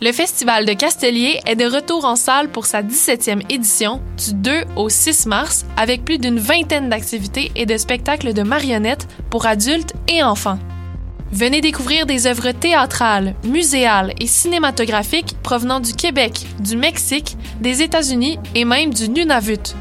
[0.00, 4.60] Le Festival de Castellier est de retour en salle pour sa 17e édition du 2
[4.76, 9.94] au 6 mars avec plus d'une vingtaine d'activités et de spectacles de marionnettes pour adultes
[10.06, 10.60] et enfants.
[11.32, 18.38] Venez découvrir des œuvres théâtrales, muséales et cinématographiques provenant du Québec, du Mexique, des États-Unis
[18.54, 19.74] et même du Nunavut.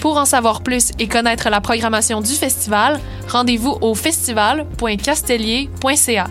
[0.00, 6.30] Pour en savoir plus et connaître la programmation du festival, rendez-vous au festival.castellier.ca.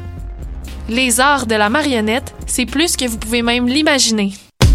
[0.92, 4.34] Les arts de la marionnette, c'est plus que vous pouvez même l'imaginer.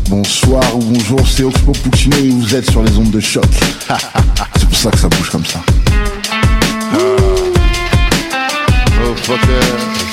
[0.08, 3.44] Bonsoir ou bonjour, c'est Oxpo Puccino et vous êtes sur les ondes de choc.
[4.56, 5.60] c'est pour ça que ça bouge comme ça.
[6.94, 6.96] Oh
[9.14, 9.60] fucker,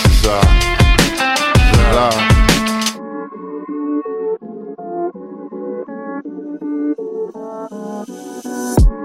[0.03, 0.41] c'est ça.
[1.73, 2.09] Voilà.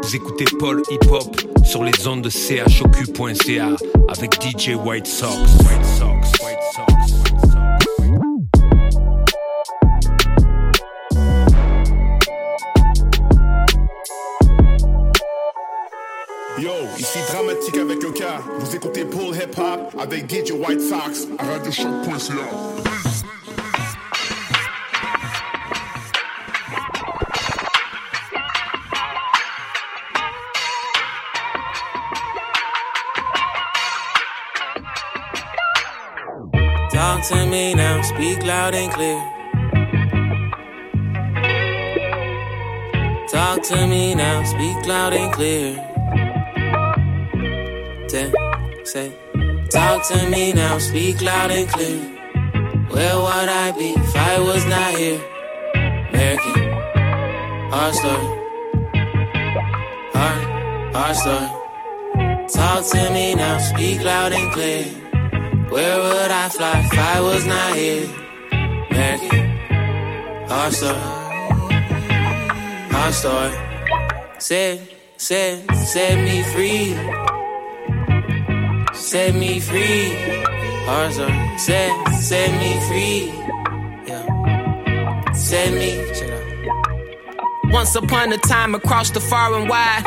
[0.03, 3.69] Vous écoutez Paul Hip Hop sur les ondes de chocu.ca
[4.09, 5.39] avec DJ Sox, White Sox,
[17.19, 18.41] Ici dramatique avec le cas.
[18.59, 22.35] Vous écoutez Paul Hip Hop avec DJ White Sox à radiochoc.ca.
[36.91, 39.19] Talk to me now, speak loud and clear.
[43.29, 45.88] Talk to me now, speak loud and clear.
[48.19, 48.35] Ten,
[48.85, 49.13] say,
[49.71, 52.01] talk to me now, speak loud and clear.
[52.91, 55.21] Where would I be if I was not here?
[56.09, 56.63] American,
[57.79, 58.29] our story,
[60.15, 60.37] our,
[61.01, 61.49] our story.
[62.49, 64.85] Talk to me now, speak loud and clear.
[65.71, 68.09] Where would I fly if I was not here?
[68.91, 69.47] American,
[70.51, 70.99] our story,
[72.99, 73.53] our story.
[74.39, 74.81] Set,
[75.17, 77.38] set, set me free.
[79.09, 80.15] Set me free.
[80.87, 81.33] Our story.
[81.57, 83.33] Set, set me free.
[84.07, 85.33] Yeah.
[85.33, 86.05] Set me.
[87.73, 90.05] Once upon a time, across the far and wide,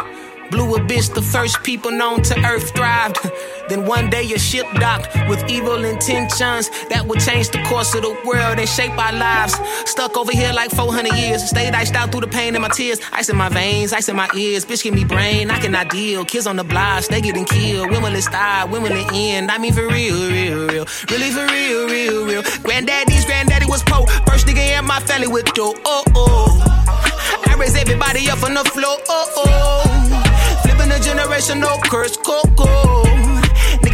[0.52, 3.18] Blue abyss, the first people known to earth thrived.
[3.70, 8.02] then one day a ship docked with evil intentions that would change the course of
[8.02, 9.56] the world and shape our lives.
[9.90, 13.00] Stuck over here like 400 years, stayed iced out through the pain in my tears.
[13.14, 14.66] Ice in my veins, ice in my ears.
[14.66, 16.26] Bitch, give me brain, I cannot deal.
[16.26, 17.90] Kids on the blocks, they getting killed.
[17.90, 18.70] When will it start?
[18.70, 19.50] When will it end?
[19.50, 20.86] I mean, for real, real, real.
[21.10, 22.44] Really, for real, real, real.
[22.64, 24.06] Granddaddy's granddaddy was po.
[24.28, 25.76] First nigga in my family with dough.
[25.86, 27.48] Oh, oh.
[27.48, 28.98] I raise everybody up on the floor.
[29.08, 30.31] Oh, oh.
[30.62, 33.21] Flipping a generational curse, coco.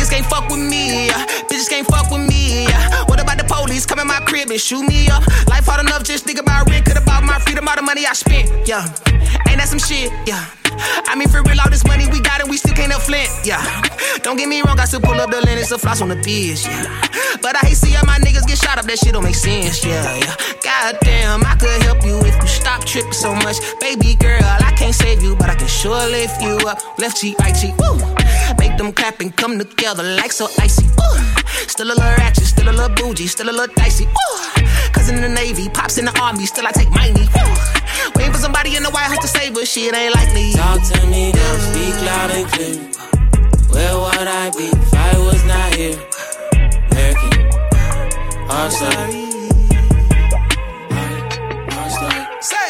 [0.07, 1.09] Niggas can't fuck with me,
[1.51, 2.65] bitches can't fuck with me.
[2.67, 2.71] Uh.
[2.71, 3.05] Uh.
[3.07, 5.25] What about the police come in my crib and shoot me up?
[5.47, 8.13] Life hard enough, just think about rent, could about my freedom, all the money I
[8.13, 8.87] spent, yeah.
[9.51, 10.47] Ain't that some shit, yeah.
[11.11, 13.27] I mean, for real, all this money we got and we still can't up Flint,
[13.43, 13.59] yeah.
[14.23, 16.63] Don't get me wrong, I still pull up the Lennox, the floss on the bitch,
[16.63, 16.87] yeah.
[17.41, 20.07] But I hate seeing my niggas get shot up, that shit don't make sense, yeah,
[20.23, 20.35] yeah.
[20.63, 23.59] Goddamn, I could help you if you stop tripping so much.
[23.81, 26.79] Baby girl, I can't save you, but I can sure lift you up.
[26.97, 27.99] Left cheek, right cheek, woo.
[28.59, 31.17] Make them clap and come together like so icy, woo.
[31.67, 34.63] Still a little ratchet, still a little bougie, still a little dicey, woo.
[34.93, 37.27] Cause in the Navy, pops in the Army, still I take my knee.
[38.15, 40.53] Waiting for somebody in the White House to say, but shit ain't likely.
[40.53, 42.75] Talk to me now, speak loud and clear.
[43.71, 45.99] Where would I be if I was not here?
[46.91, 47.51] American,
[48.49, 49.27] our story.
[51.77, 52.23] Our story.
[52.41, 52.69] Say,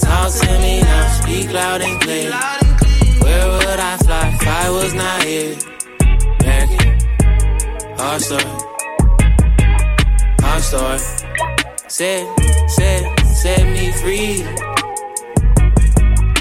[0.00, 2.30] Talk to me now, speak loud and clear.
[2.30, 2.59] loud and clear.
[4.50, 5.56] Where would I fly if I was not here?
[6.40, 8.44] American, our story.
[10.42, 10.98] Our story.
[11.86, 12.26] set,
[12.68, 14.44] set, set me free.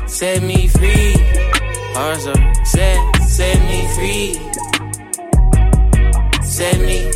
[0.08, 1.14] Set me free.
[1.96, 2.34] Also,
[2.64, 4.34] set, set me free.
[6.44, 7.12] Set me.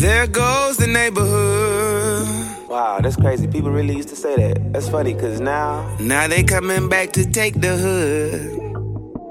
[0.00, 2.68] There goes the neighborhood.
[2.70, 3.46] Wow, that's crazy.
[3.46, 4.72] People really used to say that.
[4.72, 5.94] That's funny, cause now.
[6.00, 8.66] Now they coming back to take the hood.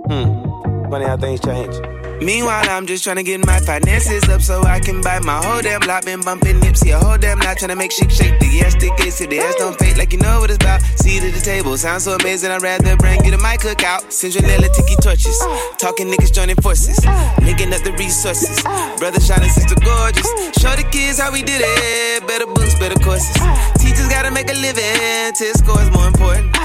[0.08, 0.90] Hmm.
[0.90, 1.74] Funny how things change.
[2.22, 5.62] Meanwhile, I'm just trying to get my finances up so I can buy my whole
[5.62, 6.06] damn lot.
[6.06, 8.40] Been bumping Nipsey a whole damn lot, trying to make shit shake.
[8.40, 10.82] The ass stick is the ass don't fake like you know what it's about.
[10.82, 12.52] Seat at the table, sounds so amazing.
[12.52, 14.12] I'd rather bring you to my cookout.
[14.12, 15.38] Cinderella tiki torches,
[15.78, 17.04] talking niggas joining forces,
[17.42, 18.62] linking up the resources.
[18.98, 20.30] Brother shining, sister gorgeous.
[20.62, 22.28] Show the kids how we did it.
[22.28, 23.36] Better books, better courses.
[23.82, 26.56] Teachers gotta make a living, test scores more important.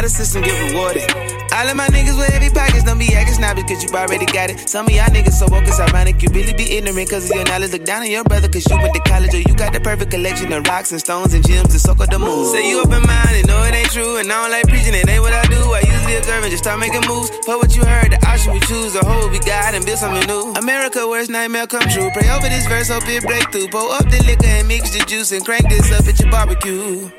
[0.00, 1.04] The system get rewarded.
[1.52, 4.48] All of my niggas with heavy pockets don't be acting snobby cause you already got
[4.48, 4.64] it.
[4.64, 6.22] Some of y'all niggas so woke, it's ironic.
[6.24, 7.76] You really be ignorant cause of your knowledge.
[7.76, 10.10] Look down on your brother cause you went to college or you got the perfect
[10.10, 12.48] collection of rocks and stones and gems to soak up the moon.
[12.48, 15.20] Say you open minded, know it ain't true, and I don't like preaching, it ain't
[15.20, 15.60] what I do.
[15.68, 17.28] I usually observe and just start making moves.
[17.44, 20.24] For what you heard, the option we choose, the whole we got and build something
[20.24, 20.56] new.
[20.56, 22.08] America, worst nightmare come true.
[22.16, 23.68] Pray over this verse, hope it break through.
[23.68, 27.12] Pour up the liquor and mix the juice and crank this up at your barbecue.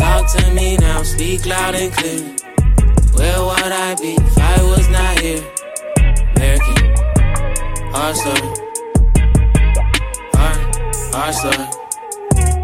[0.00, 2.22] Talk to me now, speak loud and clear.
[3.12, 5.44] Where would I be if I was not here?
[6.36, 6.96] American,
[7.92, 8.48] hard story,
[10.32, 10.58] hard,
[11.12, 11.66] hard story.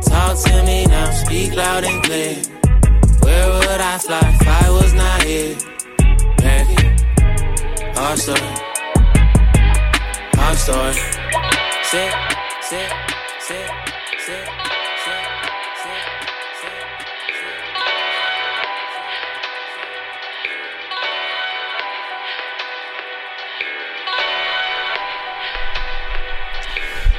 [0.00, 2.36] Talk to me now, speak loud and clear.
[3.20, 5.58] Where would I fly if I was not here?
[6.38, 6.96] American,
[7.94, 8.54] hard story,
[10.38, 10.94] hard story.
[11.90, 12.12] Sit,
[12.62, 12.90] sit,
[13.40, 13.95] sit,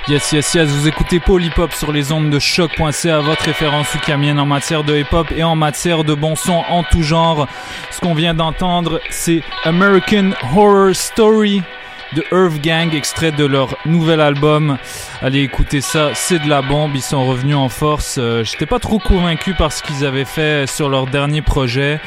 [0.10, 1.22] Yes, yes, yes, vous écoutez
[1.58, 5.44] Hop sur les ondes de choc.ca, votre référence ukamienne en matière de hip hop et
[5.44, 7.46] en matière de bon son en tout genre.
[7.92, 11.62] Ce qu'on vient d'entendre, c'est American Horror Story
[12.14, 14.78] de Earth Gang, extrait de leur nouvel album.
[15.20, 18.18] Allez écouter ça, c'est de la bombe, ils sont revenus en force.
[18.20, 22.00] Euh, J'étais pas trop convaincu par ce qu'ils avaient fait sur leur dernier projet,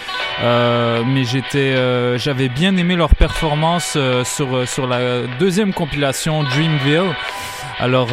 [0.43, 6.45] euh, mais j'étais, euh, j'avais bien aimé leur performance euh, sur, sur la deuxième compilation
[6.45, 7.15] Dreamville.
[7.83, 8.09] Alors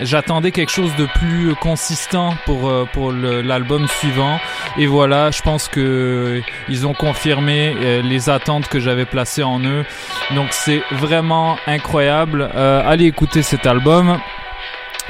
[0.00, 4.38] j'attendais quelque chose de plus consistant pour pour l'album suivant
[4.78, 7.74] et voilà, je pense que euh, ils ont confirmé
[8.04, 9.84] les attentes que j'avais placées en eux.
[10.36, 12.48] Donc c'est vraiment incroyable.
[12.54, 14.05] Allez écouter cet album.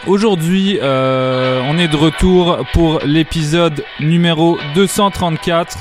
[0.06, 5.78] Aujourd'hui, euh, on est de retour pour l'épisode numéro 234.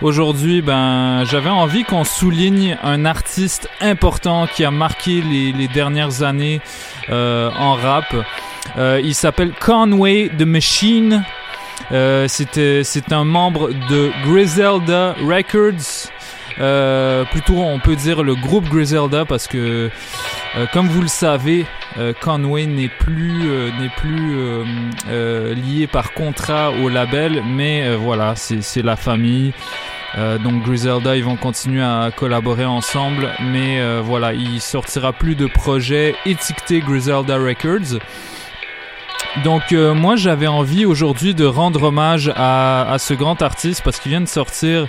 [0.00, 6.62] Aujourd'hui, ben, j'avais envie qu'on souligne un artiste important qui a marqué les, dernières années
[7.10, 8.14] euh, en rap.
[8.78, 11.22] Euh, il s'appelle Conway the Machine.
[11.90, 16.10] C'est un membre de Griselda Records.
[16.60, 19.90] Euh, plutôt, on peut dire le groupe Griselda parce que,
[20.56, 21.64] euh, comme vous le savez,
[21.98, 24.34] euh, Conway n'est plus euh, n'est plus
[25.54, 29.52] lié par contrat au label, mais voilà, c'est la famille.
[30.16, 36.14] Donc Griselda, ils vont continuer à collaborer ensemble, mais voilà, il sortira plus de projets
[36.26, 37.98] étiquetés Griselda Records.
[39.44, 44.00] Donc euh, moi j'avais envie aujourd'hui de rendre hommage à, à ce grand artiste parce
[44.00, 44.86] qu'il vient de sortir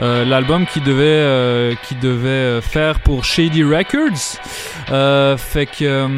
[0.00, 4.38] euh, l'album qu'il devait euh, devait euh, faire pour Shady Records.
[4.90, 6.08] Euh, fait que euh,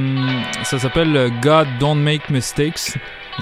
[0.63, 2.95] ça s'appelle God Don't Make Mistakes.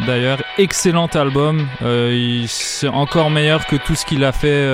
[0.07, 1.69] D'ailleurs, excellent album.
[2.47, 4.67] C'est encore meilleur que tout ce qu'il a fait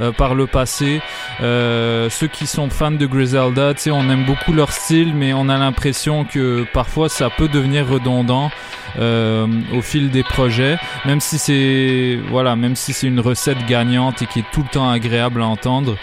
[0.00, 1.00] euh, par le passé.
[1.40, 5.32] Euh, ceux qui sont fans de Griselda, tu sais, on aime beaucoup leur style, mais
[5.32, 8.50] on a l'impression que parfois ça peut devenir redondant
[8.98, 14.22] euh, au fil des projets, même si c'est voilà, même si c'est une recette gagnante
[14.22, 15.96] et qui est tout le temps agréable à entendre.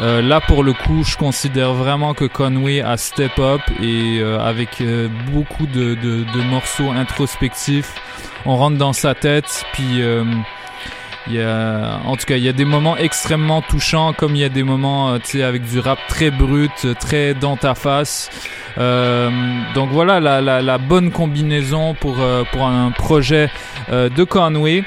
[0.00, 4.38] Euh, là, pour le coup, je considère vraiment que Conway a step up et euh,
[4.38, 7.94] avec euh, beaucoup de, de, de morceaux introspectifs,
[8.44, 10.24] on rentre dans sa tête, puis euh,
[11.28, 14.40] il y a, en tout cas, il y a des moments extrêmement touchants, comme il
[14.40, 17.74] y a des moments, euh, tu sais, avec du rap très brut, très dans ta
[17.74, 18.30] face.
[18.78, 19.30] Euh,
[19.74, 23.50] donc voilà la, la, la bonne combinaison pour, euh, pour un projet
[23.90, 24.84] euh, de Conway.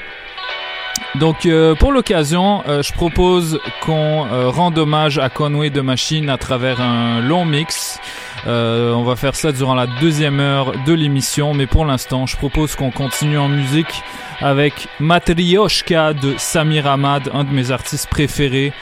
[1.16, 6.28] Donc euh, pour l'occasion, euh, je propose qu'on euh, rende hommage à Conway de Machine
[6.30, 7.98] à travers un long mix.
[8.46, 12.74] On va faire ça durant la deuxième heure de l'émission, mais pour l'instant, je propose
[12.74, 14.02] qu'on continue en musique
[14.40, 18.72] avec Matryoshka de Samir Ahmad, un de mes artistes préférés.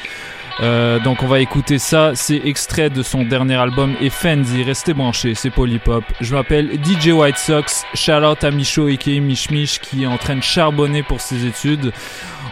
[0.60, 4.92] Euh, donc on va écouter ça, c'est extrait de son dernier album et Fendi, restez
[4.92, 6.04] branchés, c'est Polypop.
[6.20, 10.18] Je m'appelle DJ White Sox, shout out à Micho et Mich Mich qui est en
[10.18, 11.92] train de charbonner pour ses études.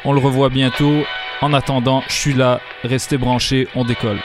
[0.05, 1.05] On le revoit bientôt.
[1.43, 4.21] En attendant, je suis là, restez branchés, on décolle.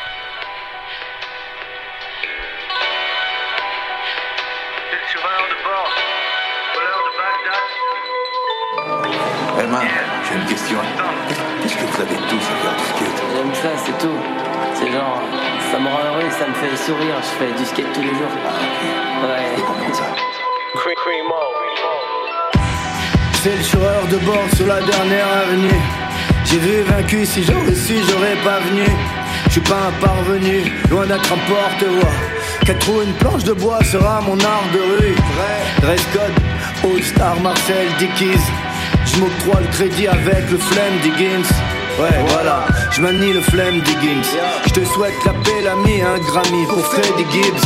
[10.31, 10.77] J'ai une question.
[11.61, 12.50] Qu'est-ce que vous avez tous
[16.85, 17.15] sourire.
[17.21, 18.35] Je fais du skate tous les jours.
[19.23, 19.93] Ouais.
[19.93, 20.03] Ça
[23.43, 25.81] C'est le chauffeur de bord sur la dernière avenue.
[26.45, 28.85] J'ai vu vaincu, si j'aurais su, j'aurais pas venu.
[29.45, 32.11] Je suis pas un parvenu, loin d'être un porte-voix.
[32.65, 35.15] Quatre roues, une planche de bois sera mon art de rue.
[35.35, 38.45] Vrai, dress code, All Star Marcel Dickies.
[39.05, 41.80] Je m'octroie le crédit avec le flemme Diggins.
[42.01, 44.27] Ouais, voilà, je manie le flemme Diggins.
[44.65, 47.61] Je te souhaite la paix, l'ami, un Grammy pour Freddy Gibbs.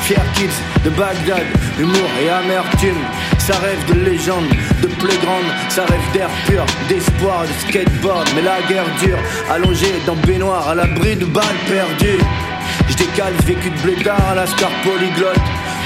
[0.00, 1.44] Fier kids de Bagdad,
[1.78, 2.96] humour et amertume.
[3.38, 4.48] Ça rêve de légende,
[4.80, 8.26] de playground, ça rêve d'air pur, d'espoir, de skateboard.
[8.34, 9.18] Mais la guerre dure,
[9.50, 12.24] allongé dans baignoire, à l'abri de balles perdues.
[12.88, 15.36] Je décale, vécu de blédard à la scar polyglotte.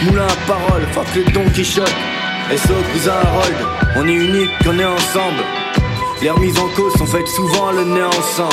[0.04, 1.92] Moulin à parole, fuck le Don Quichotte.
[2.52, 3.56] Et so, cousin Harold,
[3.96, 5.42] on est unique, on est ensemble.
[6.22, 8.52] Les remises en cause sont faites souvent le nez ensemble.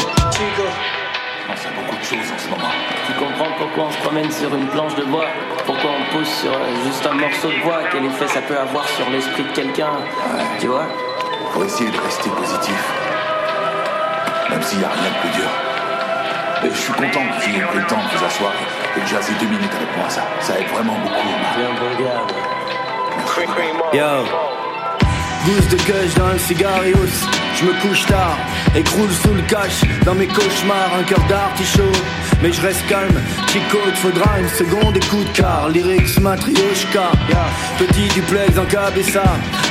[1.49, 2.71] On sait beaucoup de choses en ce moment.
[3.05, 5.25] Tu comprends pourquoi on se promène sur une planche de bois?
[5.65, 8.87] Pourquoi on pose sur euh, juste un morceau de bois Quel effet ça peut avoir
[8.87, 9.91] sur l'esprit de quelqu'un?
[10.59, 10.85] Tu vois?
[11.51, 12.93] Faut essayer de rester positif.
[14.49, 15.49] Même s'il n'y a rien de plus dur.
[16.63, 18.53] Et je suis content que vous ayez pris le temps de vous asseoir
[18.95, 20.09] et de jaser deux minutes avec moi.
[20.09, 21.27] Ça, ça aide vraiment beaucoup.
[21.57, 22.31] Viens, regarde.
[23.93, 24.56] Yo
[25.47, 27.25] Gousse de gueule dans le cigarius
[27.55, 28.37] Je me couche tard
[28.75, 29.81] et croule sous le cache.
[30.03, 31.97] Dans mes cauchemars, un cœur d'artichaut.
[32.43, 37.11] Mais je reste calme, Chico, il faudra une seconde écoute car Lyrics matrioshka
[37.77, 39.23] Petit duplex en cabessa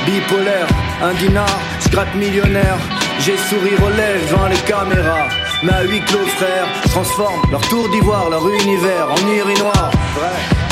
[0.07, 0.67] Bipolaire,
[1.03, 2.79] un dinar, scrap millionnaire.
[3.19, 5.27] J'ai sourire aux lèvres devant les caméras.
[5.61, 7.41] Mais à huis clos frère transforme.
[7.51, 9.91] Leur tour d'ivoire, leur univers en urinoir.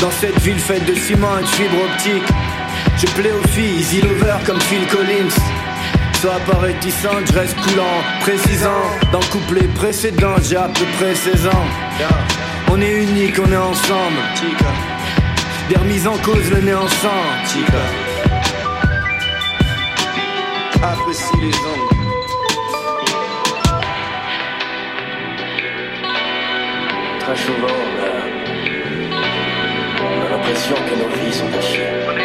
[0.01, 2.33] Dans cette ville faite de ciment et de fibre optique
[2.97, 5.35] je plais aux filles, easy lover comme Phil Collins.
[6.21, 8.83] Sois pas réticente, je reste coulant, précisant.
[9.11, 11.65] Dans le couplet précédent, j'ai à peu près 16 ans.
[12.71, 14.17] On est unique, on est ensemble.
[15.69, 17.25] Des remises en cause, le nez ensemble.
[20.81, 21.89] Apprécie les hommes.
[27.19, 28.11] Très souvent, on a,
[30.03, 32.24] on a l'impression que nos vies sont à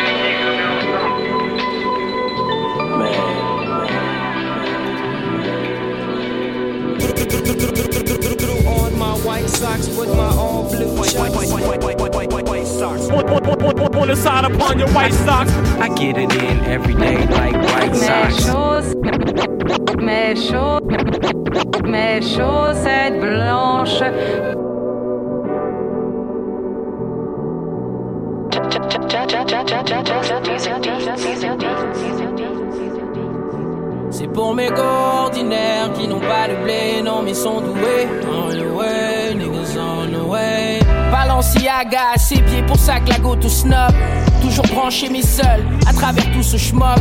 [8.66, 13.08] on my white socks with my all blue white socks.
[13.10, 15.50] On the side upon your white socks.
[15.80, 18.46] I get it in every day like white Mes socks.
[18.46, 18.94] choses,
[19.98, 20.82] mes choses,
[21.84, 24.02] mes chaussettes blanches.
[31.16, 31.69] C'est
[34.32, 38.08] pour mes ordinaires qui n'ont pas de blé, non mais sont doués.
[38.24, 40.80] On the way, niggas on the way.
[41.10, 43.92] Balenciaga ses pieds pour ça que la go tout snob.
[44.40, 46.98] Toujours branché mais seul à travers tout ce schmock.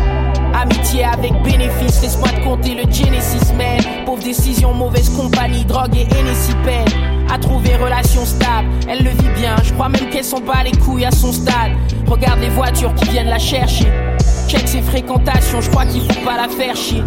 [0.53, 3.79] Amitié avec bénéfice, laisse-moi te compter le Genesis man.
[4.05, 6.53] Pauvre décision, mauvaise compagnie, drogue et Hennessy.
[7.31, 9.55] À trouver relation stable, elle le vit bien.
[9.63, 11.73] Je crois même qu'elle s'en bat les couilles à son stade.
[12.07, 13.87] Regarde les voitures qui viennent la chercher.
[14.49, 17.03] Check ses fréquentations, je crois qu'il faut pas la faire chier.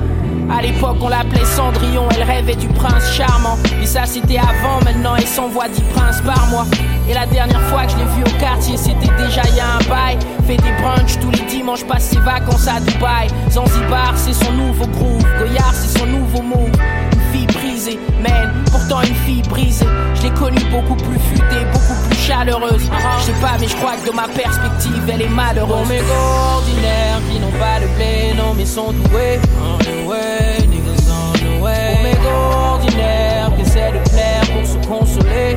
[0.48, 3.58] À l'époque, on l'appelait Cendrillon, elle rêvait du prince charmant.
[3.80, 6.66] Mais ça, c'était avant, maintenant, elle s'envoie 10 princes par mois.
[7.10, 9.74] Et la dernière fois que je l'ai vue au quartier, c'était déjà il y a
[9.74, 10.18] un bail.
[10.46, 13.26] Fait des brunchs tous les dimanches, passe ses vacances à Dubaï.
[13.50, 15.24] Zanzibar, c'est son nouveau groove.
[15.38, 16.70] Goyard, c'est son nouveau move.
[17.12, 19.86] Une fille brisée, man, pourtant une fille brisée.
[20.14, 22.88] Je l'ai connue beaucoup plus futée, beaucoup plus chaleureuse.
[23.18, 25.88] Je sais pas, mais je crois que de ma perspective, elle est malheureuse.
[25.88, 29.40] Mes ordinaires qui n'ont pas de blé, non, mais sont doués.
[29.60, 31.94] On the way, niggas on the way.
[31.94, 35.56] Pour mes gars ordinaires qui essaient de plaire pour se consoler.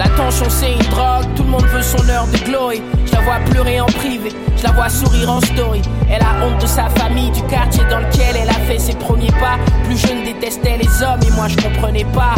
[0.00, 0.04] Ah.
[0.04, 2.82] L'attention c'est une drogue, tout le monde veut son heure de glory.
[3.06, 5.82] Je la vois pleurer en privé, je la vois sourire en story.
[6.10, 9.32] Elle a honte de sa famille, du quartier dans lequel elle a fait ses premiers
[9.32, 9.58] pas.
[9.84, 12.34] Plus jeune détestait les hommes et moi je comprenais pas.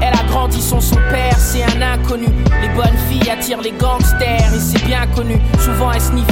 [0.00, 2.28] Elle a grandi sans son père, c'est un inconnu.
[2.62, 5.38] Les bonnes filles attirent les gangsters et c'est bien connu.
[5.58, 6.29] Souvent elle sniffe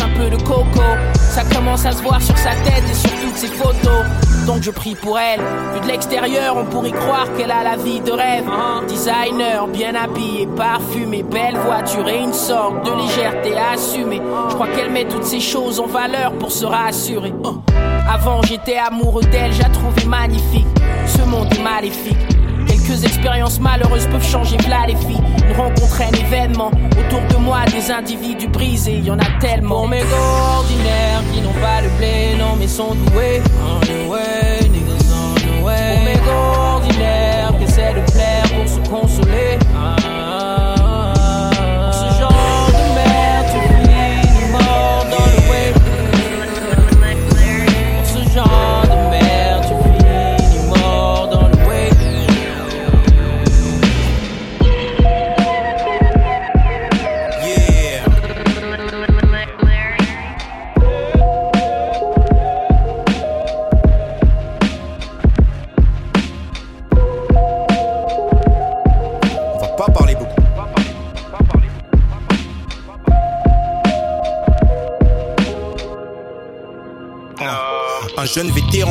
[1.39, 4.05] Ça commence à se voir sur sa tête et sur toutes ses photos.
[4.45, 5.39] Donc je prie pour elle.
[5.73, 8.45] Vu de l'extérieur, on pourrait croire qu'elle a la vie de rêve.
[8.89, 14.21] Designer, bien habillé, parfumé, belle voiture et une sorte de légèreté à assumer.
[14.49, 17.33] Je crois qu'elle met toutes ces choses en valeur pour se rassurer.
[18.13, 20.67] Avant j'étais amoureux d'elle, j'ai trouvé magnifique.
[21.07, 22.19] Ce monde est maléfique.
[22.89, 25.21] Quelques expériences malheureuses peuvent changer v'là les filles.
[25.47, 26.71] Une rencontre, un événement.
[26.99, 29.81] Autour de moi, des individus brisés, y en a tellement.
[29.81, 33.43] Pour mes ordinaires qui n'ont pas le blé, non, mais sont doués.
[33.63, 35.61] On the way, niggas on the.
[35.61, 39.59] Pour mes ordinaires qui essaient de plaire pour se consoler.
[39.77, 40.18] Ah,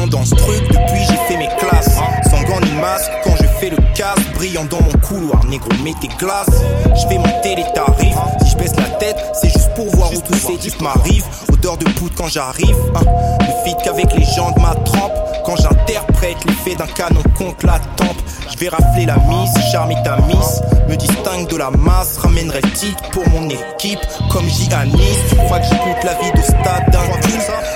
[0.10, 1.98] dans ce truc, depuis j'ai fait mes classes.
[2.30, 5.94] Sans gants ni masque, quand je fais le casse, brillant dans mon couloir, négro, mets
[6.02, 6.62] tes glaces.
[6.96, 8.16] Je fais monter les tarifs.
[8.44, 11.26] Si je baisse la tête, c'est juste pour voir où tous ces types m'arrivent.
[11.52, 12.76] Odeur de poudre quand j'arrive.
[12.96, 13.02] hein.
[13.42, 15.14] Le feat qu'avec les gens de ma trempe.
[15.46, 18.18] Quand j'interprète l'effet d'un canon contre la tempe.
[18.52, 20.62] Je vais rafler la mise, charmer ta miss.
[20.90, 24.00] Me distingue de la masse, ramènerai titre pour mon équipe.
[24.32, 27.00] Comme Giannis, tu crois que j'écoute la vie de stade d'un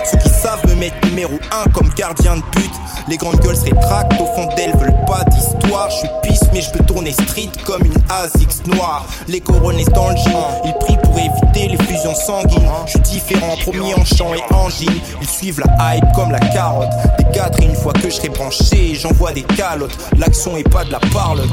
[0.06, 1.34] Ceux qui savent mettre numéro
[1.66, 2.72] 1 comme gardien de but.
[3.08, 5.92] Les grandes gueules se rétractent, au fond d'elles veulent pas d'histoire.
[5.92, 9.06] Je suis pisse, mais je peux tourner street comme une ASIX noire.
[9.28, 10.34] Les coronets dans le gym,
[10.66, 12.68] ils prient pour éviter les fusions sanguines.
[12.88, 14.92] Je suis différent, promis en chant et en gym.
[15.22, 16.90] Ils suivent la hype comme la carotte.
[17.20, 19.96] Des quatre et une fois que je serai branché, j'envoie des calottes.
[20.18, 21.42] L'action est pas de la parole.
[21.42, 21.50] I'm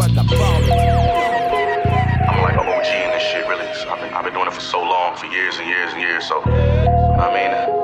[2.43, 3.67] like an OG in this shit, really.
[3.75, 6.01] So I've been, I've been doing it for so long, for years and years and
[6.01, 6.25] years.
[6.25, 7.78] So, I mean,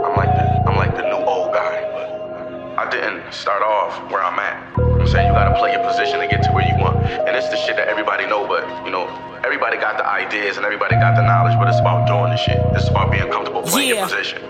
[2.95, 4.79] didn't start off where I'm at.
[4.79, 6.97] I'm saying you gotta play your position to get to where you want.
[7.27, 9.07] And it's the shit that everybody know, but you know,
[9.45, 12.59] everybody got the ideas and everybody got the knowledge, but it's about doing the shit.
[12.77, 13.95] It's about being comfortable playing Yeah.
[13.97, 14.43] your position.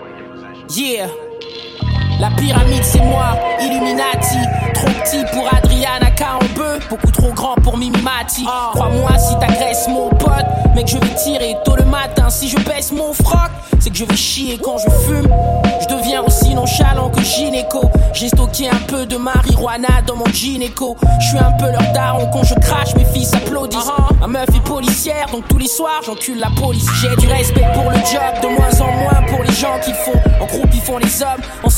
[0.69, 1.07] Yeah.
[2.19, 4.37] La pyramide c'est moi, Illuminati.
[4.73, 10.09] Trop petit pour Adriana Caambeu Beaucoup trop grand pour Mimi Mati Crois-moi si t'agresses mon
[10.09, 12.29] pote Mec je vais tirer tôt le matin.
[12.29, 13.49] Si je baisse mon froc
[13.79, 15.29] C'est que je vais chier quand je fume.
[15.81, 17.89] Je deviens aussi nonchalant que gynéco.
[18.13, 20.97] J'ai stocké un peu de marijuana dans mon gynéco.
[21.19, 24.63] Je suis un peu leur daron Quand je crache mes filles s'applaudissent Ma meuf est
[24.63, 26.87] policière donc tous les soirs j'encule la police.
[27.01, 30.19] J'ai du respect pour le job De moins en moins pour les gens qui font.
[30.41, 31.41] En groupe ils font les hommes.
[31.63, 31.69] En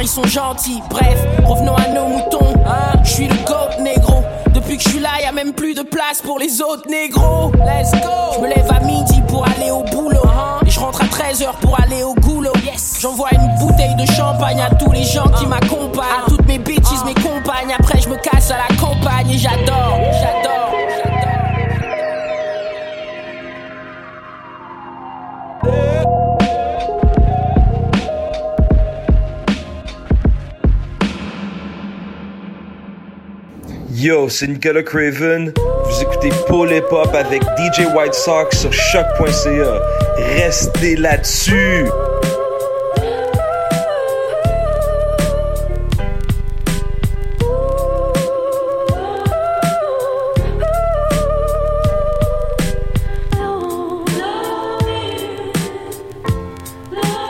[0.00, 0.82] ils sont gentils.
[0.90, 2.52] Bref revenons à nos moutons.
[2.66, 2.98] Hein.
[3.04, 4.22] Je suis le goat négro.
[4.52, 7.52] Depuis que je suis là y a même plus de place pour les autres négros.
[7.54, 8.34] Let's go.
[8.36, 10.22] Je me lève à midi pour aller au boulot.
[10.66, 12.52] Et je rentre à 13h pour aller au goulot.
[12.64, 12.98] Yes.
[13.00, 16.22] J'envoie une bouteille de champagne à tous les gens qui m'accompagnent.
[16.26, 17.74] À toutes mes bitches, mes compagnes.
[17.78, 20.71] Après je me casse à la campagne et j'adore, j'adore,
[34.02, 35.52] Yo, c'est Nicholas Craven.
[35.84, 39.80] Vous écoutez Paul Hip Hop avec DJ White Sox sur choq.ca.
[40.18, 41.86] Restez là-dessus.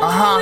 [0.00, 0.40] Uh huh.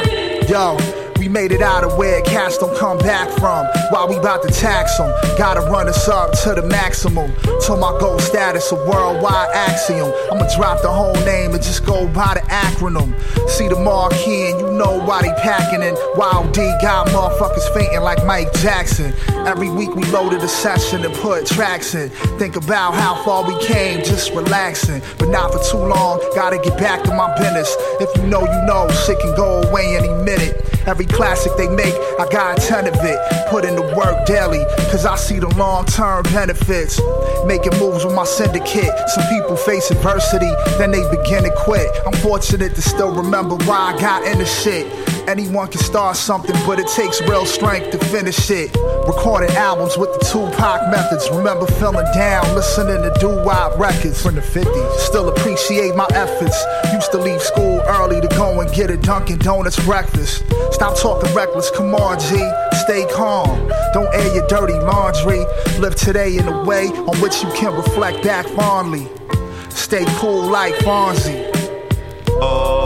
[0.48, 0.76] Yo,
[1.18, 3.66] we made it out where cats don't come back from.
[3.90, 7.32] While we about to tax them, gotta run us up to the maximum.
[7.60, 10.12] Till my gold status a worldwide axiom.
[10.30, 13.14] I'ma drop the whole name and just go by the acronym.
[13.48, 15.94] See the marquee and you know why they packing in.
[16.16, 19.12] Wild D got motherfuckers fainting like Mike Jackson.
[19.46, 22.10] Every week we loaded a session and put tracks in.
[22.38, 25.02] Think about how far we came, just relaxing.
[25.18, 27.74] But not for too long, gotta get back to my business.
[28.00, 30.56] If you know, you know, shit can go away any minute.
[30.86, 33.18] Every classic they make, I got a ton of it.
[33.50, 37.00] Put in the work daily, cause I see the long term benefits.
[37.46, 38.92] Making moves with my syndicate.
[39.08, 41.88] Some people face adversity, then they begin to quit.
[42.06, 44.86] I'm fortunate to still remember why I got into shit.
[45.28, 48.74] Anyone can start something, but it takes real strength to finish it.
[49.06, 51.28] Recording albums with the Tupac methods.
[51.30, 54.98] Remember feeling down, listening to doo-wop records from the 50s.
[54.98, 56.56] Still appreciate my efforts.
[56.92, 60.44] Used to leave school early to go and get a Dunkin' Donuts breakfast.
[60.72, 62.36] Stop talking reckless, come on, G.
[62.84, 63.68] Stay calm.
[63.92, 65.44] Don't air your dirty laundry.
[65.78, 69.08] Live today in a way on which you can reflect back fondly.
[69.70, 71.50] Stay cool like Fonzie.
[72.42, 72.79] Oh,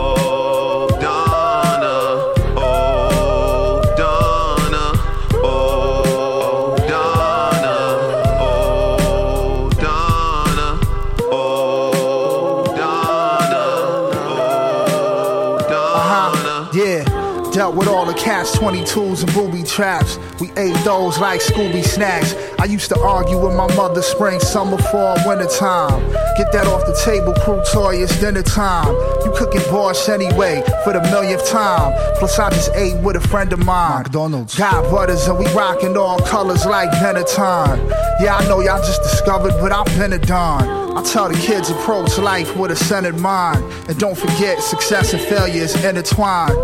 [18.43, 20.17] with all the cats, 22s, and booby traps.
[20.39, 22.35] We ate those like Scooby snacks.
[22.59, 26.01] I used to argue with my mother spring, summer, fall, winter time.
[26.37, 28.93] Get that off the table, crew toy, it's dinner time.
[29.23, 31.93] You cooking borscht anyway, for the millionth time.
[32.17, 34.03] Plus, I just ate with a friend of mine.
[34.03, 34.55] McDonald's.
[34.55, 37.77] Got butters, and we rocking all colors like Benetton.
[38.19, 40.85] Yeah, I know y'all just discovered, but I've been a don.
[40.95, 43.61] I tell the kids approach life with a centered mind.
[43.89, 46.55] And don't forget, success and failure is intertwined.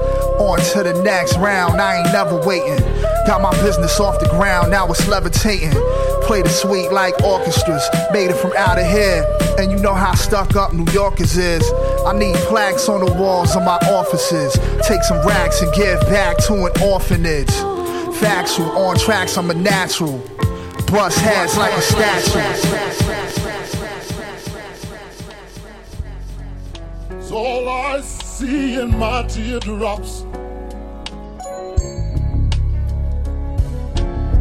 [0.42, 2.80] On to the next round, I ain't never waiting.
[3.28, 5.70] Got my business off the ground, now it's levitating.
[6.24, 9.24] Play the sweet like orchestras, made it from out of here.
[9.60, 11.64] And you know how stuck up New Yorkers is.
[12.08, 14.54] I need plaques on the walls of my offices.
[14.82, 17.54] Take some racks and give back to an orphanage.
[18.16, 20.18] Factual, on tracks, I'm a natural.
[20.88, 22.40] Bust heads like a statue.
[27.12, 30.26] It's all I see in my teardrops.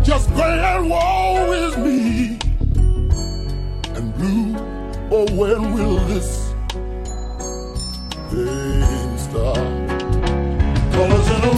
[0.02, 2.38] Just gray and woe is me.
[3.94, 4.56] And blue,
[5.10, 6.52] oh, when will this
[8.30, 9.79] pain stop?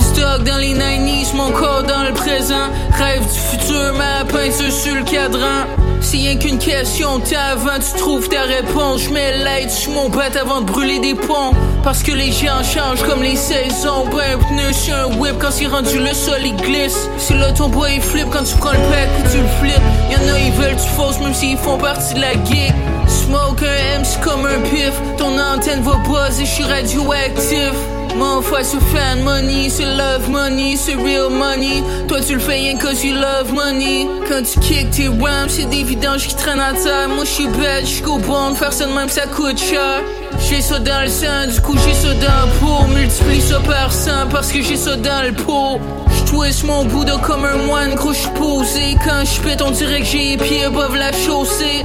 [0.00, 2.68] Stock dans les 90s, mon corps dans le présent.
[2.98, 5.66] Rêve du futur, ma peinture sur le cadran.
[6.00, 9.02] C'est rien qu'une question temps avant tu trouves ta réponse.
[9.02, 11.52] J'mets l'aide sur mon bat avant de brûler des ponts.
[11.84, 14.06] Parce que les gens changent comme les saisons.
[14.12, 17.08] Ben, pneu sur un whip quand c'est rendu le sol il glisse.
[17.18, 19.82] C'est là ton bois il flippe quand tu prends le pack puis tu le flippes.
[20.10, 22.72] Y'en a ils veulent tu fausses même s'ils font partie de la gig.
[23.06, 24.92] Smoke un MC comme un pif.
[25.18, 27.72] Ton antenne va buzzer, j'suis radioactif.
[28.16, 31.82] Mon foi c'est fan money, c'est love money, c'est real money.
[32.08, 34.06] Toi tu le fais rien cause you love money.
[34.28, 37.08] Quand tu kick tes rhymes, c'est des vidanges qui traînent à terre.
[37.08, 40.02] Moi j'suis bête, j'suis bon, faire ça de même ça coûte cher.
[40.48, 42.94] J'ai ça dans le sang, du coup j'ai ça dans le pot.
[42.94, 45.80] Multiplie ça par 100 parce que j'ai ça dans le pot.
[46.18, 48.96] J'twist mon bouddha comme un moine, gros j'suis posé.
[49.04, 51.82] Quand j'pète, on dirait que j'ai les pieds above la chaussée.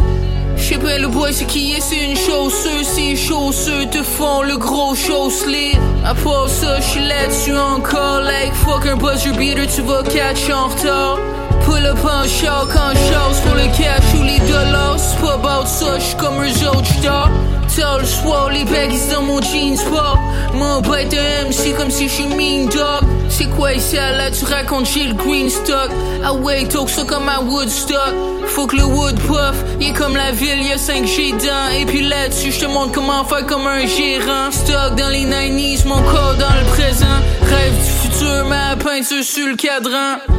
[0.58, 4.58] J'sais pas le boy c'est qui est, c'est une chausseuse, ces chaussures te font le
[4.58, 5.72] gros chausselet.
[6.06, 10.68] À part ça, j'suis là-dessus encore, like fuck un buzzer beater, tu vas catch en
[10.68, 11.20] retard.
[11.66, 15.68] Pull up en char quand j'chasse pour le cash ou les dollars, c'est pas about
[15.68, 17.30] ça, j'suis comme eux autres, j'tard.
[17.76, 20.18] Tell le soir, les baggies dans mon jeans sport.
[20.54, 23.04] Mon bête de MC comme si j'suis mean dog.
[23.30, 25.92] C'est quoi ici là, tu racontes j'ai le green stock.
[26.24, 28.14] Ah ouais, talk ça comme à Woodstock.
[28.48, 31.70] Faut que le wood puff, il est comme la ville, y'a 5 G dedans.
[31.80, 34.52] Et puis là-dessus, je te montre comment faire comme un gérant.
[34.52, 37.06] Stock dans les 90s, mon corps dans le présent.
[37.42, 40.37] Rêve du futur, ma peinture sur le cadran.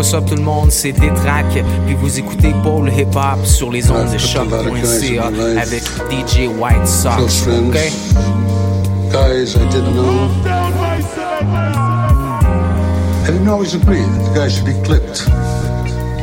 [0.00, 1.44] What's up tout le monde, c'est Détrac,
[1.84, 5.26] puis vous écoutez Paul Hip Hop sur les ondes de choc.ca
[5.60, 7.76] avec DJ White Sox, ok?
[9.12, 10.30] Guys I didn't know.
[13.26, 15.28] I didn't always agree that the guy should be clipped.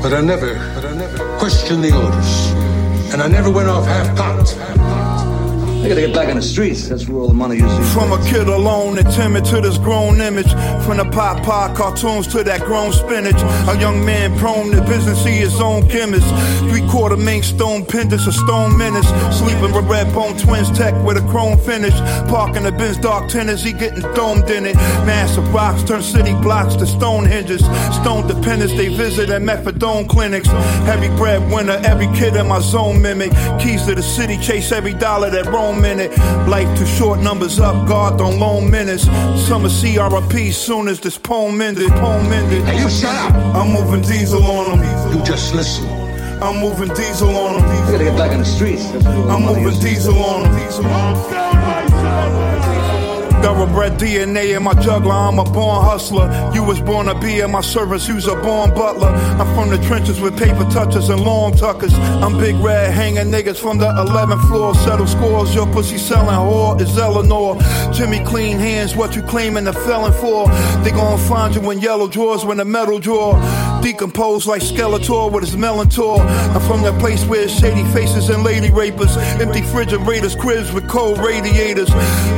[0.01, 2.51] But I never, but I never questioned the orders.
[3.13, 4.55] And I never went off half-cocked.
[5.87, 6.89] Gotta get back on the streets.
[6.89, 7.93] That's where all the money is.
[7.93, 10.51] From a kid alone and timid to this grown image.
[10.83, 13.41] From the pop pop cartoons to that grown spinach.
[13.69, 16.27] A young man prone to business, he his own chemist.
[16.69, 19.07] Three quarter main stone pendants, a stone menace.
[19.39, 21.93] Sleeping with red bone twins tech with a chrome finish.
[22.27, 24.75] Parking the Benz dark tennis, he getting domed in it.
[25.07, 27.61] Massive rocks turn city blocks to stone hinges.
[28.01, 30.49] Stone dependents, they visit at methadone clinics.
[30.83, 33.31] Heavy breadwinner, every kid in my zone mimic.
[33.61, 35.45] Keys to the city, chase every dollar that
[35.85, 36.17] in it.
[36.47, 39.03] Life too short, numbers up, God don't loan minutes.
[39.47, 41.89] Summer CRP soon as this poem ended.
[41.91, 42.63] Poem ended.
[42.63, 43.33] Hey, you shut up.
[43.55, 45.13] I'm moving diesel on them.
[45.13, 45.87] You just listen.
[46.41, 47.63] I'm moving diesel on them.
[47.63, 48.91] You gotta get back on the streets.
[48.91, 50.57] That's where all the I'm moving diesel on them.
[53.47, 56.51] Thoroughbred DNA in my juggler, I'm a born hustler.
[56.53, 59.07] You was born to be in my service, you's a born butler.
[59.07, 61.93] I'm from the trenches with paper touches and long tuckers.
[61.93, 64.75] I'm big red hanging niggas from the 11th floor.
[64.75, 67.57] Settle scores, your pussy selling whore is Eleanor.
[67.93, 70.49] Jimmy clean hands, what you claiming the felon for?
[70.83, 73.35] They gon' find you in yellow drawers when the metal drawer.
[73.81, 76.19] Decomposed like Skeletor with his Melantor.
[76.19, 79.15] I'm from that place where shady faces and lady rapers.
[79.17, 81.89] Empty refrigerators, cribs with cold radiators.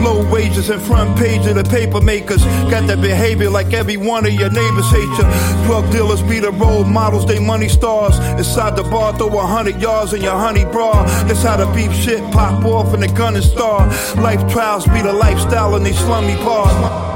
[0.03, 2.43] Low wages and front page of the paper makers.
[2.69, 5.65] Got that behavior like every one of your neighbors hate you.
[5.65, 8.17] Drug dealers be the role models, they money stars.
[8.37, 11.03] Inside the bar, throw a hundred yards in your honey bra.
[11.25, 13.87] That's how the beef shit pop off in the gun and star.
[14.17, 17.08] Life trials be the lifestyle in these slummy bars.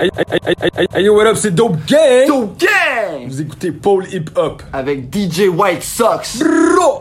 [0.00, 2.26] Hey, hey, hey, hey, hey, hey, yo, what up, c'est Dope Gang!
[2.26, 3.28] Dope Gang!
[3.28, 4.62] Vous écoutez Paul Hip Hop.
[4.72, 6.38] Avec DJ White Sox.
[6.38, 6.96] Bro!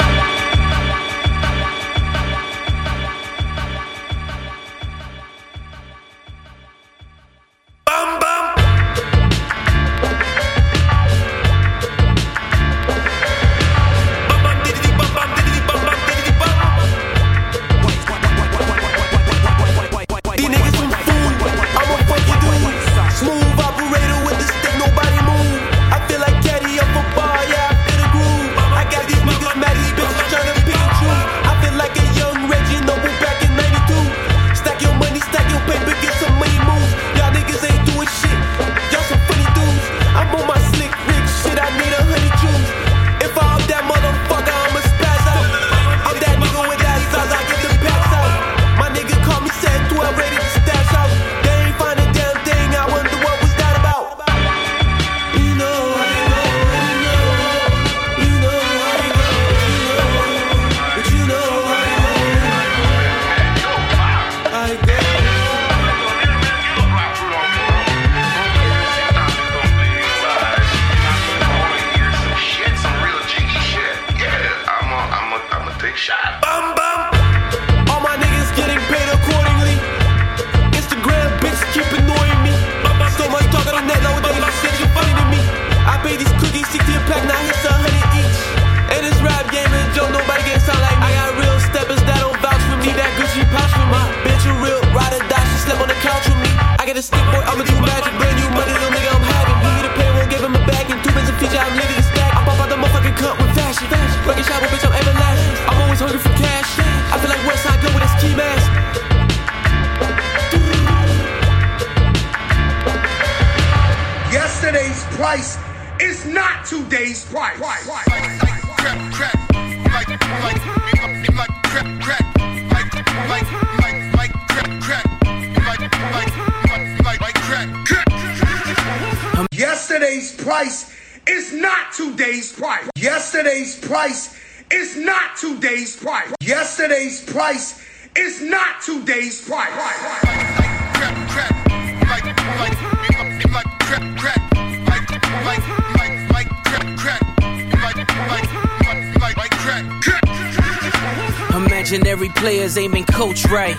[153.49, 153.77] Right.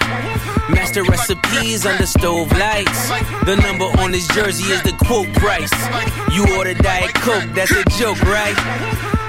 [0.70, 3.09] Master recipes under stove lights.
[3.44, 5.72] The number on his jersey is the quote price.
[6.33, 9.19] You order Diet Coke, that's a joke, right?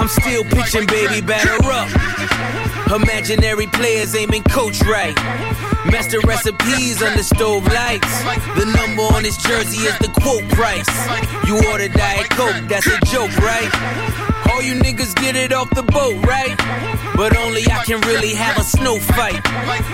[0.00, 1.88] I'm still pitching, baby, batter up.
[2.90, 5.14] Imaginary players aiming coach right.
[5.92, 8.22] Master recipes under stove lights.
[8.58, 10.88] The number on his jersey is the quote price.
[11.46, 13.70] You order Diet Coke, that's a joke, right?
[14.50, 16.56] All you niggas get get it off the boat, right?
[17.14, 19.42] But only I can really have a snow fight.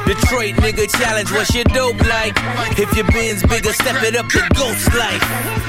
[0.07, 2.35] Detroit nigga challenge, what's your dope like?
[2.79, 5.66] If your bin's bigger, step it up to ghost life.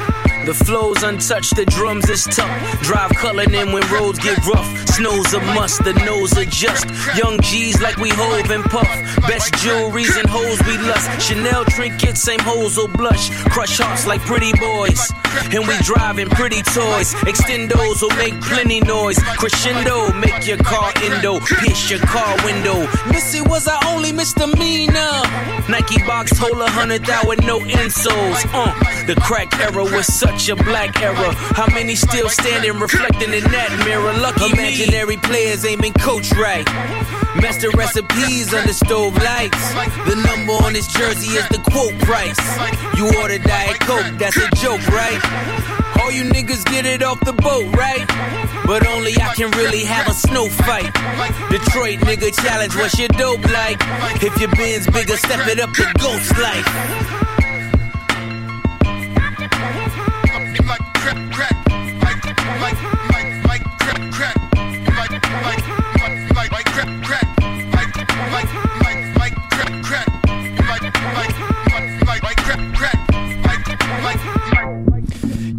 [0.47, 2.81] The flow's untouched, the drums is tough.
[2.81, 4.65] Drive culling in when roads get rough.
[4.87, 6.85] Snow's a must, the nose adjust.
[7.17, 8.87] Young G's like we hove and puff.
[9.27, 11.27] Best jewelries and hoes we lust.
[11.27, 13.29] Chanel trinkets, same hoes will blush.
[13.49, 15.11] Crush hearts like pretty boys.
[15.53, 17.13] And we driving pretty toys.
[17.25, 19.17] Extendos will make plenty noise.
[19.37, 21.39] Crescendo, make your car endo.
[21.39, 22.87] Pierce your car window.
[23.09, 25.21] Missy was our only misdemeanor.
[25.69, 28.45] Nike box hold a hundred thou with no insoles.
[28.53, 28.73] Uh,
[29.05, 31.33] the crack era was such a black era.
[31.55, 34.13] How many still standing, reflecting in that mirror?
[34.19, 36.67] Lucky imaginary players aiming coach right.
[37.41, 39.73] Master recipes under stove lights.
[40.09, 42.39] The number on his jersey is the quote price.
[42.97, 45.21] You order Diet Coke, that's a joke, right?
[46.01, 48.05] All you niggas get it off the boat, right?
[48.65, 50.93] But only I can really have a snow fight.
[51.49, 53.77] Detroit nigga challenge, what's your dope like?
[54.21, 57.46] If your bin's bigger, step it up to ghost life.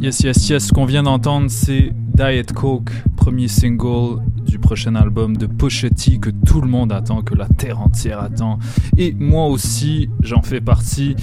[0.01, 0.69] Yes, yes, yes.
[0.69, 4.21] Ce qu'on vient d'entendre, c'est Diet Coke, premier single
[4.69, 8.59] prochain album de T que tout le monde attend, que la terre entière attend.
[8.99, 11.17] Et moi aussi, j'en fais partie.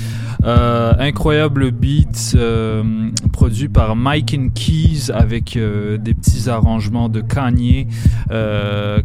[0.43, 7.21] Euh, incroyable beat euh, produit par Mike and Keys avec euh, des petits arrangements de
[7.21, 7.85] Kanye.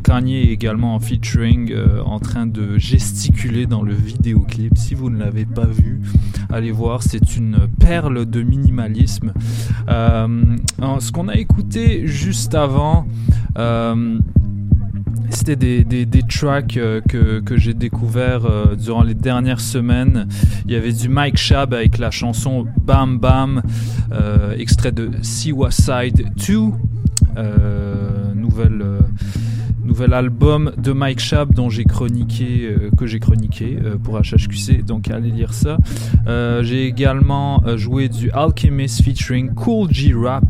[0.02, 1.74] Kanye également en featuring
[2.06, 4.78] en train de gesticuler dans le vidéoclip.
[4.78, 6.00] Si vous ne l'avez pas vu,
[6.48, 9.34] allez voir, c'est une perle de minimalisme.
[9.86, 13.06] Ce qu'on a écouté juste avant,
[15.30, 20.28] c'était des, des, tracks euh, que, que j'ai découvert euh, durant les dernières semaines.
[20.66, 23.62] Il y avait du Mike Shab avec la chanson Bam Bam,
[24.12, 26.56] euh, extrait de Siwa Side 2,
[28.34, 28.84] nouvelle
[29.84, 35.30] nouvel album de Mike Shab dont j'ai chroniqué, que j'ai chroniqué pour HHQC, donc allez
[35.30, 35.78] lire ça.
[36.62, 40.44] J'ai également joué du Alchemist featuring Cool G Rap,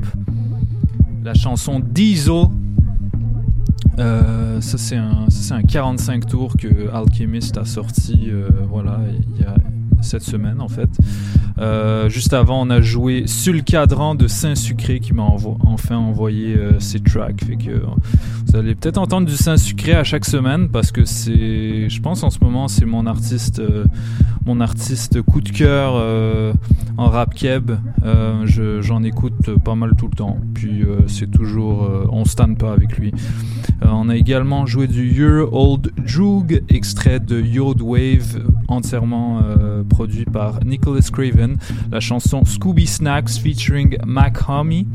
[1.22, 2.46] la chanson Diesel.
[3.98, 8.30] Ça c'est un, un 45 tours que Alchemist a sorti,
[8.68, 9.54] voilà, il y a
[10.02, 10.90] cette semaine en fait.
[11.58, 15.22] Euh, juste avant, on a joué sur le cadran de Saint-Sucré qui m'a
[15.66, 17.36] enfin envoyé euh, ces tracks.
[17.36, 17.82] Que
[18.50, 22.30] vous allez peut-être entendre du Saint-Sucré à chaque semaine parce que c'est, je pense en
[22.30, 23.84] ce moment, c'est mon artiste, euh,
[24.44, 26.52] mon artiste coup de cœur euh,
[26.96, 27.70] en rap keb.
[28.04, 30.38] Euh, j'en écoute pas mal tout le temps.
[30.54, 33.12] Puis c'est toujours, on stand pas avec lui.
[33.82, 39.40] on a également joué du Your Old Droog, extrait de Yod Wave, entièrement
[39.90, 41.58] produit par Nicholas Craven,
[41.92, 44.86] la chanson Scooby Snacks featuring Mac Homie.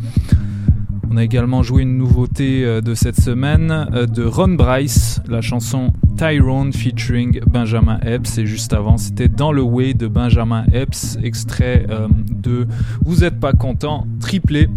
[1.11, 5.41] On a également joué une nouveauté euh, de cette semaine euh, de Ron Bryce, la
[5.41, 8.37] chanson Tyrone featuring Benjamin Epps.
[8.37, 12.67] Et juste avant, c'était Dans le Way de Benjamin Epps, extrait euh, de
[13.05, 14.67] Vous êtes pas content, triplé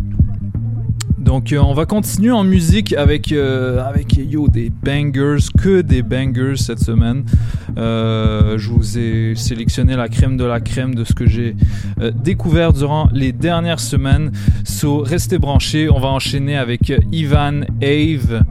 [1.18, 6.02] donc euh, on va continuer en musique avec euh, avec yo des bangers, que des
[6.02, 7.24] bangers cette semaine.
[7.76, 11.56] Euh, je vous ai sélectionné la crème de la crème de ce que j'ai
[12.14, 14.32] découvert durant les dernières semaines.
[14.64, 18.44] So restez branchés, on va enchaîner avec Ivan Ave,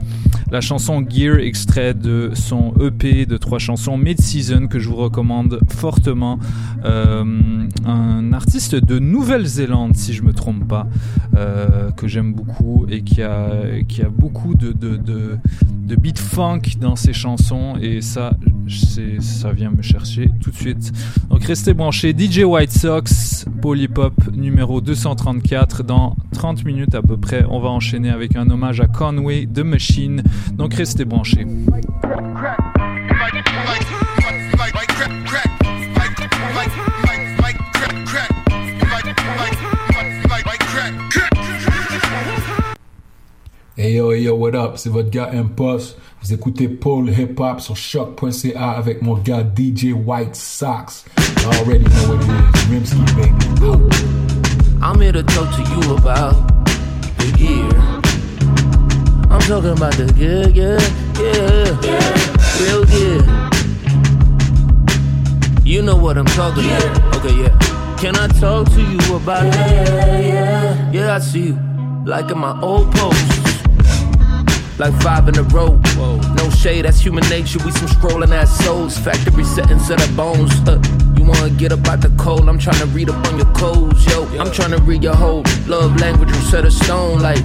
[0.50, 5.60] la chanson Gear extrait de son EP de trois chansons Mid-Season que je vous recommande
[5.68, 6.38] fortement.
[6.84, 10.86] un artiste de Nouvelle-Zélande si je me trompe pas,
[11.96, 12.57] que j'aime beaucoup
[12.90, 13.50] et qui a,
[13.86, 18.32] qui a beaucoup de, de, de, de beat funk dans ses chansons et ça,
[19.20, 20.92] ça vient me chercher tout de suite.
[21.30, 22.14] Donc restez branchés.
[22.16, 27.44] DJ White Sox, Polypop numéro 234 dans 30 minutes à peu près.
[27.48, 30.22] On va enchaîner avec un hommage à Conway The Machine.
[30.52, 31.46] Donc restez branchés.
[43.80, 44.76] Hey yo, hey yo, what up?
[44.76, 45.96] C'est votre gars Impost.
[46.20, 51.04] Vous écoutez Paul Hip Hop sur choq.ca avec mon gars DJ White Sox.
[51.16, 52.66] You already know what it is.
[52.72, 53.30] Rimsky, baby.
[54.82, 56.34] I'm here to talk to you about
[57.18, 57.68] the gear.
[59.30, 60.80] I'm talking about the gear, yeah,
[61.22, 62.14] yeah, yeah.
[62.58, 63.22] real gear.
[65.64, 66.82] You know what I'm talking yeah.
[66.82, 67.16] about.
[67.18, 67.96] Okay, yeah.
[67.96, 69.78] Can I talk to you about yeah, it?
[69.78, 70.90] Yeah, yeah.
[70.90, 71.58] Yeah, I see you.
[72.04, 73.57] Like in my old post.
[74.78, 75.80] Like five in a row.
[76.36, 77.58] No shade, that's human nature.
[77.64, 78.96] We some scrolling ass souls.
[78.96, 80.52] Factory settings of the bones.
[80.68, 80.80] Uh,
[81.16, 82.48] you wanna get up out the cold?
[82.48, 84.24] I'm trying to read up on your codes, yo.
[84.38, 87.42] I'm trying to read your whole love language from set of stone, like.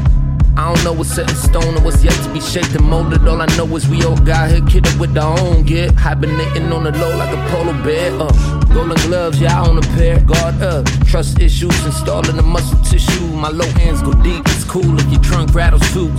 [0.55, 3.27] I don't know what's set in stone or what's yet to be shaped and molded.
[3.27, 5.91] All I know is we all got here kidded with our own gear.
[5.93, 8.11] Hibernating on the low like a polar bear.
[8.21, 10.19] Uh, golden gloves, yeah, I own a pair.
[10.21, 13.27] Guard up, trust issues, installing the muscle tissue.
[13.27, 16.09] My low hands go deep, it's cool if your trunk rattles too.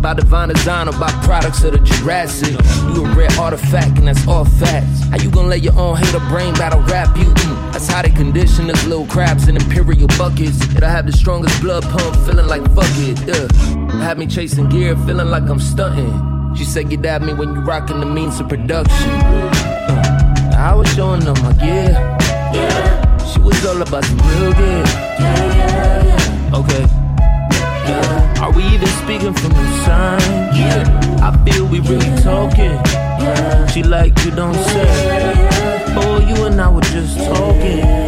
[0.00, 2.52] By divine design or by products of the Jurassic.
[2.94, 5.04] You a rare artifact and that's all facts.
[5.10, 7.24] How you gonna let your own hater brain battle rap you?
[7.24, 10.60] Mm, that's how they condition us little crabs in imperial buckets.
[10.74, 13.18] It'll have the strongest blood pump, feeling like fuck it.
[13.26, 14.02] Yeah.
[14.02, 16.54] Had me chasing gear, feeling like I'm stunting.
[16.56, 19.10] She said, Get at me when you rocking the means of production.
[19.10, 20.17] Uh,
[20.58, 21.92] I was showing them my gear.
[22.52, 23.16] Yeah.
[23.32, 24.84] She was all about some real gear.
[25.20, 26.58] Yeah, yeah, yeah.
[26.58, 26.84] Okay.
[27.88, 28.42] Yeah.
[28.42, 30.20] Are we even speaking from inside?
[30.56, 30.82] Yeah.
[31.22, 32.72] I feel we really talking.
[33.22, 33.66] Yeah.
[33.66, 35.34] She like you don't say.
[35.96, 38.07] Oh, you and I were just talking.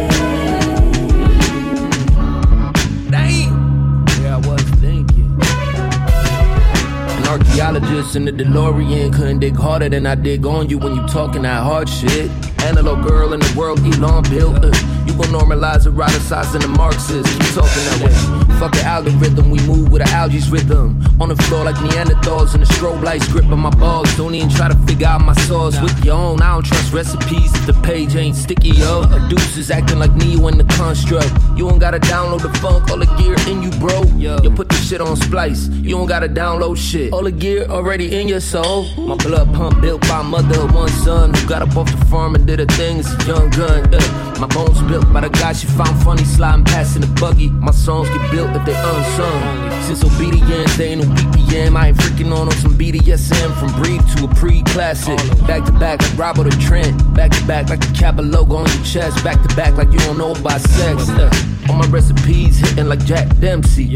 [7.31, 11.43] Archaeologist in the DeLorean couldn't dig harder than I dig on you when you talking
[11.43, 12.29] that hard shit.
[12.63, 14.63] Antelope girl in the world, Elon built.
[14.63, 14.71] Uh,
[15.05, 17.25] you gon' normalize eroticizing the Marxist.
[17.25, 18.59] Keep talking that way.
[18.59, 21.03] Fuck the algorithm, we move with the algae's rhythm.
[21.19, 24.15] On the floor like Neanderthals and the strobe lights gripping my balls.
[24.15, 26.41] Don't even try to figure out my sauce with your own.
[26.41, 29.01] I don't trust recipes if the page ain't sticky, yo.
[29.01, 31.31] A deuce is acting like Neo in the construct.
[31.57, 34.03] You don't gotta download the funk, all the gear in you, bro.
[34.15, 35.67] You put the shit on splice.
[35.67, 37.11] You don't gotta download shit.
[37.13, 38.85] All the gear already in your soul.
[38.95, 42.35] My blood pump built by mother of one son who got up off the farm
[42.35, 43.93] and did a thing as a young gun.
[43.93, 47.49] Uh, my bones built by the guy she found funny sliding past in the buggy.
[47.49, 49.41] My songs get built if they unsung.
[49.83, 51.77] Since obedience, they ain't no BPM.
[51.77, 55.17] I ain't freaking on on some BDSM from brief to a pre-classic.
[55.47, 56.91] Back to back like Robert or Trent.
[57.13, 59.23] Back to back like the Kappa logo on your chest.
[59.23, 61.09] Back to back like you don't know about sex.
[61.09, 61.31] Uh,
[61.69, 63.95] all my recipes hitting like Jack Dempsey.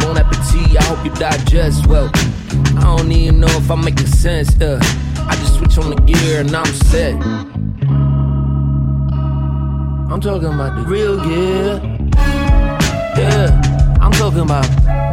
[0.00, 2.10] Bon appetit, I hope you digest well.
[2.78, 4.60] I don't even know if I'm making sense.
[4.60, 4.80] Uh,
[5.32, 7.14] I just switch on the gear and I'm set.
[10.12, 11.80] I'm talking about the real gear.
[13.16, 14.68] Yeah, I'm talking about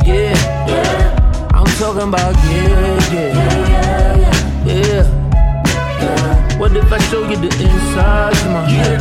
[0.06, 0.36] yeah.
[0.68, 1.50] yeah.
[1.54, 3.32] I'm talking about yeah, yeah,
[4.66, 5.04] yeah.
[6.02, 6.60] yeah.
[6.60, 9.00] What if I show you the insides of my head?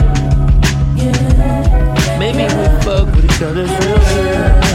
[2.20, 4.68] Maybe we fuck with each other's real good.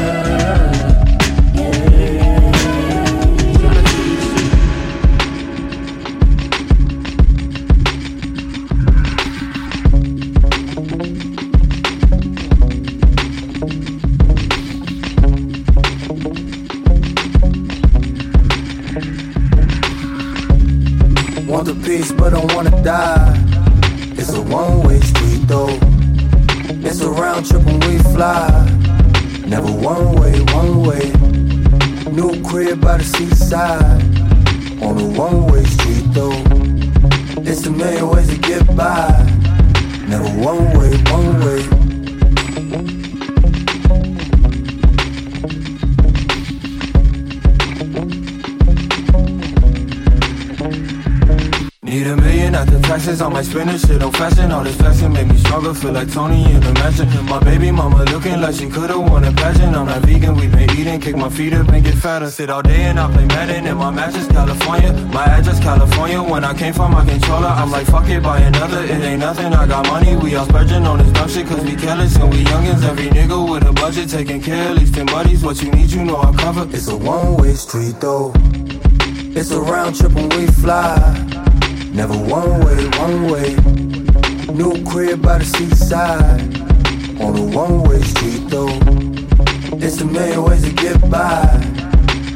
[21.47, 23.37] Want the peace, but don't wanna die.
[24.17, 25.77] It's a one-way street though.
[26.87, 28.47] It's a round trip when we fly.
[29.45, 31.11] Never one way, one way.
[32.11, 34.01] New crib by the seaside.
[34.81, 36.43] On a one-way street though.
[37.43, 39.09] It's a million ways to get by.
[40.07, 41.72] Never one way, one way.
[53.03, 56.11] Taxes on my spinach Shit on fashion, all this fashion make me stronger Feel like
[56.11, 57.07] Tony in the mansion.
[57.25, 59.75] My baby mama looking like she could've won a pageant.
[59.75, 62.29] I'm not vegan, we been eating, kick my feet up and get fatter.
[62.29, 64.93] Sit all day and I play Madden in my mattress, California.
[65.13, 68.83] My address, California, when I came from my controller I'm like fuck it, buy another,
[68.83, 71.75] it ain't nothing I got money, we all splurging on this dumb shit Cause we
[71.75, 72.83] careless and we youngins.
[72.83, 75.43] Every nigga with a budget, taking care at least 10 buddies.
[75.43, 78.31] What you need, you know I cover It's a one-way street though.
[79.35, 81.42] It's a round trip when we fly.
[81.93, 83.53] Never one way, one way.
[84.51, 86.41] New crib by the seaside.
[87.21, 88.79] On a one way street though.
[89.77, 91.45] It's a million ways to get by.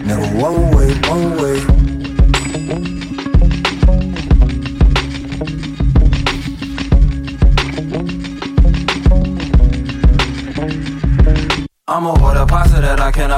[0.06, 1.87] Never one way, one way.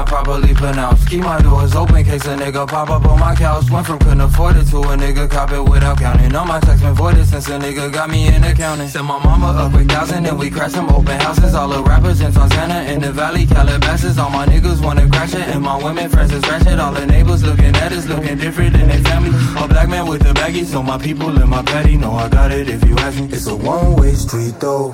[0.10, 1.07] Properly pronounce.
[1.07, 3.70] Keep my doors open, case a nigga pop up on my couch.
[3.70, 6.36] Went from couldn't afford it to a nigga cop it without counting.
[6.36, 8.89] All my checks been voided since a nigga got me in accounting.
[8.89, 11.53] Sent my mama a quick thousand, and we crashed some open houses.
[11.53, 14.18] All the rappers in Fontana, in the valley, Calabasas.
[14.18, 16.80] All my niggas wanna crash it, and my women friends is ratchet.
[16.80, 19.30] All the neighbors looking at us, looking different than their family.
[19.64, 22.51] A black man with a baggy, so my people in my patty know I got
[22.51, 23.28] it if you ask me.
[23.32, 24.91] It's a one way street though.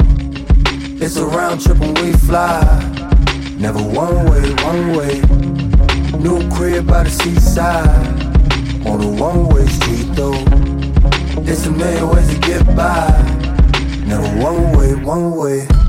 [1.03, 2.94] It's a round trip when we fly.
[3.57, 5.21] Never one way, one way.
[6.19, 8.15] New crib by the seaside.
[8.85, 10.43] on a one-way street though.
[11.41, 13.09] There's a million ways to get by,
[14.05, 15.84] never one way, one way.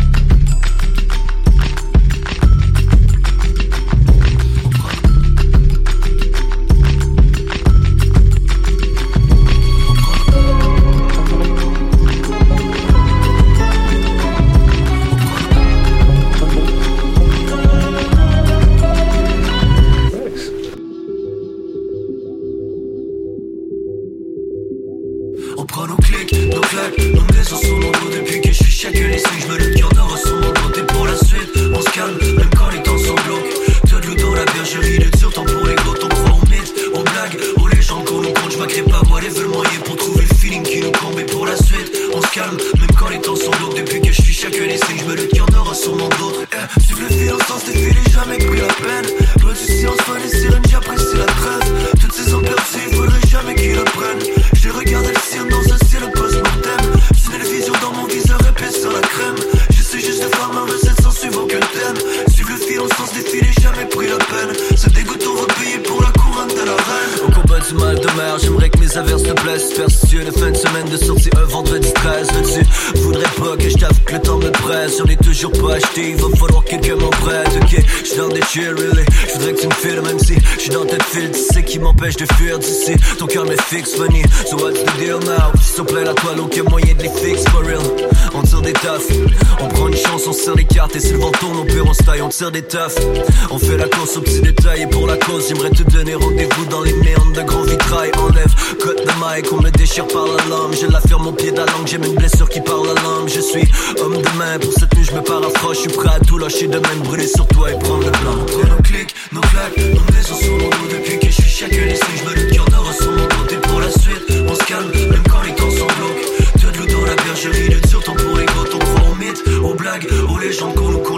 [93.50, 94.82] On fait la course aux petits détails.
[94.82, 98.10] Et pour la cause, j'aimerais te donner rendez-vous dans les méandres de grands vitrail.
[98.16, 100.72] Enlève, cut de mic, on me déchire par la lame.
[100.72, 103.28] Je l'affirme au pied de la langue, j'ai une blessure qui parle la langue.
[103.28, 103.68] Je suis
[104.00, 105.74] homme de main, pour cette nuit, je me paraphrase.
[105.74, 108.46] Je suis prêt à tout lâcher de même, brûler sur toi et prendre le blanc.
[108.46, 111.94] Prends nos clics, nos claques, nos maisons sur mon dos Depuis que je suis les
[111.94, 114.90] signes, je me le cœur d'or sur mon Et pour la suite, on se calme,
[115.10, 116.24] même quand les temps sont glauques
[116.58, 119.14] T'as de l'eau dans la bergerie, de sur temps pour les gros On croit aux
[119.14, 120.75] mythes, aux blagues, aux légendes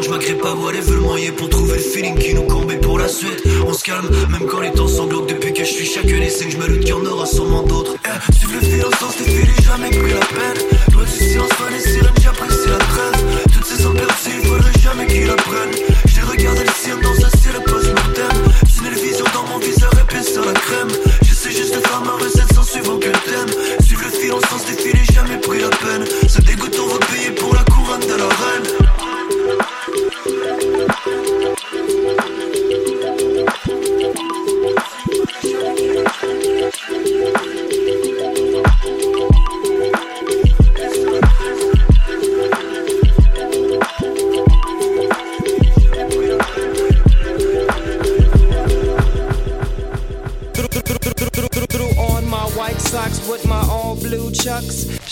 [0.09, 2.99] Je m'agrée pas, moi les le moyen pour trouver le feeling qui nous combe pour
[2.99, 5.29] la suite, on se calme, même quand les temps glauques.
[5.29, 7.95] Depuis que je suis chaque les signes, je me le cœur n'aura sûrement d'autres.
[8.07, 10.65] Eh, Suivre le fil sens des filets, jamais pris la peine.
[10.95, 13.53] Loin du silence, pas les sirènes, j'apprécie la trêve.
[13.53, 17.63] Toutes ces hommes perdus, faudrait jamais qu'ils apprennent J'ai regardé le ciel dans un ciel
[17.67, 18.39] post-mortem
[18.81, 20.89] Une vision dans mon viseur épais sur la crème.
[21.21, 23.53] J'essaie juste de faire ma recette sans suivre aucun thème
[23.85, 26.07] Suivre le fil en sens des filets, jamais pris la peine.
[26.27, 28.78] Ce dégoût on va payer pour la couronne de la reine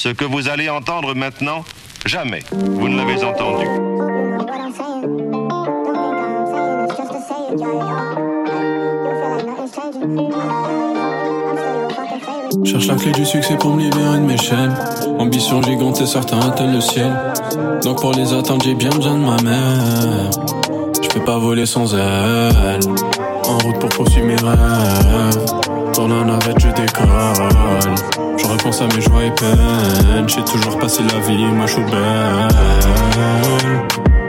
[0.06, 1.64] Ce que vous allez entendre maintenant,
[2.04, 3.66] jamais vous ne l'avez entendu.
[12.64, 14.76] Cherche la clé du succès pour me libérer de mes chaînes.
[15.18, 17.12] Ambition gigante, c'est certain, atteindre le ciel.
[17.82, 20.30] Donc pour les atteindre, j'ai bien besoin de ma mère.
[21.02, 22.78] Je peux pas voler sans elle.
[23.42, 25.65] En route pour poursuivre mes rêves.
[26.06, 27.08] Dans la navette, je décolle.
[28.36, 30.28] Je repense à mes joies et peines.
[30.28, 32.48] J'ai toujours passé la vie, ma chou belle.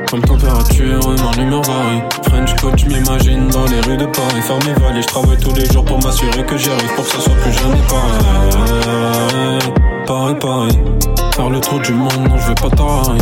[0.09, 2.01] Comme température, mon humeur varie.
[2.23, 4.41] French coach, m'imagine dans les rues de Paris.
[4.41, 6.95] Faire mes valises, je travaille tous les jours pour m'assurer que j'y arrive.
[6.95, 9.59] Pour que ça soit plus jamais pareil.
[10.07, 10.79] Pareil, pareil.
[11.35, 13.21] Faire le tour du monde, non, je veux pas tailler.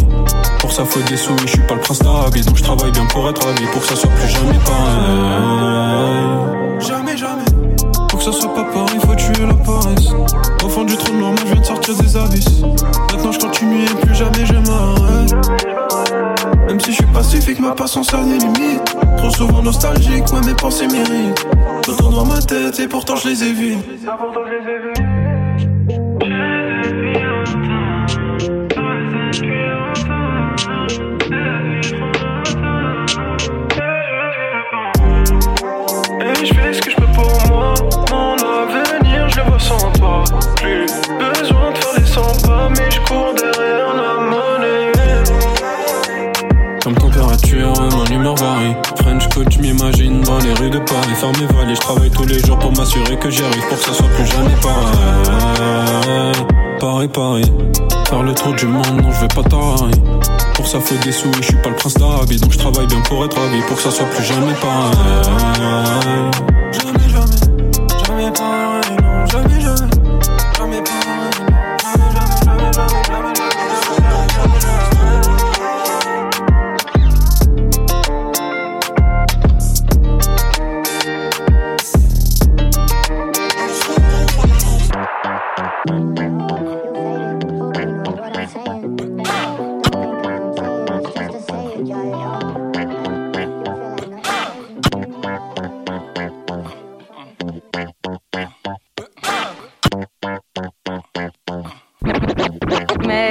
[0.60, 2.46] Pour ça, faut des sous, je suis pas le prince d'Arabie.
[2.46, 3.66] Donc je travaille bien pour être ravi.
[3.74, 6.06] Pour que ça soit plus jamais pareil.
[8.26, 10.08] Que ça soit pas pareil, faut tuer la paresse.
[10.64, 12.62] Au fond du trou noir, moi je viens de sortir des abysses.
[13.12, 15.32] Maintenant je continue et plus jamais je m'arrête.
[16.68, 18.96] Même si je suis pacifique, ma patience a des limites.
[19.18, 21.46] Trop souvent nostalgique, ouais, mes pensées méritent.
[21.84, 23.86] Tout dans ma tête et pourtant je les évite.
[40.58, 40.86] Plus
[41.20, 44.92] besoin de faire les 100 pas, mais je cours derrière la monnaie.
[46.84, 48.76] Comme température, mon humeur varie.
[49.02, 51.16] French coach, m'imagine dans les rues de Paris.
[51.16, 53.68] Faire mes valises, je travaille tous les jours pour m'assurer que j'y arrive.
[53.68, 56.34] Pour que ça soit plus jamais pareil.
[56.80, 57.46] Pareil, pareil.
[58.08, 60.02] Faire le tour du monde, non, je vais pas tailler.
[60.56, 62.40] Pour ça, faut des sous, et je suis pas le prince d'Arabie.
[62.40, 63.62] Donc je travaille bien pour être ravi.
[63.68, 66.32] Pour que ça soit plus jamais pareil.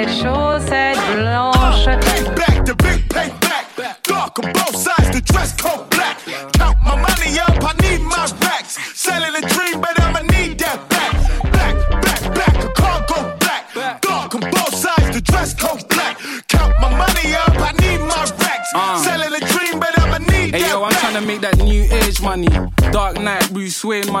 [0.03, 0.44] Chaussettes,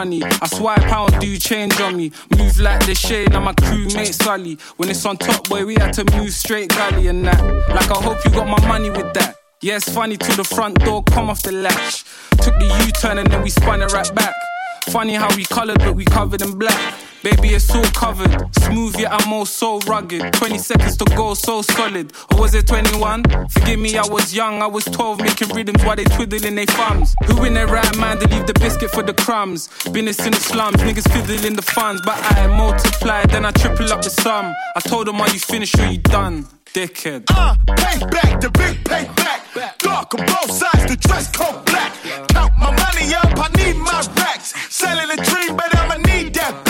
[0.05, 0.23] money.
[0.23, 2.11] I swipe out, do change on me.
[2.37, 4.57] Move like the shade, now my crewmate Sully.
[4.77, 7.41] When it's on top, boy, we had to move straight gully and that.
[7.69, 9.35] Like I hope you got my money with that.
[9.61, 12.03] Yeah, it's funny till the front door come off the latch.
[12.41, 14.35] Took the U-turn and then we spun it right back.
[14.91, 16.93] Funny how we colored, but we covered in black.
[17.23, 18.55] Baby, it's all covered.
[18.55, 20.31] Smooth, yet I'm all so rugged.
[20.33, 22.13] 20 seconds to go, so solid.
[22.31, 23.23] Or was it 21?
[23.49, 24.61] Forgive me, I was young.
[24.61, 27.15] I was 12, making rhythms while they twiddling their thumbs.
[27.25, 29.69] Who in their right mind to leave the biscuit for the crumbs?
[29.91, 32.01] Business in the slums, niggas fiddling the funds.
[32.05, 34.53] But I multiply, then I triple up the sum.
[34.75, 36.45] I told them, are you finished or you done?
[36.75, 37.23] Dickhead.
[37.29, 39.77] Uh, pay back, the big pay back.
[39.77, 41.93] Dark on both sides, the dress code black.
[42.27, 44.53] Count my money up, I need my racks.
[44.75, 46.64] Selling a dream, but I'ma need that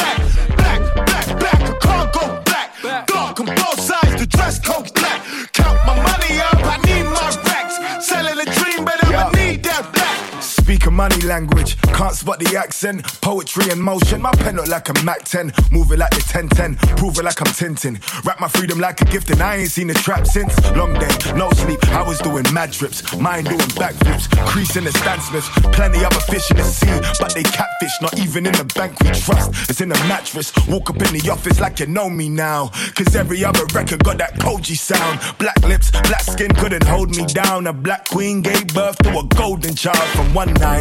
[10.96, 13.04] money language, can't spot the accent.
[13.22, 15.52] Poetry in motion, my pen look like a Mac 10.
[15.72, 18.00] Move it like the 1010, prove it like I'm Tintin.
[18.26, 20.56] Wrap my freedom like a gift, and I ain't seen a trap since.
[20.72, 23.04] Long day, no sleep, I was doing mad trips.
[23.18, 25.50] mind doing backflips, crease in the Stan Smiths.
[25.76, 29.10] Plenty other fish in the sea, but they catfish, not even in the bank we
[29.12, 29.70] trust.
[29.70, 30.54] It's in the mattress.
[30.68, 32.70] Walk up in the office like you know me now.
[32.96, 35.20] Cause every other record got that Koji sound.
[35.38, 37.68] Black lips, black skin couldn't hold me down.
[37.68, 40.34] A black queen gave birth to a golden child from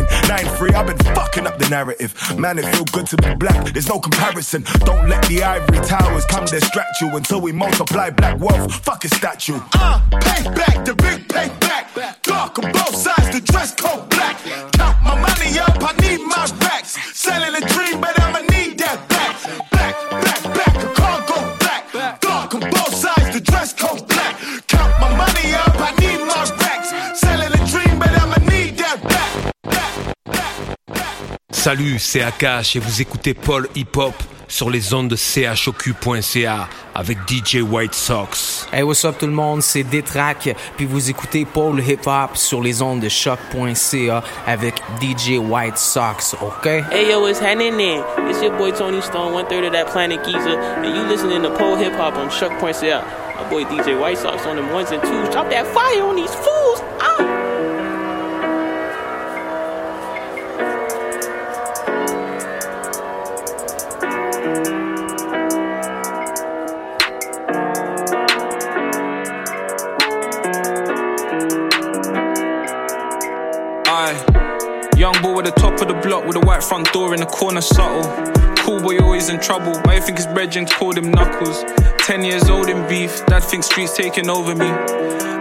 [0.05, 0.75] 1993.
[0.75, 2.15] I've been fucking up the narrative.
[2.39, 3.73] Man, it feel good to be black.
[3.73, 4.65] There's no comparison.
[4.81, 8.73] Don't let the ivory towers come distract you until we multiply black wealth.
[8.85, 9.61] Fuck a statue.
[9.75, 11.93] Uh, pay back, the big pay back.
[12.23, 14.37] Dark on both sides, the dress code black.
[14.73, 16.97] Count my money up, I need my racks.
[17.17, 18.54] Selling a dream, but I'ma need
[31.65, 34.13] Salut, c'est Akash et vous écoutez Paul Hip Hop
[34.49, 38.69] sur les ondes de chocu.ca avec DJ White Sox.
[38.71, 42.61] Hey, what's up tout le monde, c'est Détrac, puis vous écoutez Paul Hip Hop sur
[42.61, 46.67] les ondes de choc.ca avec DJ White Sox, ok?
[46.67, 48.05] Hey yo, it's happening there.
[48.29, 51.51] It's your boy Tony Stone, one third of that Planet Giza, and you listening to
[51.57, 53.03] Pole Hip Hop on Shuck.ca.
[53.37, 55.31] My boy DJ White Sox on them ones and twos.
[55.31, 56.83] Drop that fire on these fools.
[57.01, 57.34] Ah!
[75.05, 77.27] Young boy with the top of the block with a white front door in the
[77.27, 78.05] corner, subtle.
[78.57, 79.75] Cool boy always in trouble.
[79.93, 81.65] You think his brethren called him knuckles?
[81.99, 84.71] Ten years old in beef, dad thinks streets taking over me.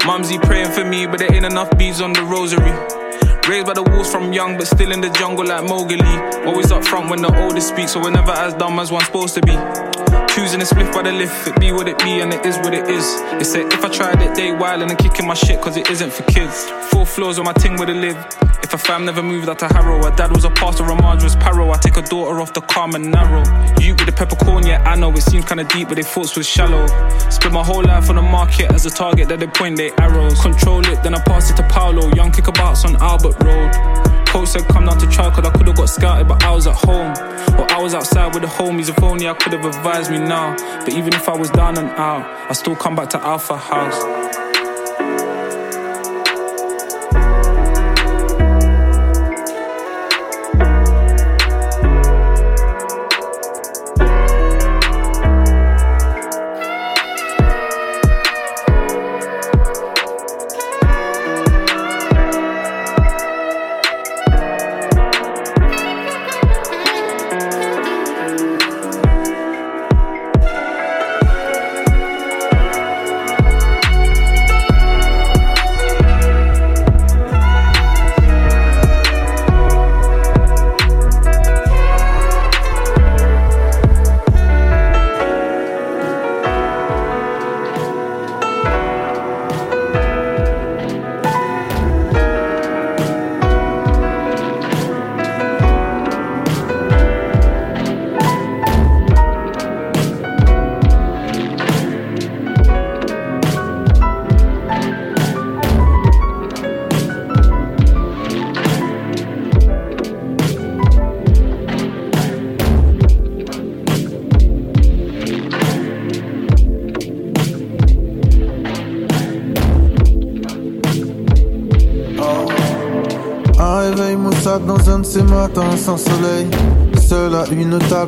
[0.06, 3.03] Mumsy praying for me, but there ain't enough beads on the rosary.
[3.48, 6.00] Raised by the wolves from young, but still in the jungle like Mowgli.
[6.46, 9.36] Always up front when the oldest speaks, so we're never as dumb as one's supposed
[9.36, 9.93] to be.
[10.34, 12.74] Choosing a split by the lift, it be what it be and it is what
[12.74, 13.22] it is.
[13.34, 16.12] They said if I tried it, they wildin' and kicking my shit cause it isn't
[16.12, 16.66] for kids.
[16.90, 18.36] Four floors where my ting would've lived.
[18.64, 21.24] If a fam never moved out to Harrow, her dad was a pastor, a Marge
[21.24, 21.72] was Paro.
[21.72, 23.44] I take a daughter off the calm and narrow.
[23.80, 26.48] You with the peppercorn, yeah, I know it seems kinda deep, but they thoughts was
[26.48, 26.88] shallow.
[27.30, 30.42] Spent my whole life on the market as a target that they point their arrows.
[30.42, 32.12] Control it, then I pass it to Paolo.
[32.16, 34.22] Young kickabouts on Albert Road.
[34.34, 36.74] Coach said come down to trial cause I could've got scouted but I was at
[36.74, 37.12] home.
[37.60, 38.90] Or I was outside with the homies.
[38.90, 40.56] If only I could've advised me now.
[40.80, 44.43] But even if I was down and out I still come back to Alpha House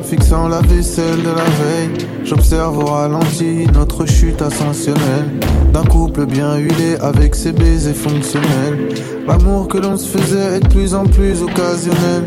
[0.04, 2.08] fixant la vaisselle de la veille.
[2.24, 5.30] J'observe au ralenti notre chute ascensionnelle.
[5.72, 8.88] D'un couple bien huilé avec ses baisers fonctionnels.
[9.26, 12.24] L'amour que l'on se faisait est de plus en plus occasionnel.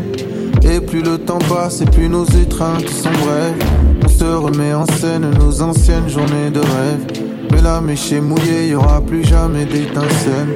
[0.62, 3.64] Et plus le temps passe et plus nos étreintes sont brèves.
[4.04, 7.26] On se remet en scène nos anciennes journées de rêve.
[7.52, 10.54] Mais là, chez mouillé, y aura plus jamais d'étincelles.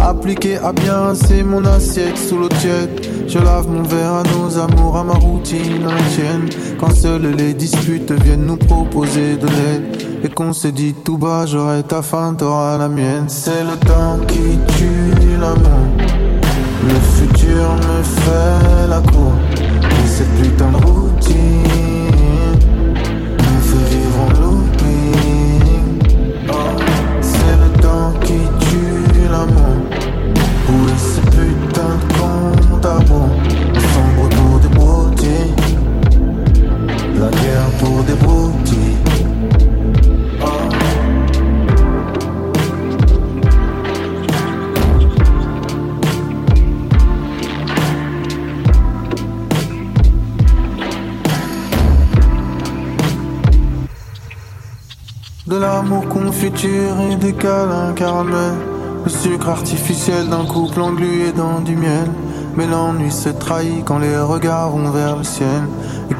[0.00, 3.06] Appliqué à bien, c'est mon assiette sous l'eau tiède.
[3.32, 6.50] Je lave mon verre à nos amours, à ma routine, à la tienne.
[6.78, 10.02] Quand seules les disputes viennent nous proposer de l'aide.
[10.22, 13.24] Et qu'on se dit tout bas, j'aurai ta fin, t'auras la mienne.
[13.28, 15.88] C'est le temps qui tue l'amour.
[16.86, 19.32] Le futur me fait la cour.
[19.54, 21.91] Et cette putain de routine
[37.82, 38.12] pour des.
[55.48, 58.54] De l'amour confiture et des câlins caramel.
[59.04, 62.08] Le sucre artificiel d'un couple englué dans du miel.
[62.56, 65.62] Mais l'ennui se trahit quand les regards vont vers le ciel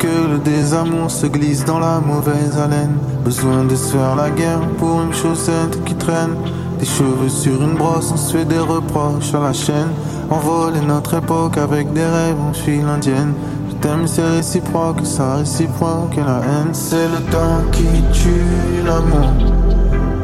[0.02, 4.66] que le désamour se glisse dans la mauvaise haleine Besoin de se faire la guerre
[4.78, 6.34] pour une chaussette qui traîne
[6.80, 9.92] Des cheveux sur une brosse, on se fait des reproches à la chaîne
[10.28, 13.32] Envoler notre époque avec des rêves en file indienne
[13.68, 16.72] je t'aime, c'est réciproque, ça réciproque la haine.
[16.72, 17.82] C'est le temps qui
[18.12, 19.32] tue l'amour.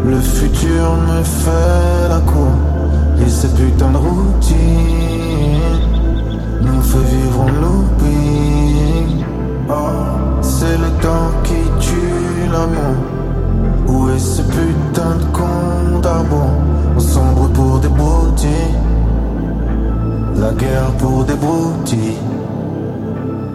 [0.06, 2.52] Le futur me fait la cour.
[3.20, 4.58] Et cette putain de routine
[6.62, 8.57] nous fait vivre en looping.
[9.70, 9.74] Oh,
[10.40, 12.96] c'est le temps qui tue l'amour.
[13.86, 16.50] Où est ce putain de à bon
[16.96, 18.74] On sombre pour des broutilles.
[20.36, 22.18] La guerre pour des broutilles.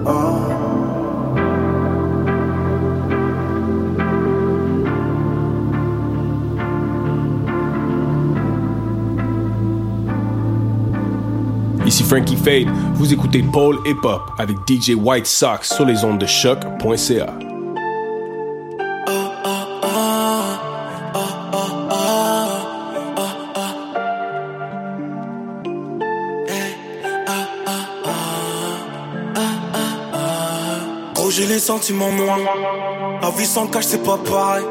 [0.06, 0.63] Oh.
[11.94, 16.18] Ici Frankie Fade, vous écoutez Paul Hip Hop avec DJ White Sox sur les ondes
[16.18, 17.28] de choc.ca.
[31.30, 32.38] J'ai les sentiments moins
[33.22, 34.64] La vie sans cash c'est pas pareil.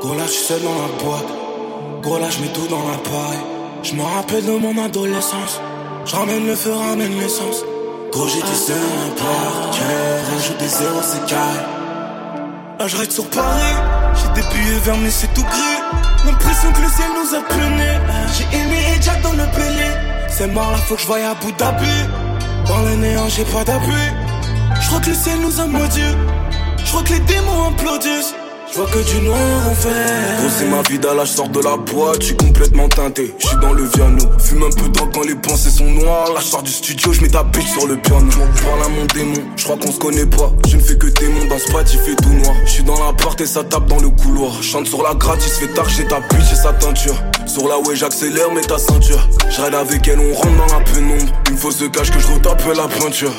[0.00, 2.02] Gros là je suis seul dans la boîte.
[2.02, 3.38] Gros là je mets tout dans l'appareil
[3.82, 5.60] Je me rappelle de mon adolescence
[6.04, 7.64] Je ramène le feu, ramène l'essence
[8.10, 11.60] Gros j'étais seul à part Tiens, rajoute des zéros c'est carré.
[12.78, 13.74] Là je reste sur Paris.
[14.14, 15.80] J'ai des billets vers mais c'est tout gris.
[16.26, 17.90] L'impression que le ciel nous a pionné
[18.36, 19.88] J'ai aimé et Jack dans le pélé
[20.28, 21.86] C'est mort là faut que je voie à Abu Dhabi.
[22.66, 23.92] Dans le néant j'ai pas d'appui
[24.80, 26.00] je crois que le ciel nous a maudits.
[26.78, 28.34] Je crois que les démons applaudissent.
[28.74, 29.38] Je que du noir
[29.70, 30.38] en fait.
[30.38, 33.34] Gros, c'est ma vie là, je sors de la boîte, je suis complètement teinté.
[33.38, 36.32] Je suis dans le piano, fume un peu d'or quand les pensées sont noires.
[36.32, 38.30] Là, je sors du studio, je mets ta bitch sur le piano.
[38.30, 40.50] Je parle à mon démon, je crois qu'on se connaît pas.
[40.68, 42.54] Je ne fais que démon, dans ce il fait tout noir.
[42.64, 44.62] Je suis dans la porte et ça tape dans le couloir.
[44.62, 47.16] Chante sur la gratis, fait tard, j'ai ta bitch et sa teinture.
[47.46, 49.28] Sur la way, j'accélère, mets ta ceinture.
[49.50, 51.32] Je avec elle, on rentre dans la pénombre.
[51.48, 53.32] Il me faut ce cache que je retape la peinture.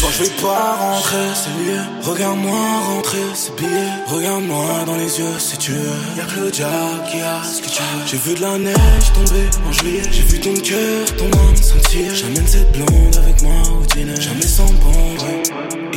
[0.00, 1.78] Quand je vais pas rentrer, c'est lié.
[2.02, 3.90] Regarde-moi rentrer, c'est billet.
[4.06, 6.16] Regarde-moi dans les yeux si tu veux.
[6.16, 8.06] Y'a que le diable qui a ce que tu veux.
[8.06, 10.02] J'ai vu de la neige tomber en juillet.
[10.10, 12.14] J'ai vu ton cœur, ton âme sentir.
[12.14, 14.20] J'amène cette blonde avec moi au dîner.
[14.20, 15.28] Jamais sans bombe.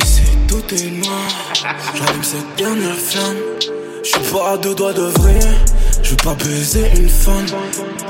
[0.02, 1.28] Ici tout est noir.
[1.94, 3.36] J'allume cette dernière flamme.
[4.02, 5.38] J'suis pas à deux doigts de vrai.
[6.02, 7.46] Je veux pas baiser une femme.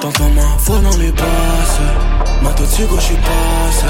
[0.01, 1.80] T'entends ma voix dans les basses.
[2.43, 3.86] Ma tête dessus quand j'suis passé.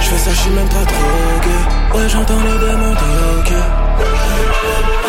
[0.00, 1.58] J'fais ça, j'suis même pas drogué.
[1.94, 4.99] Ouais, j'entends les démons toquer.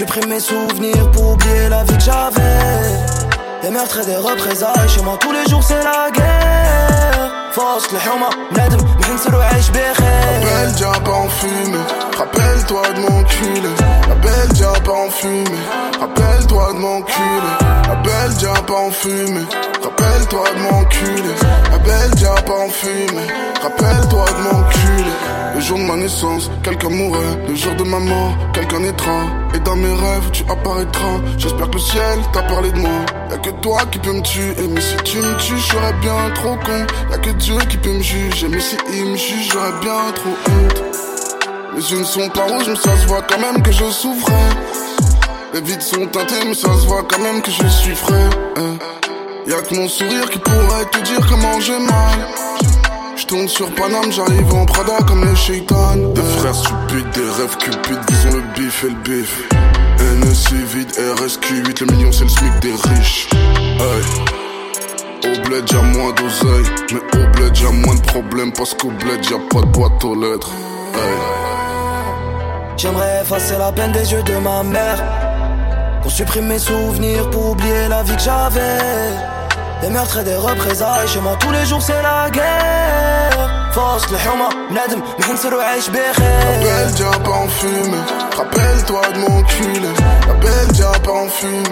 [0.00, 3.62] supprimer mes souvenirs, pour oublier la vie que j'avais.
[3.62, 7.32] Des meurtres et des représailles, chez moi tous les jours c'est la guerre.
[7.56, 11.86] فوسط الحومة بنادم محنسر وعايش بخير Rappelle diable en fumée,
[12.18, 13.72] rappelle-toi de mon culé.
[14.08, 15.64] Rappelle diable en fumée,
[16.00, 17.52] rappelle-toi de mon culé.
[17.88, 19.46] Rappelle diable en fumée,
[20.01, 21.33] rappelle-toi de mon culé.
[21.71, 23.27] Rappelle diable en fumée,
[23.61, 25.11] rappelle-toi de mon culé.
[25.55, 27.37] Le jour de ma naissance, quelqu'un mourrait.
[27.47, 29.23] Le jour de ma mort, quelqu'un naîtra.
[29.53, 31.19] Et dans mes rêves, tu apparaîtras.
[31.37, 32.89] J'espère que le ciel t'a parlé de moi.
[33.29, 34.55] Y'a que toi qui peux me tuer.
[34.69, 36.85] Mais si tu me tues, je serais bien trop con.
[37.11, 38.47] Y'a que Dieu qui peut me juger.
[38.47, 40.83] Mais si il me juge, j'aurais bien trop honte.
[41.75, 44.49] Mes yeux ne sont pas rouges, mais ça se voit quand même que je souffrais.
[45.53, 48.29] Les vides sont teintées, mais ça se voit quand même que je suis frais.
[48.57, 48.77] hein.
[49.47, 52.27] Y'a que mon sourire qui pourrait te dire comment j'ai mal.
[53.15, 55.95] Je tourne sur Paname, j'arrive en Prada comme les shaitan.
[55.95, 59.49] Des frères stupides, des rêves cupides, disons le bif et le bif.
[59.99, 63.29] NSC vide, RSQ8, le million c'est le SMIC des riches.
[63.33, 64.03] Hey.
[65.23, 69.25] Au bled y'a moins d'oseille, mais au bled y'a moins de problèmes parce qu'au bled
[69.29, 70.51] y'a pas de boîte aux lettres.
[70.93, 71.01] Hey.
[72.77, 75.30] J'aimerais effacer la peine des yeux de ma mère.
[76.03, 78.79] Qu'on supprime mes souvenirs pour oublier la vie que j'avais.
[79.81, 83.71] Des meurtres et des représailles, chez moi tous les jours c'est la guerre.
[83.71, 87.97] Force, le huma, nadem, m'hinser ou aïch Appelle déjà pas en fumée,
[88.37, 89.81] rappelle-toi de mon cul.
[90.71, 91.63] Déjà pas en fumée,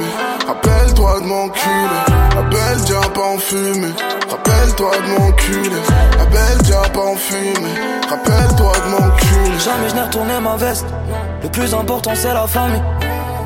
[0.47, 1.69] rappelle-toi de mon cul.
[2.38, 3.93] Appelle déjà pas en fumée,
[4.30, 5.71] rappelle-toi de mon cul.
[6.19, 7.75] Appelle déjà pas en fumée,
[8.09, 9.59] rappelle-toi de mon cul.
[9.63, 10.86] Jamais je n'ai retourné ma veste,
[11.41, 12.82] le plus important c'est la famille.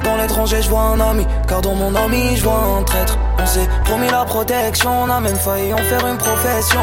[0.03, 3.17] Dans l'étranger je vois un ami, car dans mon ami je vois un traître.
[3.39, 6.81] On s'est promis la protection, on a même failli en faire une profession.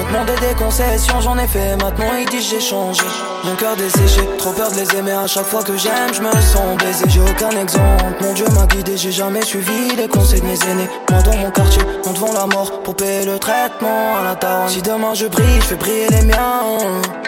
[0.00, 3.02] M'ont demandé des concessions, j'en ai fait, maintenant ils disent j'ai changé.
[3.44, 6.30] Mon cœur desséché, trop peur de les aimer à chaque fois que j'aime, je me
[6.32, 8.14] sens baisé, j'ai aucun exemple.
[8.22, 10.88] Mon Dieu m'a guidé, j'ai jamais suivi les conseils de mes aînés.
[11.10, 14.68] Moi dans mon quartier, on devant la mort pour payer le traitement à la taronne.
[14.68, 16.62] Si demain je brille, je fais briller les miens.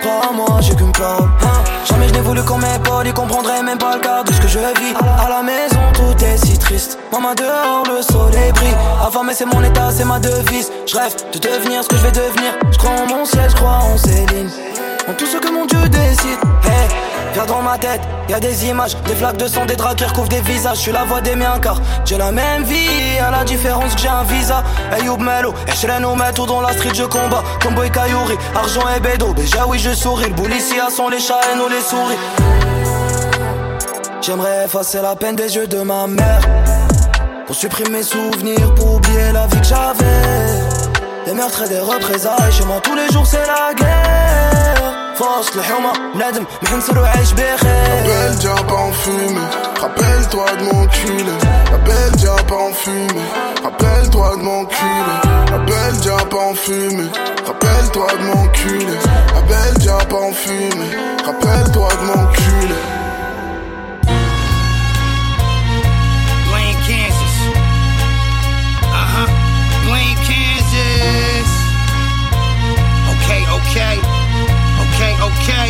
[0.01, 1.29] Crois-moi, j'ai qu'une parole.
[1.43, 1.65] Hein.
[1.85, 4.49] Jamais je n'ai voulu qu'on m'épaule, ils comprendraient même pas le quart de ce que
[4.49, 4.95] je vis.
[4.97, 6.99] À la maison, tout est si triste.
[7.13, 8.75] Maman dehors, le soleil brille.
[9.07, 10.71] Affamé, c'est mon état, c'est ma devise.
[10.87, 12.53] Je rêve de devenir ce que je vais devenir.
[12.71, 14.51] Je crois en mon ciel, je crois en Céline.
[15.09, 16.39] En tout ce que mon Dieu décide.
[16.65, 16.89] Hey,
[17.35, 20.05] viens dans ma tête, y a des images, des flaques de sang, des draps qui
[20.05, 20.77] recouvrent des visages.
[20.77, 23.19] Je suis la voix des miens car j'ai la même vie.
[23.19, 24.63] À la différence que j'ai un visa.
[24.93, 27.43] Ayoub Melo, Echelon ou tout dans la street je combat.
[27.63, 29.33] Comme Boy Kayouri, argent et bédo.
[29.35, 30.29] Déjà oui, je souris.
[30.29, 32.19] Le boule ici, sont les chats et nous les souris.
[34.21, 36.41] J'aimerais effacer la peine des yeux de ma mère.
[37.47, 40.62] Pour supprimer mes souvenirs, pour oublier la vie que j'avais.
[41.26, 44.48] Des meurtres et des représailles, chez moi tous les jours c'est la guerre.
[45.18, 47.58] فوسط الحومة بنادم محنسر وعايش بخير
[48.08, 49.48] Rappelle diable en fumée,
[49.82, 51.36] rappelle-toi de mon culé.
[51.72, 53.30] Rappelle diable en fumée,
[53.64, 55.16] rappelle-toi de mon culé.
[55.52, 57.10] Rappelle diable en fumée,
[57.48, 58.98] rappelle-toi de mon culé.
[59.36, 60.92] Rappelle diable en fumée,
[61.26, 62.61] rappelle-toi de mon culé.
[73.73, 73.97] Okay,
[74.85, 75.17] okay.
[75.17, 75.69] Okay.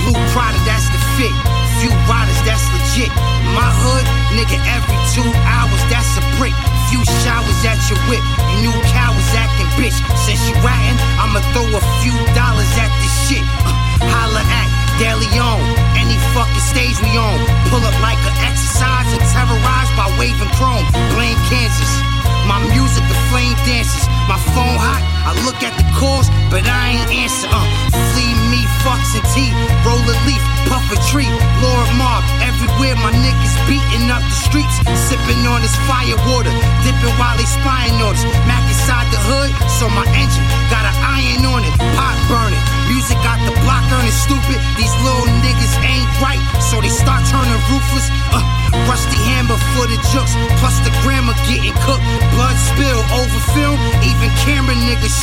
[0.00, 1.36] Blue Prada, that's the fit.
[1.84, 3.12] Few riders, that's legit.
[3.52, 4.00] My hood,
[4.32, 6.56] nigga, every two hours, that's a brick.
[6.88, 8.24] Few showers at your whip.
[8.56, 9.92] You new cowards acting bitch.
[10.24, 13.44] Since you ratting, I'ma throw a few dollars at this shit.
[13.60, 13.76] Uh,
[14.08, 15.60] holla at De Leon.
[16.00, 17.36] Any fucking stage we on.
[17.68, 20.88] Pull up like an exercise and terrorized by waving chrome.
[21.12, 22.11] Blaine, Kansas.
[22.52, 24.04] My music, the flame dances.
[24.28, 25.00] My phone hot.
[25.24, 27.48] I look at the calls, but I ain't answer.
[27.48, 27.64] Uh,
[28.12, 29.48] flee me, fucks and tea.
[29.88, 31.32] Roll a leaf, puff a tree.
[31.64, 34.76] Lord Mob, everywhere my niggas beating up the streets.
[35.08, 36.52] Sipping on this fire water.
[36.84, 38.20] Dipping while they spying on us.
[38.44, 39.48] Mac inside the hood,
[39.80, 41.72] so my engine got an iron on it.
[41.96, 42.60] Pot burning.
[42.92, 43.40] Music got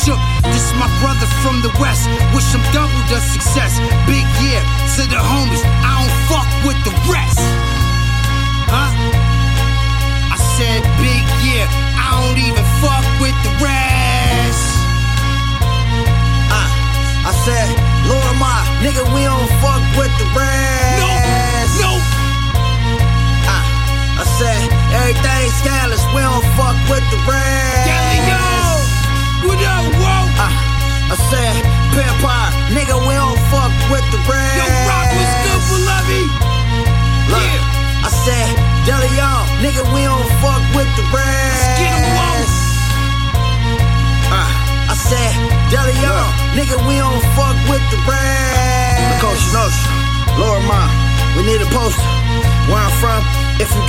[0.09, 0.21] shook.
[0.49, 3.77] This my brother from the west, wish him double the success.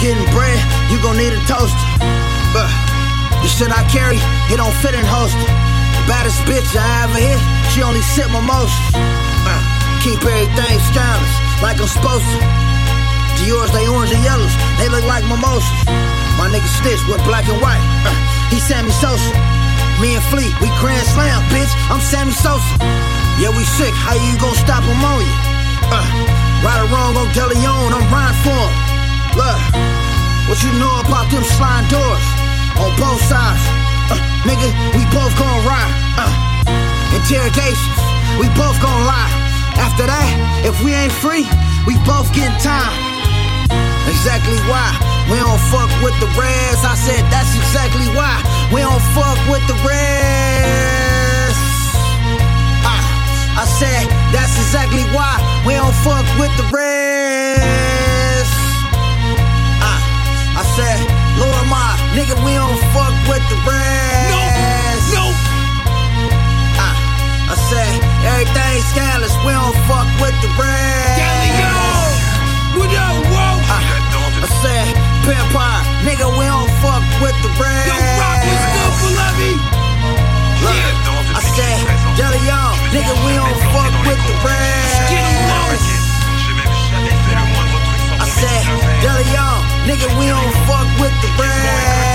[0.01, 0.57] Getting bread,
[0.89, 1.89] you gon' need a toaster.
[2.57, 2.69] But
[3.45, 4.17] the shit I carry,
[4.49, 5.45] it don't fit in holster.
[6.09, 7.41] Baddest bitch I ever hit,
[7.71, 8.73] she only sip mimosas.
[8.97, 9.61] Uh,
[10.01, 12.41] keep everything stylish, like I'm supposed to.
[13.45, 15.69] Yours, they orange and yellows, they look like mimosas.
[16.37, 18.13] My nigga Stitch with black and white, uh,
[18.49, 19.33] he Sammy Sosa.
[20.01, 21.73] Me and Fleet, we grand slam, bitch.
[21.93, 22.65] I'm Sammy Sosa.
[23.37, 23.93] Yeah, we sick.
[23.93, 25.35] How you gon' stop him on you?
[25.93, 26.09] Uh,
[26.65, 28.90] right or wrong on DeLeon, I'm riding for him.
[29.39, 29.61] Look,
[30.51, 32.27] what you know about them sliding doors?
[32.83, 33.63] On both sides.
[34.11, 34.67] Uh, nigga,
[34.99, 35.95] we both gon' ride.
[36.19, 36.35] Uh,
[37.15, 37.99] interrogations,
[38.43, 39.31] we both gon' lie.
[39.79, 40.29] After that,
[40.67, 41.47] if we ain't free,
[41.87, 42.91] we both getting time.
[44.11, 44.91] Exactly why
[45.31, 46.83] we don't fuck with the rest.
[46.83, 48.35] I said that's exactly why
[48.75, 51.63] we don't fuck with the rest.
[52.83, 56.90] Ah, I said that's exactly why we don't fuck with the rest.
[62.21, 64.29] Nigga, we don't fuck with the rest.
[64.29, 64.45] No,
[65.17, 65.25] no.
[66.77, 66.93] Ah,
[67.49, 67.97] I said
[68.29, 71.17] everything scandalous, we don't fuck with the rest.
[72.77, 73.57] What up, whoa?
[74.45, 74.93] I said,
[75.25, 77.89] vampire, nigga, we don't fuck with the rest.
[77.89, 79.53] Yo, rock was good for Levy.
[80.61, 80.77] Look,
[81.33, 81.81] I said,
[82.21, 85.09] Jelly y'all, nigga, we don't fuck with the rest.
[85.09, 85.89] Get him lost.
[88.21, 88.61] I said,
[89.33, 92.10] y'all, nigga, we don't fuck with the rest.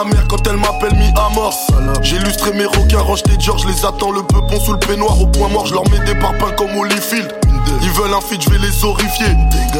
[0.00, 1.66] Amer quand elle m'appelle mi-amorce.
[2.02, 5.20] J'ai lustré mes requins, roche des George, les attends le peupon sous le peignoir.
[5.20, 7.34] Au point mort, je leur mets des parpaings comme Holyfield.
[7.82, 9.26] Ils veulent un feat, je vais les horrifier.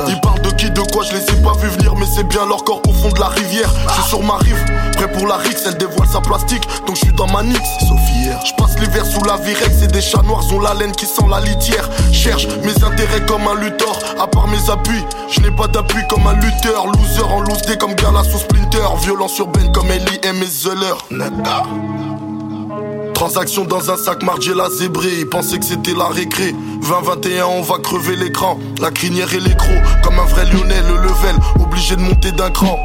[0.09, 2.47] Ils parlent de qui, de quoi, je les ai pas vu venir, mais c'est bien
[2.47, 3.71] leur corps au fond de la rivière.
[3.89, 4.63] Je suis sur ma rive,
[4.97, 7.61] prêt pour la Rix, elle dévoile sa plastique, donc je suis dans ma nix.
[7.81, 11.25] Sophie Je l'hiver sous la Virex et des chats noirs ont la laine qui sent
[11.29, 11.89] la litière.
[12.13, 16.27] Cherche mes intérêts comme un lutteur, à part mes appuis, je n'ai pas d'appui comme
[16.27, 16.87] un lutteur.
[16.87, 18.87] Loser en loose day comme Gala sous Splinter.
[19.03, 20.95] Violence urbaine comme Ellie et mes Zeller.
[23.15, 27.63] Transaction dans un sac margé la zébré, ils pensaient que c'était la récré 20-21 on
[27.63, 29.73] va crever l'écran La crinière et l'écro,
[30.05, 32.79] comme un vrai lyonnais Le level, obligé de monter d'un cran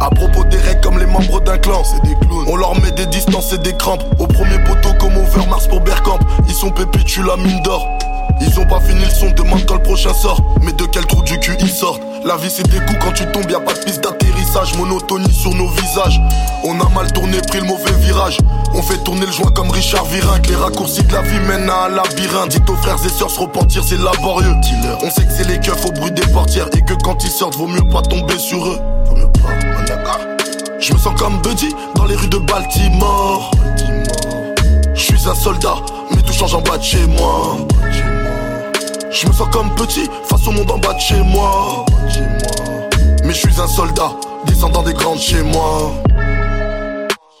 [0.00, 2.44] à propos des règles comme les membres d'un clan, c'est des clowns.
[2.48, 4.04] On leur met des distances et des crampes.
[4.18, 4.85] Au premier poteau
[5.16, 6.18] comme Overmars pour Bergkamp.
[6.48, 7.88] Ils sont pépites, tu la mine d'or.
[8.40, 10.40] Ils ont pas fini le son, demande quand le prochain sort.
[10.62, 12.02] Mais de quel trou du cul ils sortent?
[12.24, 14.74] La vie c'est des coups quand tu tombes, y a pas de piste d'atterrissage.
[14.76, 16.20] Monotonie sur nos visages.
[16.64, 18.38] On a mal tourné, pris le mauvais virage.
[18.74, 20.38] On fait tourner le joint comme Richard Virin.
[20.40, 22.50] Que les raccourcis de la vie mènent à un labyrinthe.
[22.50, 24.54] Dites aux frères et sœurs se repentir, c'est laborieux.
[25.02, 26.68] On sait que c'est les keufs au bruit des portières.
[26.76, 28.78] Et que quand ils sortent, vaut mieux pas tomber sur eux.
[29.06, 30.18] Vaut mieux pas.
[30.78, 33.50] Je me sens comme Buddy dans les rues de Baltimore.
[35.26, 35.74] Suis un soldat,
[36.10, 37.56] mais tout change en bas de chez moi.
[39.10, 41.84] Je me sens comme petit face au monde en bas de chez moi.
[43.24, 44.12] Mais je suis un soldat,
[44.46, 45.92] descendant des grandes chez moi.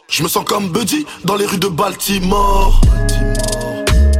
[0.08, 2.80] Je me sens comme Buddy dans les rues de Baltimore.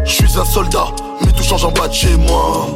[0.04, 0.86] Je suis un soldat,
[1.22, 2.68] mais tout change en bas de chez moi.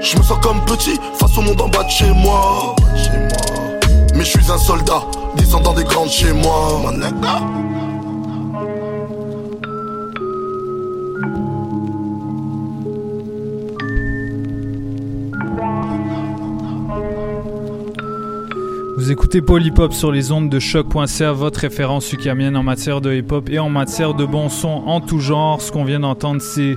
[0.00, 2.74] Je me sens comme petit face au monde en bas de chez moi.
[4.12, 5.02] Mais je suis un soldat,
[5.36, 6.80] descendant des grandes chez moi.
[19.06, 23.48] Vous écoutez Polypop sur les ondes de choc.ca, votre référence ukamienne en matière de hip-hop
[23.50, 25.62] et en matière de bon son en tout genre.
[25.62, 26.76] Ce qu'on vient d'entendre, c'est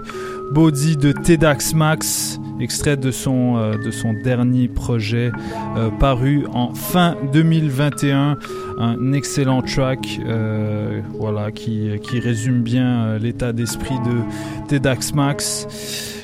[0.52, 5.32] Body de Tedax Max, extrait de son, euh, de son dernier projet
[5.76, 8.38] euh, paru en fin 2021.
[8.78, 15.66] Un excellent track euh, voilà, qui, qui résume bien l'état d'esprit de Tedax Max.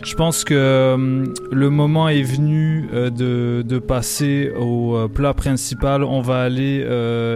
[0.06, 5.34] Je pense que euh, le moment est venu euh, de, de passer au euh, plat
[5.34, 6.04] principal.
[6.04, 6.86] On va aller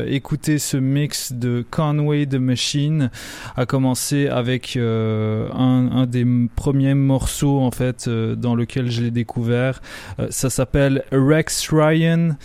[0.08, 3.10] écouter ce mix de Conway the Machine,
[3.58, 9.82] à commencer avec un, un des premiers morceaux en fait dans lequel je l'ai découvert.
[10.30, 12.36] Ça s'appelle Rex Ryan,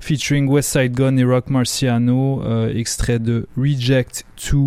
[0.00, 2.42] featuring West Side Gun et Rock Marciano,
[2.74, 4.58] extrait de Reject 2.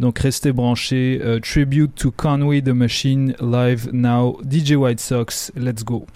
[0.00, 1.20] Donc restez branchés.
[1.22, 4.38] Euh, tribute to Conway the Machine live now.
[4.42, 6.06] DJ White Sox, let's go.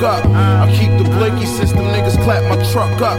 [0.00, 0.26] Fuck up.
[0.26, 3.18] I keep the blicky system, niggas clap my truck up.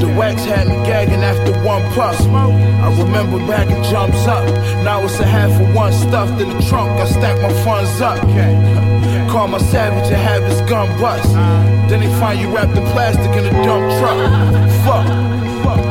[0.00, 2.18] The wax had me gagging after one puff.
[2.20, 4.44] I remember it jumps up.
[4.84, 6.90] Now it's a half of one stuffed in the trunk.
[7.00, 8.20] I stack my funds up.
[9.30, 11.32] Call my savage and have his gun bust.
[11.88, 14.18] Then they find you wrapped in plastic in a dump truck.
[14.84, 15.06] Fuck.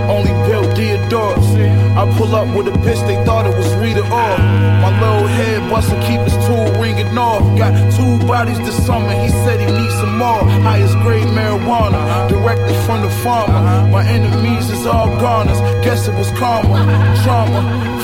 [0.09, 1.50] Only built Deodorus.
[1.91, 4.39] I pull up with a bitch, they thought it was Rita Ora.
[4.81, 7.43] My little head buster keep his tool ringing off.
[7.57, 10.39] Got two bodies this summer, he said he needs some more.
[10.63, 13.61] Highest grade marijuana, directly from the farmer.
[13.91, 16.79] My enemies is all goners, guess it was karma.
[17.23, 17.59] Trauma,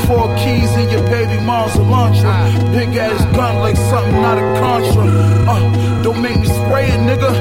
[0.05, 2.35] four keys in your baby mom's Elantra.
[2.73, 5.05] Big ass gun like something out of Contra.
[5.47, 7.31] Uh, don't make me spray it, nigga.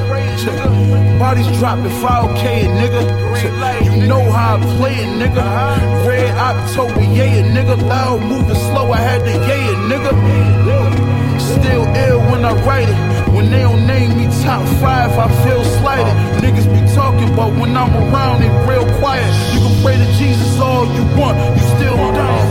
[1.19, 3.97] Bodies dropping 5K, nigga.
[3.97, 6.07] You know how I play it, nigga.
[6.07, 7.77] Red October, yeah, nigga.
[7.89, 10.13] Loud, moving slow, I had to yeah, nigga.
[11.41, 13.33] Still ill when I write it.
[13.35, 16.15] When they don't name me top five, I feel slighted.
[16.43, 19.31] Niggas be talking, but when I'm around, they real quiet.
[19.55, 22.46] You can pray to Jesus all you want, you still die.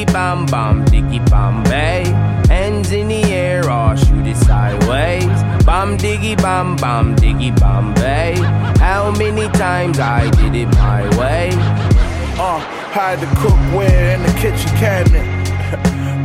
[0.00, 2.04] Diggy bam bam diggy bam bay.
[2.48, 5.24] Hands in the air or shoot it sideways.
[5.64, 8.34] Bam diggy bam bam diggy bam bay.
[8.78, 11.50] How many times I did it my way?
[12.38, 12.58] Uh,
[12.92, 15.29] hide the cookware in the kitchen cabinet.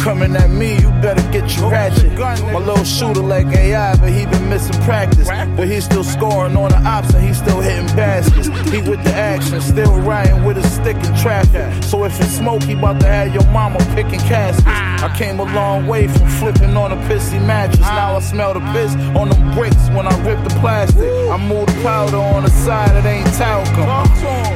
[0.06, 2.14] Coming at me, you better get your ratchet.
[2.14, 5.28] My little shooter like AI, but he been missing practice.
[5.28, 8.46] But he's still scoring on the ops and he's still hitting baskets.
[8.70, 11.84] He with the action, still riding with a stick in traffic.
[11.84, 14.68] So if it's smoke, he about to have your mama picking caskets.
[14.68, 17.80] I came a long way from flipping on a pissy mattress.
[17.80, 21.10] Now I smell the piss on them bricks when I rip the plastic.
[21.32, 23.86] I move the powder on the side, it ain't talcum.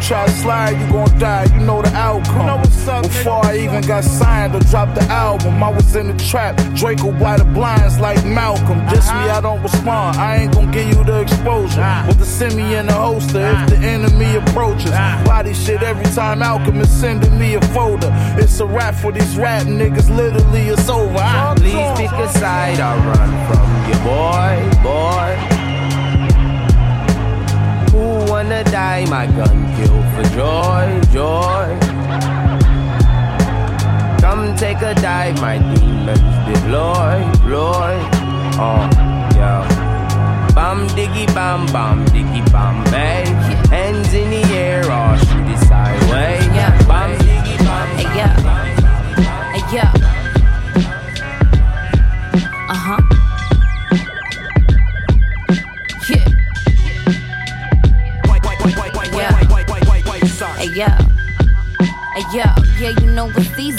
[0.01, 2.63] Try to slide, you gon' die, you know the outcome.
[3.03, 6.55] Before I even got signed or dropped the album, I was in the trap.
[6.75, 8.79] Draco by the blinds like Malcolm.
[8.89, 9.37] Just me, uh-huh.
[9.37, 10.17] I don't respond.
[10.17, 11.85] I ain't gon' give you the exposure.
[12.07, 14.89] With the semi in the holster if the enemy approaches.
[14.89, 18.09] Body shit every time Alchemist sending me a folder.
[18.39, 21.15] It's a rap for these rap niggas, literally it's over.
[21.19, 25.58] I- Please pick a side I run from your boy, boy.
[28.49, 29.05] Who wanna die?
[29.05, 31.77] My gun kill for joy, joy.
[34.21, 36.19] Come take a dive, my demons
[36.49, 37.93] deploy, deploy.
[38.57, 38.89] Oh,
[39.37, 40.49] yeah.
[40.55, 43.23] Bam diggy bam bam diggy bam bay.
[43.69, 46.47] Hands in the air or shoot it sideways.
[46.87, 47.87] Bam diggy bam.
[47.97, 48.35] Hey, yeah.
[49.53, 49.93] Hey, yeah.
[49.93, 49.98] Uh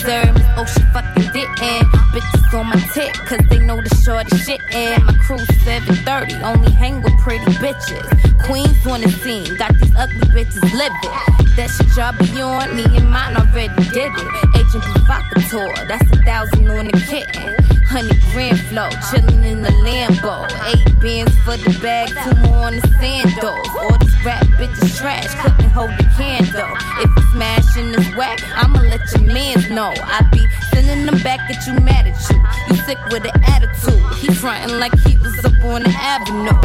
[0.06, 1.86] it's Oh, she fucking didn't.
[2.12, 4.60] Bitches on my tip, cause they know the shortest shit.
[4.74, 8.04] And my crew 730, only hang with pretty bitches.
[8.44, 11.56] Queens on the scene, got these ugly bitches living.
[11.56, 14.56] That shit y'all be on, me and mine already did it.
[14.56, 17.79] Agent provocateur, that's a thousand on the kitten.
[17.90, 20.46] Hundred grand flow, chillin' in the Lambo.
[20.70, 23.66] Eight bins for the bag, two more on the sandals.
[23.76, 26.70] All this rap bitches trash, couldn't hold the candle.
[27.02, 29.92] If you smashing this whack, I'ma let your mans know.
[29.96, 32.38] I be sending him back at you, mad at you.
[32.68, 34.00] You sick with an attitude.
[34.18, 36.62] He frontin' like he was up on the avenue.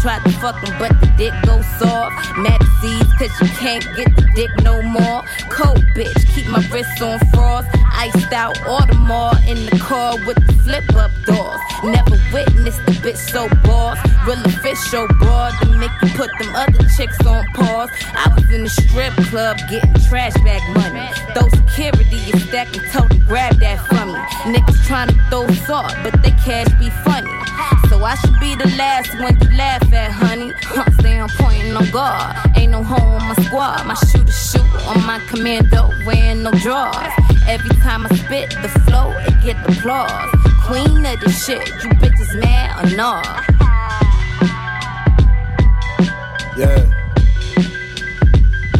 [0.00, 2.16] Tried to fuck him, but the dick goes soft.
[2.38, 5.22] Mad seeds, cause you can't get the dick no more.
[5.50, 7.68] Cold bitch, keep my wrists on frost.
[7.92, 11.60] Iced out all Audemars in the car with the flip up doors.
[11.84, 13.98] Never witnessed the bitch so boss.
[14.26, 17.90] Real official broad to make you put them other chicks on pause.
[18.14, 21.06] I was in the strip club getting trash bag money.
[21.34, 24.20] Those security is stacking told to grab that from me.
[24.54, 27.30] Niggas trying to throw salt, but they cash be funny.
[27.88, 30.52] So I should be the last one you laugh at, honey.
[30.62, 30.84] Huh,
[31.22, 32.36] on point and on guard.
[32.56, 33.86] Ain't no home on my squad.
[33.86, 37.12] My shooter shoot on my commando, wearing no drawers.
[37.46, 40.41] Every time I spit the flow, it get applause.
[40.72, 43.44] Queen of the shit, you bitches mad or not?
[46.56, 46.88] Yeah.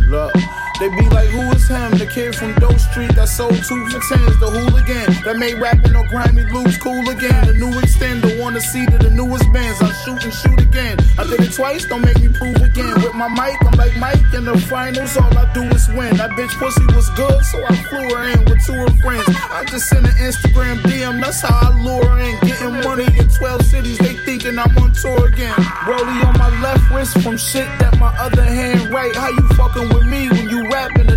[0.09, 0.32] Look.
[0.81, 1.90] They be like, who is him?
[1.98, 5.94] The kid from Doe Street that sold two for tens, the hooligan that made rapping
[5.94, 7.47] on Grammy loops cool again.
[7.47, 9.80] The new extender, wanna see to the newest bands.
[9.82, 10.98] I shoot and shoot again.
[11.18, 12.94] I did it twice, don't make me prove again.
[13.02, 16.16] With my mic, I'm like Mike in the finals, all I do is win.
[16.16, 19.26] That bitch pussy was good, so I flew her in with two of friends.
[19.51, 22.34] I just sent an Instagram DM, that's how I lure her in.
[22.47, 25.55] Getting money in 12 cities, they thinking I'm on tour again.
[25.86, 29.14] Rollie on my left wrist from shit that my other hand right.
[29.14, 30.28] How you fucking with me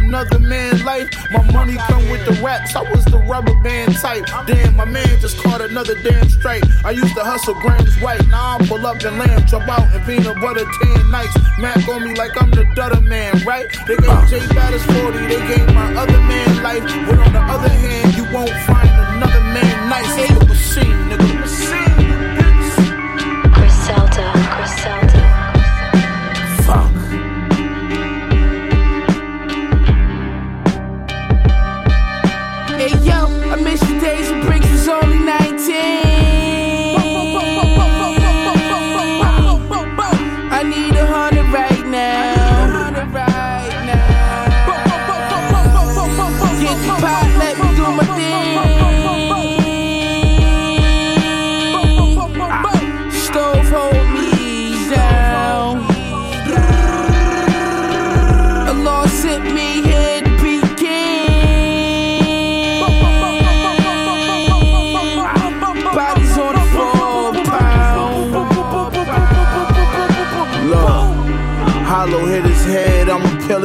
[0.05, 1.09] another man's life?
[1.31, 4.25] My money come with the raps, I was the rubber band type.
[4.45, 6.63] Damn, my man just caught another damn strike.
[6.83, 10.01] I used to hustle grams white, now I'm pull up and lamb, drop out in
[10.05, 11.35] peanut butter ten nights.
[11.59, 13.67] Mac on me like I'm the Dutter man, right?
[13.87, 16.83] They gave J Batters 40, they gave my other man life.
[17.07, 20.17] But on the other hand, you won't find another man nice.
[20.17, 21.34] It's a machine, nigga.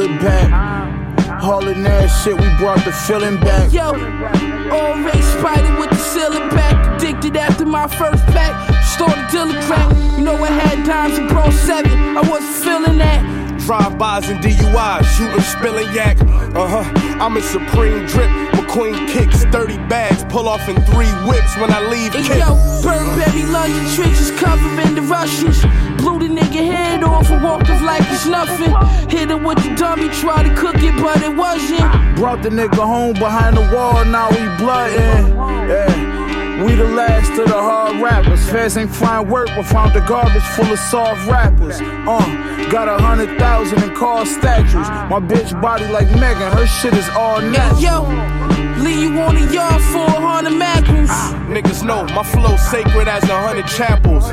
[0.01, 0.49] It back.
[1.41, 3.71] Hauling that shit, we brought the feeling back.
[3.73, 3.93] Yo,
[4.69, 6.75] already spider with the ceiling back.
[6.97, 8.53] Addicted after my first pack.
[8.83, 9.89] Started dealing crack.
[10.17, 11.91] You know I had dimes and bro seven.
[12.17, 13.21] I wasn't feeling that.
[13.65, 16.19] Drive-bys and DUIs, shooting, spilling yak.
[16.55, 17.17] Uh huh.
[17.21, 18.29] I'm in supreme drip.
[18.57, 22.13] McQueen kicks, 30 bags, pull off in three whips when I leave.
[22.13, 25.61] Hey yo, Burberry London trenches covering the Russians.
[26.01, 26.10] The
[26.41, 28.73] nigga head off and walked off like it's nothing.
[29.09, 32.15] Hit him with the dummy, tried to cook it, but it wasn't.
[32.15, 35.27] Brought the nigga home behind the wall, now we bloodin'.
[35.69, 36.11] Yeah.
[36.63, 38.47] We the last of the hard rappers.
[38.51, 41.81] Feds ain't find work, but found the garbage full of soft rappers.
[41.81, 44.87] Uh, got a hundred thousand in car statues.
[45.09, 48.05] My bitch body like Megan, her shit is all natural.
[48.05, 51.09] Hey yo, leave you on the yard for a hundred magnums.
[51.49, 54.29] Niggas know my flow sacred as a hundred chapels.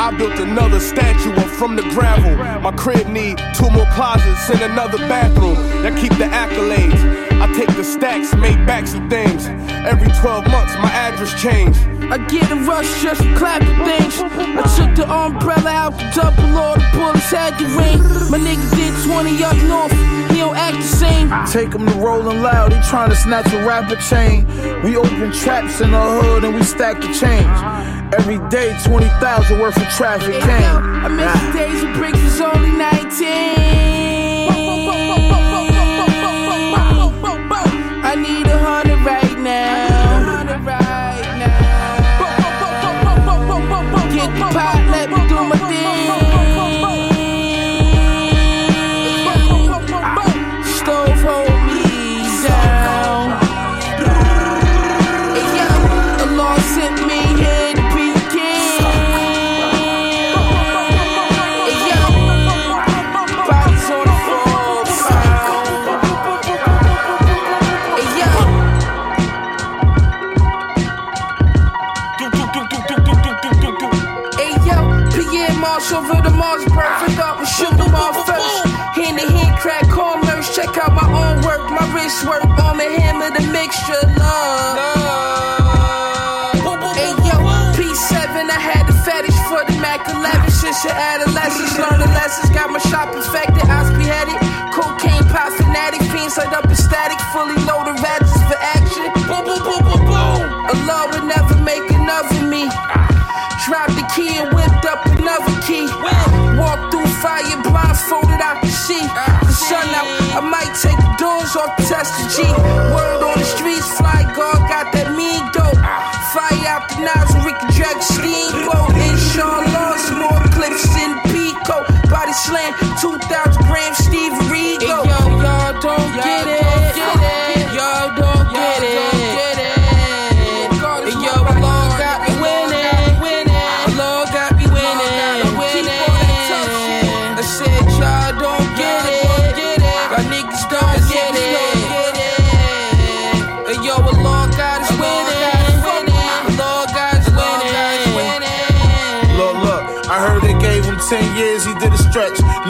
[0.00, 2.34] I built another statue up from the gravel.
[2.62, 5.56] My crib need two more closets and another bathroom.
[5.84, 7.28] Y'all keep the accolades.
[7.38, 9.44] I take the stacks, make backs of things.
[9.84, 11.78] Every 12 months, my address changed.
[12.10, 14.16] I get a rush just for clapping things.
[14.56, 18.00] I took the umbrella out the double, all the bullets had the ring.
[18.30, 19.92] My nigga did 20 up north,
[20.32, 21.28] he don't act the same.
[21.52, 24.46] Take him to rolling loud, he tryna snatch a rapper chain.
[24.82, 27.99] We open traps in the hood and we stack the change.
[28.12, 30.44] Every day, 20,000 worth of traffic came.
[30.44, 33.79] I miss the days when bricks was only 19.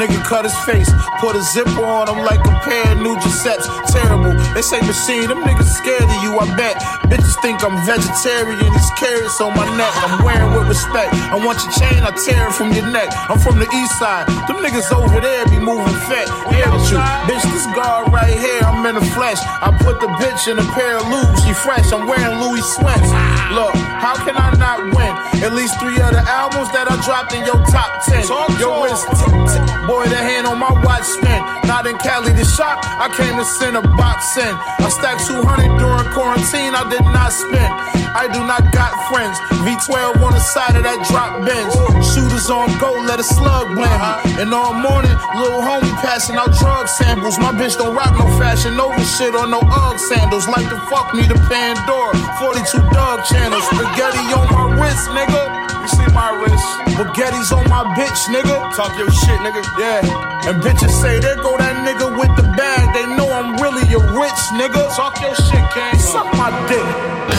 [0.00, 0.88] Nigga cut his face,
[1.20, 3.68] put a zipper on him like a pair of new Giuseppe's.
[3.92, 4.32] Terrible.
[4.56, 6.80] They say machine, them niggas scared of you, I bet.
[7.12, 9.92] Bitches think I'm vegetarian, these carrots on my neck.
[10.00, 11.12] I'm wearing with respect.
[11.28, 13.12] I want your chain, I tear it from your neck.
[13.28, 14.24] I'm from the east side.
[14.48, 16.32] Them niggas over there be moving fat.
[16.48, 16.96] Yeah, with you.
[17.28, 19.36] Bitch, this guard right here, I'm in the flesh.
[19.60, 21.92] I put the bitch in a pair of lubes, she fresh.
[21.92, 23.12] I'm wearing Louis sweats.
[23.52, 25.09] Look, how can I not win?
[25.40, 28.28] At least three other albums that I dropped in your top 10.
[28.60, 29.64] Yo, wrist, tick, tick.
[29.88, 31.40] boy, the hand on my watch spin.
[31.64, 34.52] Not in Cali to shop, I came to send a box in.
[34.52, 37.99] I stacked 200 during quarantine, I did not spend.
[38.14, 39.38] I do not got friends.
[39.62, 41.72] V12 on the side of that drop bench.
[42.10, 44.42] Shooters on go, let a slug blame me.
[44.42, 47.38] And all morning, little homie passing out drug samples.
[47.38, 50.48] My bitch don't rock no fashion over shit or no Ugg sandals.
[50.48, 52.18] Like to fuck me, the Pandora.
[52.42, 53.62] 42 dog channels.
[53.70, 55.42] Spaghetti on my wrist, nigga.
[55.80, 56.66] You see my wrist.
[56.98, 58.74] Spaghetti's on my bitch, nigga.
[58.74, 59.62] Talk your shit, nigga.
[59.78, 60.02] Yeah.
[60.50, 62.92] And bitches say, there go that nigga with the bag.
[62.92, 64.94] They know I'm really a rich nigga.
[64.96, 65.98] Talk your shit, King.
[66.00, 67.29] Suck my dick.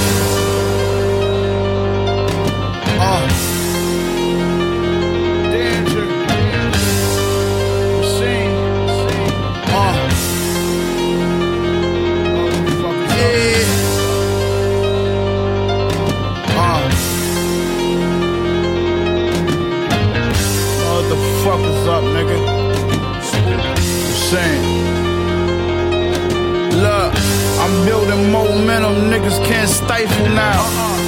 [28.51, 30.61] Momentum, niggas can't stifle now.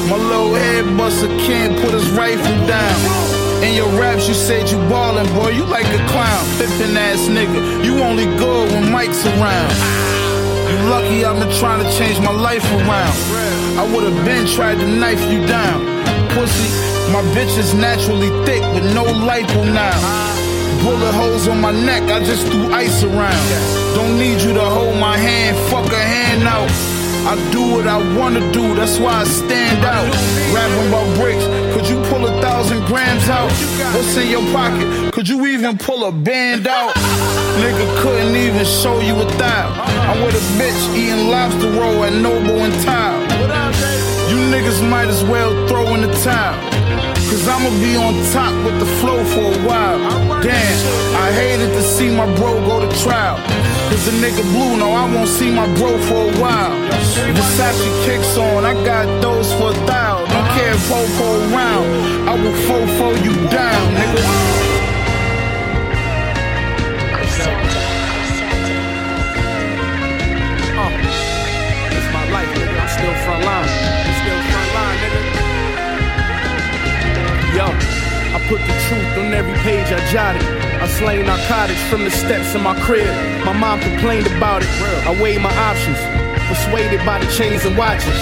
[0.10, 3.00] My little head buster can't put his rifle down.
[3.64, 6.44] In your raps, you said you ballin', boy, you like a clown.
[6.58, 9.74] Pippin' ass nigga, you only good when Mike's around.
[10.70, 13.16] You lucky I've been trying to change my life around.
[13.80, 15.80] I would've been tried to knife you down.
[16.32, 16.70] Pussy,
[17.12, 20.00] my bitch is naturally thick with no lipo now.
[20.84, 23.46] Bullet holes on my neck, I just threw ice around.
[23.96, 26.93] Don't need you to hold my hand, fuck a hand out.
[27.26, 30.12] I do what I wanna do, that's why I stand out.
[30.54, 33.50] Rapping about bricks, could you pull a thousand grams out?
[33.96, 35.14] What's in your pocket?
[35.14, 36.94] Could you even pull a band out?
[37.64, 39.72] Nigga couldn't even show you a thou.
[40.10, 43.22] I'm with a bitch eating lobster roll at Noble and Tile.
[44.30, 46.60] You niggas might as well throw in the towel.
[47.30, 49.98] Cause I'ma be on top with the flow for a while.
[50.44, 53.40] Damn, I hated to see my bro go to trial.
[53.90, 56.76] Cause the nigga blue, no, I won't see my bro for a while.
[57.38, 60.26] Versace kicks on, I got those for a thou.
[60.26, 61.86] Don't care if Popo around,
[62.28, 64.64] I will fofo you down, nigga.
[72.94, 73.68] Still front line.
[73.68, 75.22] I'm still front line, nigga.
[77.58, 77.66] Yo,
[78.36, 80.73] I put the truth on every page I jotted.
[80.84, 83.08] I slang narcotics from the steps in my crib.
[83.48, 84.70] My mom complained about it.
[85.08, 85.96] I weighed my options,
[86.52, 88.20] persuaded by the chains and watches.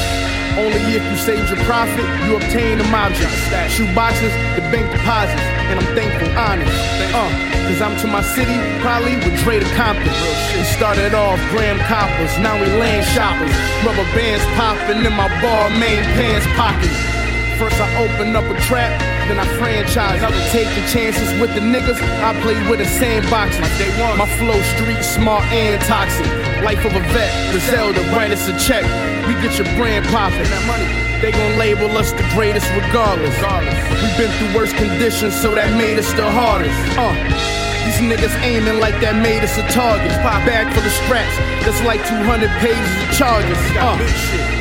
[0.61, 3.49] Only if you saved your profit, you obtain them objects.
[3.73, 5.41] Shoe boxes, the bank deposits,
[5.73, 6.69] and I'm thankful, honest.
[7.09, 7.33] Uh,
[7.65, 10.13] cause I'm to my city, probably with Dre to Compton.
[10.53, 13.57] We started off gram coppers, now we land shoppers.
[13.81, 16.93] Rubber bands popping in my Balmain pants pocket.
[17.57, 20.23] First I open up a trap, then I franchise.
[20.23, 21.99] I was taking chances with the niggas.
[22.23, 23.61] I play with the sandboxes.
[24.18, 26.26] My flow street smart and toxic.
[26.64, 28.84] Life of a vet, Griselda, write us a check.
[29.27, 30.43] We get your brand poppin'.
[30.43, 31.11] That money.
[31.22, 33.35] They gon' label us the greatest regardless.
[34.02, 36.73] We've been through worse conditions, so that made us the hardest.
[36.98, 37.14] Uh.
[37.85, 40.11] These niggas aiming like that made us a target.
[40.22, 43.57] Pop back for the straps, that's like 200 pages of charges.
[43.77, 44.60] Uh.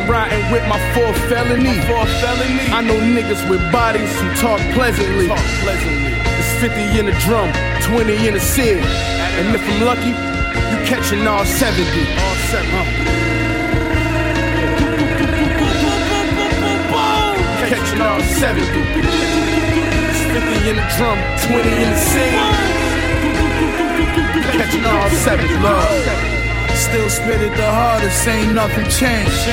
[0.00, 1.76] I'm riding with my fourth felony.
[1.84, 2.72] fourth felony.
[2.72, 5.28] I know niggas with bodies who talk pleasantly.
[5.28, 6.14] Talk pleasantly.
[6.14, 7.52] The 50 in the drum,
[7.82, 8.78] 20 in the sig.
[8.80, 11.84] And if I'm lucky, you catching all 70.
[11.84, 12.70] All 70.
[17.68, 18.64] Catching all 70.
[18.72, 22.32] It's 50 in the drum, 20 in the sig.
[24.56, 25.54] Catching all 70.
[25.58, 26.39] Love.
[26.80, 29.44] Still spit it the hardest, ain't nothing changed.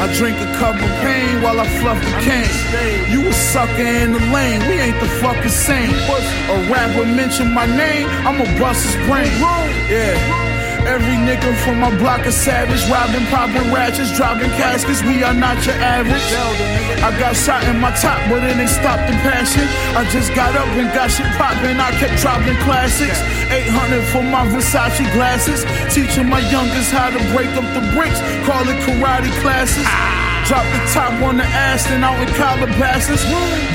[0.00, 3.10] I drink a cup of pain while I fluff the cane.
[3.10, 5.90] You a sucker in the lane, we ain't the fucking same.
[5.90, 9.30] A rapper mention my name, I'ma bust his brain.
[9.90, 10.51] Yeah.
[10.86, 15.02] Every nigga from my block is savage, robbing, popping ratchets, dropping caskets.
[15.02, 16.26] We are not your average.
[17.02, 19.62] I got shot in my top, but it ain't stopped in passion.
[19.94, 21.78] I just got up and got shit popping.
[21.78, 23.18] I kept dropping classics.
[23.50, 25.62] 800 for my Versace glasses.
[25.94, 28.18] Teaching my youngest how to break up the bricks.
[28.42, 29.86] Call it karate classes.
[30.50, 33.24] Drop the top on the ass, then out in Calabasas.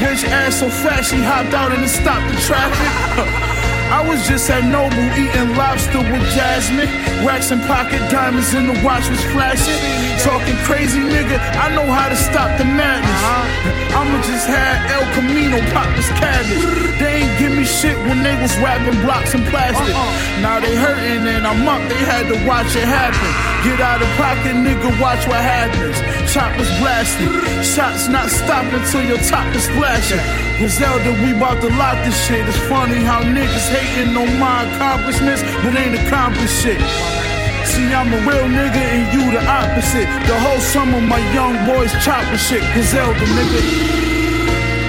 [0.03, 3.43] Bitch ass so fast, she hopped out and it stopped the traffic.
[3.87, 6.91] I was just at Noble eating lobster with Jasmine.
[7.23, 9.79] Racks and pocket diamonds and the watch was flashing.
[10.19, 13.07] Talking crazy nigga, I know how to stop the madness.
[13.07, 14.03] Uh-huh.
[14.03, 16.99] I'ma just have El Camino pop this cabbage.
[16.99, 19.95] They ain't give me shit when they was rapping blocks and plastic.
[19.95, 20.41] Uh-huh.
[20.41, 23.46] Now they hurting and I'm up, they had to watch it happen.
[23.63, 25.97] Get out of pocket, nigga, watch what happens.
[26.31, 27.31] Choppers blasting,
[27.63, 30.21] shots not stopping till your top is flashing.
[30.57, 32.47] Griselda, we bout to lock this shit.
[32.47, 36.79] It's funny how niggas hating on my accomplishments, but ain't accomplished shit.
[37.65, 40.07] See, I'm a real nigga and you the opposite.
[40.25, 42.63] The whole summer, my young boys chopping shit.
[42.73, 44.07] Griselda, nigga.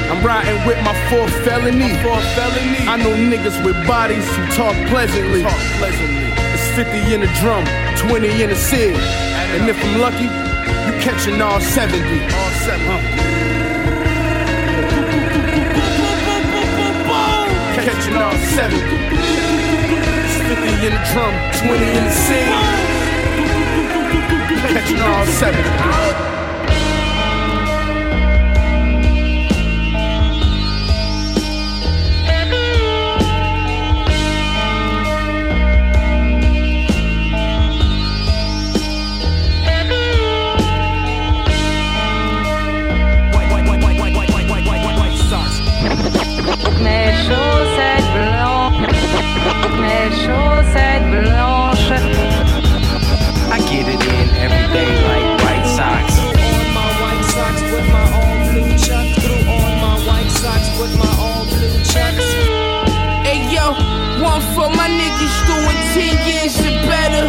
[0.09, 1.97] I'm riding with my fourth felony.
[2.03, 2.89] fourth felony.
[2.89, 5.43] I know niggas with bodies who talk pleasantly.
[5.43, 6.33] Talk pleasantly.
[6.55, 7.65] It's 50 in the drum,
[7.99, 8.95] 20 in the sig.
[8.95, 11.99] And if I'm lucky, you catching all 70.
[11.99, 12.85] All 70.
[17.83, 18.77] Catching all 70.
[20.25, 21.35] It's 50 in the drum,
[21.67, 22.49] 20 in the sig.
[24.73, 26.38] Catching all 70.
[46.81, 49.03] Mes chaussettes blanches,
[49.81, 52.05] mes chaussettes blanches.
[53.51, 56.07] I get it in every day like White Sox.
[56.21, 59.15] on my white socks with my all blue chucks.
[59.19, 62.29] Threw on my white socks with my all blue chucks.
[63.27, 63.75] Hey yo,
[64.23, 67.27] one for my niggas doing 10 years and better.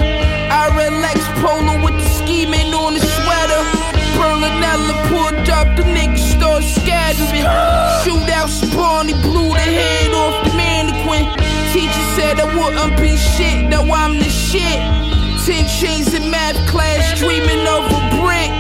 [0.52, 1.79] I relax polo
[6.70, 7.46] scattering.
[8.04, 11.26] Shootout spawn, blew the head off the mannequin.
[11.74, 14.80] Teacher said I wouldn't be shit, now I'm the shit.
[15.46, 18.52] Ten chains in math class, dreaming of a brick.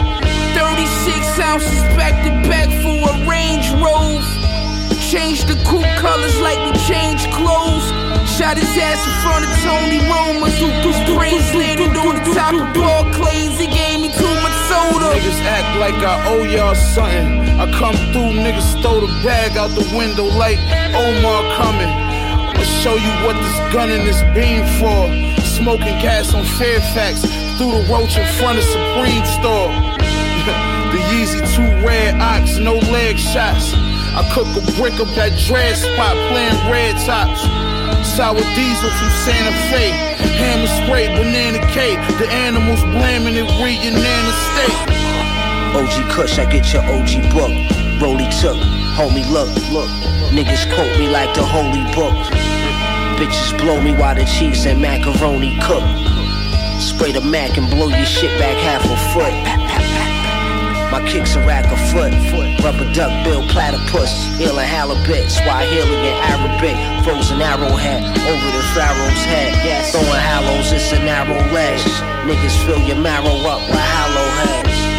[0.57, 4.25] 36 ounces back to back for a Range Rover.
[5.09, 7.85] Change the coupe colors like we change clothes.
[8.29, 10.49] Shot his ass in front of Tony Roma.
[10.49, 13.59] His brains landed on the top of ball clays.
[13.59, 14.38] He gave me too
[14.89, 15.05] soda.
[15.15, 17.59] Niggas act like I owe y'all something.
[17.59, 20.59] I come through, niggas throw the bag out the window like
[20.95, 21.89] Omar coming.
[21.89, 25.01] I'ma show you what this gun and this beam for.
[25.43, 27.21] Smoking gas on Fairfax
[27.57, 29.69] through the roach in front of Supreme store.
[30.91, 33.73] the Yeezy two red ox, no leg shots.
[34.15, 37.58] I cook a brick up that dread spot playing red tops.
[38.03, 39.91] Sour diesel from Santa Fe.
[40.41, 41.99] Hammer spray, banana cake.
[42.17, 44.79] The animals blaming it, re banana state.
[45.75, 47.53] OG Kush, I get your OG book.
[48.01, 48.57] Rolly took,
[48.97, 49.89] homie, look, look.
[50.31, 52.15] Niggas quote me like the holy book.
[53.19, 55.83] Bitches blow me while the cheese and macaroni cook.
[56.79, 59.58] Spray the Mac and blow your shit back half a foot.
[60.91, 62.13] My kicks a rack a foot.
[62.63, 64.11] Rubber duck bill platypus.
[64.37, 65.29] Healing halibut.
[65.29, 66.75] Swahili and Arabic.
[67.05, 69.53] Frozen arrowhead over the pharaoh's head.
[69.63, 69.91] Yes.
[69.91, 71.83] Throwing hallows, it's a narrow ledge.
[72.25, 74.98] Niggas fill your marrow up with hollow heads.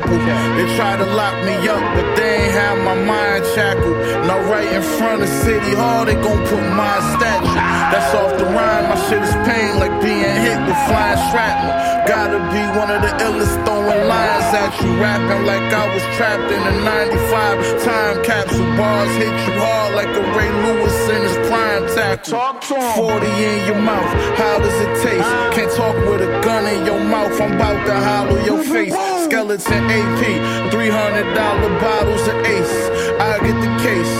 [0.00, 0.56] Pineapple.
[0.56, 3.96] They try to lock me up, but they ain't have my mind shackled.
[4.26, 7.54] Now right in front of City Hall, they gon' put my statue.
[7.92, 11.72] That's off the rhyme, my shit is pain like being hit with flying shrapnel.
[12.06, 16.50] Gotta be one of the illest throwing lines at you, rapping like I was trapped
[16.50, 18.76] in a 95 time capsule.
[18.76, 22.52] Bars hit you hard like a Ray Lewis in his prime tackle.
[22.96, 25.30] 40 in your mouth, how does it taste?
[25.54, 29.11] Can't talk with a gun in your mouth, I'm about to hollow your face.
[29.32, 30.22] Skeleton AP,
[30.70, 32.90] $300 bottles of Ace.
[33.18, 34.14] I get the case.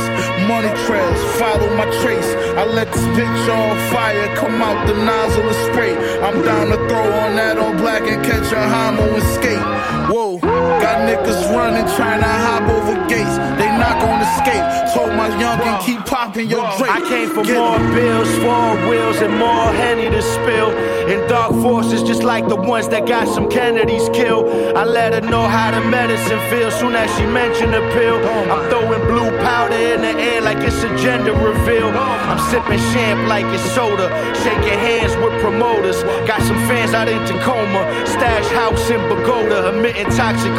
[0.48, 2.32] Money trails, follow my trace.
[2.56, 5.94] I let this bitch on fire come out the nozzle and spray.
[6.22, 9.60] I'm down to throw on that all black and catch a homo skate.
[10.08, 10.38] Whoa,
[10.80, 13.36] got niggas running, trying to hop over gates.
[13.58, 14.64] They not gonna escape.
[14.94, 16.92] Told my youngin' keep popping your drink.
[16.92, 20.70] I came for more bills, four wheels, and more Henny to spill.
[21.08, 24.46] In dark forces, just like the ones that got some Kennedys killed.
[24.76, 28.18] I let her know how the medicine feels soon as she mentioned the pill.
[28.52, 31.88] I'm throwing blue powder in the air like it's a gender reveal.
[32.32, 34.08] I'm sipping champ like it's soda,
[34.42, 36.02] shaking hands with promoters.
[36.28, 40.51] Got some fans out in Tacoma, stash house in Pagoda, emitting toxic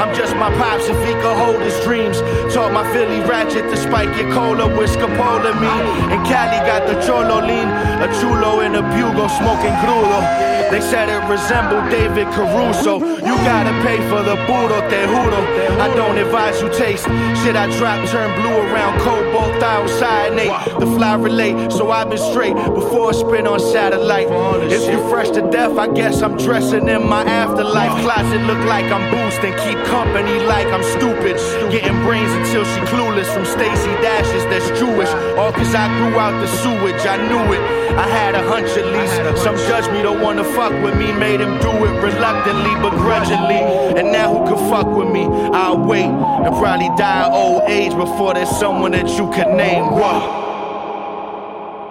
[0.00, 2.20] I'm just my pops could hold his dreams.
[2.52, 4.66] Taught my Philly ratchet to spike your cola
[5.14, 6.12] with scopolamine.
[6.12, 10.54] And Cali got the cholo lean, a chulo and a bugle smoking crudo.
[10.70, 12.98] They said it resembled David Caruso.
[12.98, 15.40] You gotta pay for the puro te juro.
[15.78, 17.04] I don't advise you taste.
[17.42, 20.80] Shit I drop turn blue around cobalt thiocyanate.
[20.80, 24.28] The fly relate, so I've been straight before I spin on satellite.
[24.72, 28.02] If you fresh to death, I guess I'm dressing in my afterlife.
[28.02, 31.36] Closet look like I'm boosting, keep company like I'm stupid.
[31.70, 35.03] Getting brains until she clueless from Stacy Dashes that's Jewish.
[35.38, 37.60] All cause I grew out the sewage, I knew it.
[37.96, 39.42] I had a hunch at least.
[39.42, 43.60] Some judge me don't wanna fuck with me, made him do it reluctantly, begrudgingly.
[43.98, 45.24] And now who can fuck with me?
[45.52, 49.84] I'll wait and probably die of old age before there's someone that you could name.
[49.84, 50.42] Whoa.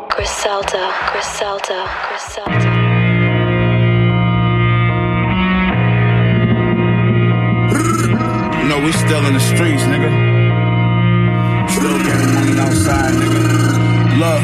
[0.10, 2.70] Griselda, Griselda, Griselda.
[8.62, 10.43] You know, we still in the streets, nigga.
[12.84, 14.20] Still getting money outside, nigga.
[14.20, 14.44] Look,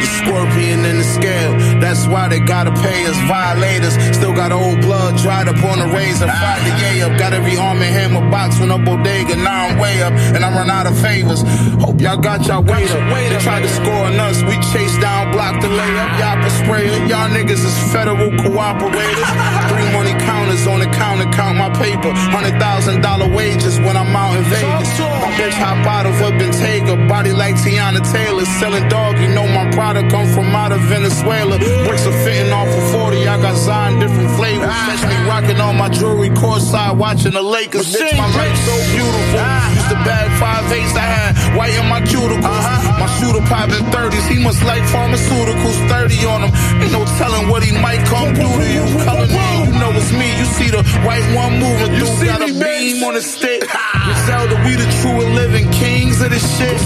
[0.00, 1.52] the scorpion in the scale.
[1.80, 3.94] That's why they gotta pay us violators.
[4.16, 6.26] Still got old blood dried up on the razor.
[6.26, 7.18] Fired the yay up.
[7.18, 9.36] Got every arm and hammer box from a bodega.
[9.36, 11.42] Now I'm way up and I run out of favors.
[11.80, 13.04] Hope y'all got y'all weight up.
[13.30, 14.42] They tried to score on us.
[14.42, 16.10] We chased down, blocked the layup.
[16.18, 17.08] Y'all spray it.
[17.08, 19.30] Y'all niggas is federal cooperators.
[19.70, 20.14] Three money
[20.54, 22.10] counters on the counter, count my paper.
[22.12, 24.98] Hundred thousand dollar wages when I'm out in Vegas.
[24.98, 28.44] My bitch hop out of a Bentayga, body like Teyana Taylor.
[28.60, 31.58] Selling dog, you know my product come from out of Venezuela.
[31.58, 34.68] Bricks are fitting off of 40, I got Zion different flavors.
[34.68, 37.92] Catch me rocking on my jewelry courtside, watching the Lakers.
[37.94, 39.73] Bitch, my life so beautiful.
[39.84, 42.64] Used to bag five eights, I had white in my cuticles.
[42.98, 45.76] My shooter popping 30s, he must like pharmaceuticals.
[45.90, 49.04] 30 on him, ain't no telling what he might come do to you.
[49.04, 50.38] Color you know it's me.
[50.38, 53.68] You see the white one moving through, got a beam on the stick.
[54.04, 56.78] Griselda, we the true and living kings of this shit.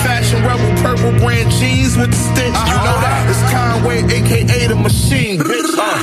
[0.00, 2.56] Fashion rebel, purple brand jeans with the stitch.
[2.68, 3.28] You know that?
[3.28, 5.76] It's Conway, aka the machine, bitch.
[5.76, 6.00] Uh,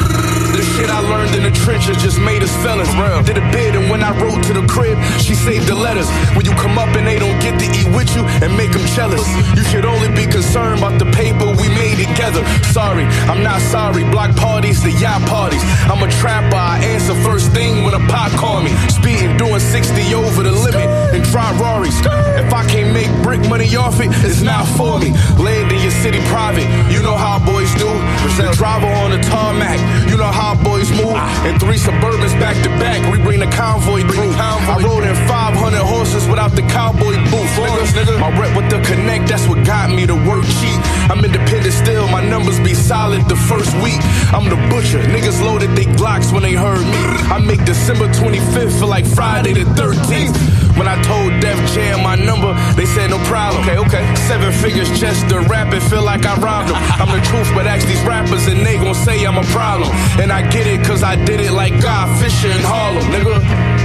[0.54, 2.90] the shit I learned in the trenches just made us fellas.
[3.26, 6.10] Did a bid, and when I wrote to the crib, she saved the letters.
[6.36, 8.86] When you come up and they don't get to eat with you and make them
[8.94, 9.26] jealous,
[9.58, 12.46] you should only be concerned about the paper we made together.
[12.70, 14.04] Sorry, I'm not sorry.
[14.14, 15.64] Block parties, the yacht parties.
[15.90, 18.72] I'm a trapper, I answer first thing when a pot call me.
[18.90, 21.98] Speeding, doing 60 over the limit, and drive Rarries.
[22.40, 25.11] If I can't make brick money off it, it's not for me.
[25.40, 27.90] Land in your city private, you know how boys do.
[28.38, 29.80] The driver on the tarmac,
[30.10, 31.15] you know how boys move.
[31.45, 34.34] And three Suburbans back to back, we bring the convoy through.
[34.36, 37.53] I rode in 500 horses without the cowboy boots.
[37.95, 40.80] Nigga, my rep with the connect, that's what got me to work cheap.
[41.11, 43.99] I'm independent still, my numbers be solid the first week.
[44.34, 47.02] I'm the butcher, niggas loaded they Glocks when they heard me.
[47.30, 50.40] I make December 25th feel like Friday the 13th.
[50.82, 53.62] When I told Def Jam my number, they said no problem.
[53.62, 54.16] Okay, okay.
[54.16, 56.78] Seven figures just to rap it, feel like I robbed them.
[56.99, 59.91] I'm the truth, but ask these rappers and they gon' say I'm a problem.
[60.20, 63.38] And I get it, cause I did it like Guy Fisher in Harlem, nigga.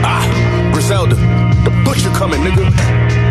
[0.09, 1.17] Ah, Griselda,
[1.69, 3.26] the butcher coming, nigga.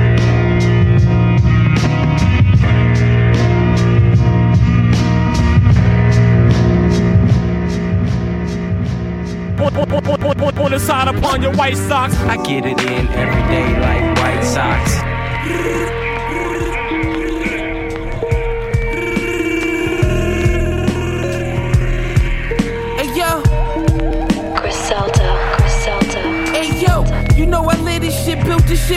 [9.66, 12.16] Want the sign upon your white socks?
[12.22, 16.05] I get it in every day like white socks.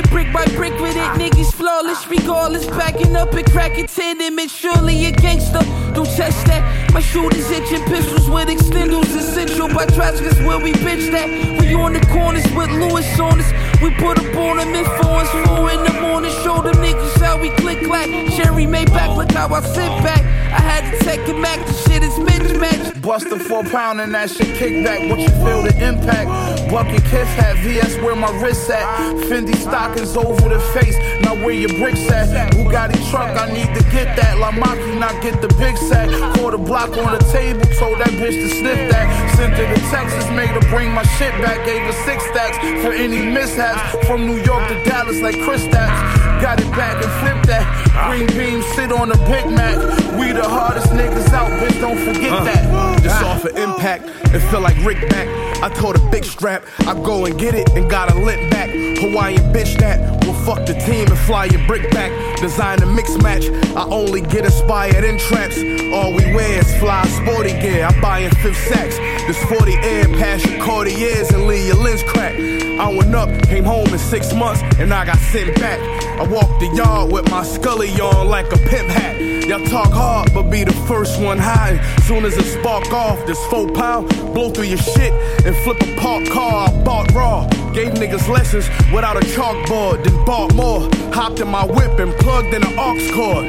[0.09, 2.67] Brick by brick with it, niggas flawless, regardless.
[2.67, 5.61] Backing up and cracking tenement, surely a gangster.
[5.93, 6.93] Don't test that.
[6.93, 11.29] My shooters itching pistols with extenders, essential by traffickers where we bitch that.
[11.61, 13.53] We on the corners with Lewis on us.
[13.83, 17.51] We put up on them influence, four in the morning, show them niggas how we
[17.51, 18.09] click clack.
[18.33, 20.38] Sherry made back, look how I sit back.
[20.51, 23.03] I had to take it back, the shit is mismatched.
[23.03, 26.29] Bust a four pound and that shit kick back, What you feel the impact.
[26.71, 28.85] Bucket kiss hat, VS where my wrist at.
[29.29, 32.53] Fendi stockings over the face, now where your bricks at?
[32.53, 34.39] Bugatti truck, I need to get that.
[34.39, 36.09] La Maki, not get the big sack.
[36.49, 39.37] The block on the table, told that bitch to sniff that.
[39.37, 41.65] Sent her to Texas, made her bring my shit back.
[41.67, 44.07] Gave her six stacks for any mishaps.
[44.07, 46.18] From New York to Dallas, like Chris Stats.
[46.41, 47.65] Got it back and flip that.
[48.09, 49.77] Green beam, sit on the Big Mac.
[50.19, 53.03] We the hardest niggas out, bitch, don't forget Uh, that.
[53.03, 54.05] Just off of impact,
[54.35, 55.27] it feel like Rick back.
[55.63, 58.71] I told a big strap, I go and get it and got a lit back.
[58.71, 62.13] Hawaiian bitch that will fuck the team and fly your brick back.
[62.41, 63.45] Design a mix match,
[63.77, 65.57] I only get inspired in traps.
[65.93, 68.97] All we wear is fly sporty gear, I buy in fifth sacks.
[69.29, 72.33] This 40 air past your Cartiers and leave your lens crack.
[72.35, 75.79] I went up, came home in six months, and I got sent back.
[76.19, 79.21] I walked the yard with my scully on like a pimp hat.
[79.47, 81.79] Y'all talk hard, but be the first one high.
[82.05, 85.13] Soon as it spark off, this four pound, blow through your shit
[85.45, 86.71] and flip a parked car.
[86.71, 90.89] I bought raw, gave niggas lessons without a chalkboard, then bought more.
[91.13, 93.47] Hopped in my whip and plugged in an aux cord.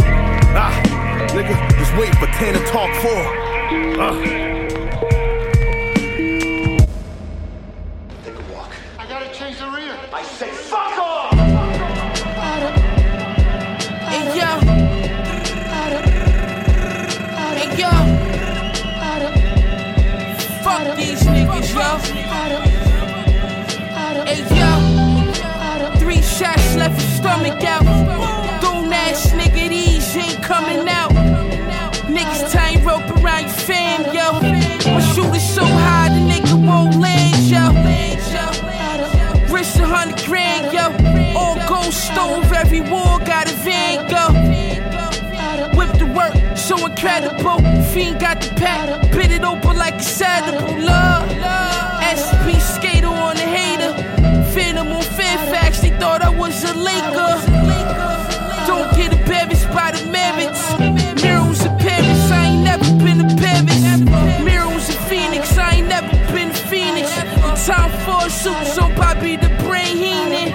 [0.60, 0.77] Ah,
[1.30, 3.23] nigga, just wait for 10 to talk four.
[3.97, 4.49] Ah.
[26.80, 27.84] Left your stomach out.
[28.61, 31.11] Don't ass nigga, these ain't coming out.
[32.07, 34.27] Niggas tying rope around your fam, yo.
[34.93, 37.64] My shooter so high, the nigga won't land, yo.
[39.53, 40.85] Wrist a hundred grand, yo.
[41.38, 44.23] All gold stove, every war got a van, go.
[45.77, 47.60] Whip the work, so incredible.
[47.91, 50.61] Fiend got the pack, bit it open like a saddle.
[50.80, 51.30] Love,
[52.19, 52.39] SP
[56.88, 57.34] Laker.
[58.68, 60.61] Don't get embarrassed by the merits.
[61.23, 63.81] Mirrors in Paris, I ain't never been to Paris.
[64.43, 67.07] Mirrors in Phoenix, I ain't never been to Phoenix.
[67.65, 70.49] Time for a suit, so Bobby the Brain Heenan.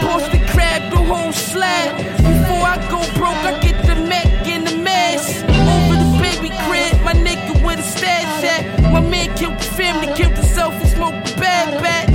[0.00, 1.96] Boston crab the whole slab.
[1.96, 5.44] Before I go broke, I get the Mac in the mask.
[5.74, 8.92] Over the baby crib, my nigga with a stash at.
[8.92, 12.10] My man killed the family, killed himself, and smoked the bad batch.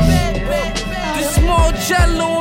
[1.18, 2.36] The small jello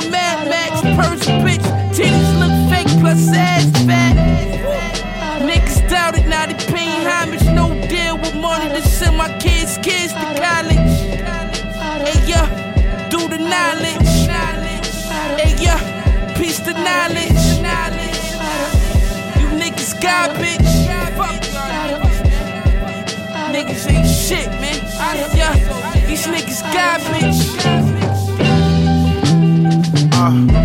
[20.07, 20.73] Garbage.
[21.19, 21.43] Fuck
[23.53, 24.79] Niggas ain't shit, man.
[25.35, 25.55] Yeah,
[26.07, 27.41] these niggas garbage.
[30.13, 30.56] Uh,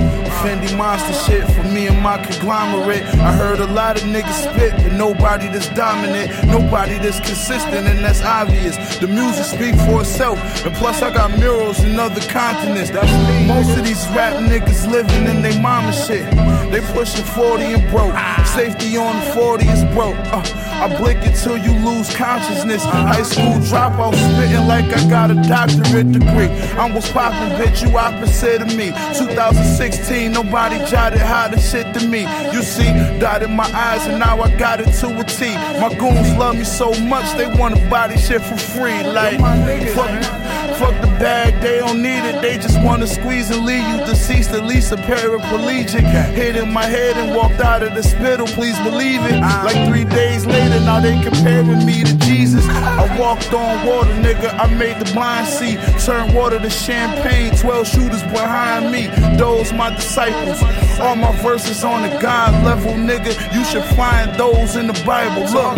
[0.42, 3.04] Fendi monster shit for me and my conglomerate.
[3.22, 8.00] I heard a lot of niggas spit, but nobody that's dominant, nobody that's consistent, and
[8.00, 8.76] that's obvious.
[8.98, 12.90] The music speak for itself, and plus I got murals in other continents.
[12.90, 13.48] That's me.
[13.48, 16.26] Most of these rap niggas living in they mama shit.
[16.72, 18.16] They pushing 40 and broke.
[18.48, 20.18] Safety on the 40 is broke.
[20.34, 20.44] Uh,
[20.82, 22.84] I blink until you lose consciousness.
[22.84, 26.50] High school dropout, spitting like I got a doctorate degree.
[26.80, 28.88] I'm what's poppin', bitch, you opposite of me.
[29.18, 32.22] 2016, nobody jotted how the shit to me.
[32.54, 35.54] You see, dotted my eyes, and now I got it to a T.
[35.80, 39.04] My goons love me so much, they wanna buy this shit for free.
[39.04, 39.40] Like,
[39.96, 40.12] fuck,
[40.78, 42.42] fuck the bag, they don't need it.
[42.42, 46.06] They just wanna squeeze and leave you deceased, at least a paraplegic.
[46.34, 49.40] Hit in my head and walked out of the spittle, please believe it.
[49.40, 52.41] Like three days later, now they comparing me to Jesus.
[53.02, 54.54] I walked on water, nigga.
[54.60, 55.76] I made the blind see.
[56.06, 59.08] Turn water to champagne, 12 shooters behind me.
[59.38, 60.62] Those my disciples.
[61.00, 63.34] All my verses on the God level, nigga.
[63.56, 65.42] You should find those in the Bible.
[65.52, 65.78] Look.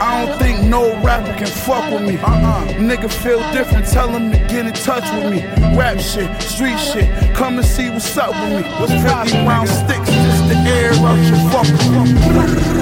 [0.00, 2.16] I don't think no rapper can fuck with me.
[2.18, 2.66] Uh-uh.
[2.78, 5.42] Nigga feel different, tell him to get in touch with me.
[5.76, 8.70] Rap shit, street shit, come and see what's up with me.
[8.78, 12.81] What's 50 round sticks just the air out your fuck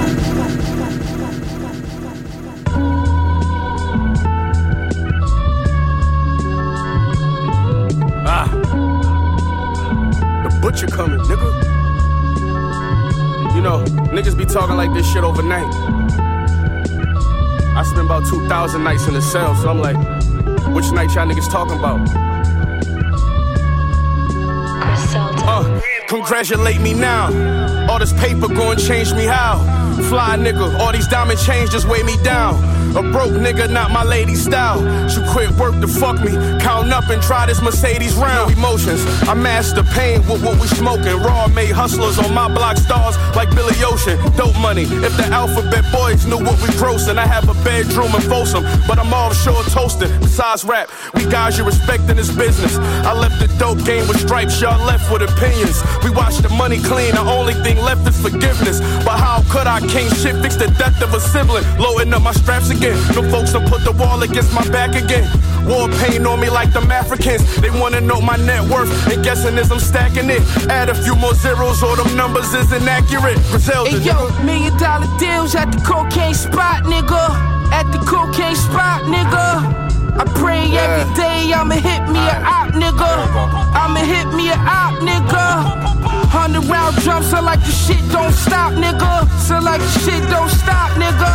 [10.81, 11.49] butcher coming, nigga.
[13.55, 15.71] You know, niggas be talking like this shit overnight.
[17.73, 19.97] I spent about 2,000 nights in the cell, so I'm like,
[20.73, 22.30] which night y'all niggas talking about?
[26.11, 27.27] Congratulate me now.
[27.89, 29.59] All this paper gon' change me how?
[30.09, 32.55] Fly nigga, all these diamond chains just weigh me down.
[32.97, 34.79] A broke nigga, not my lady style.
[35.07, 36.31] She quit work to fuck me.
[36.59, 38.51] Count up and try this Mercedes round.
[38.51, 41.15] No Emotions, I master pain with what we smoking.
[41.23, 44.19] Raw made hustlers on my block stars like Billy Ocean.
[44.35, 44.83] Dope money.
[44.83, 48.99] If the alphabet boys knew what we grossing, I have a bedroom in Folsom, but
[48.99, 50.11] I'm offshore toasting.
[50.19, 52.75] Besides rap, we guys you respect in this business.
[53.07, 55.81] I left the dope game with stripes, y'all left with opinions.
[56.03, 58.79] We watch the money clean, the only thing left is forgiveness.
[59.05, 61.63] But how could I, king shit, fix the death of a sibling?
[61.77, 62.97] Loading up my straps again.
[63.15, 65.29] No folks done put the wall against my back again.
[65.67, 67.43] War pain on me like them Africans.
[67.61, 70.41] They wanna know my net worth, and guessing as I'm stacking it.
[70.69, 73.37] Add a few more zeros, or them numbers is inaccurate.
[73.51, 77.23] Griselda, Hey yo, million dollar deals at the cocaine spot, nigga.
[77.71, 79.90] At the cocaine spot, nigga.
[80.19, 83.11] I pray every day I'ma hit me a op, nigga.
[83.73, 85.47] I'ma hit me a op, nigga.
[86.29, 89.27] Hundred round drums, so like the shit don't stop, nigga.
[89.47, 91.31] So like the shit don't stop, nigga.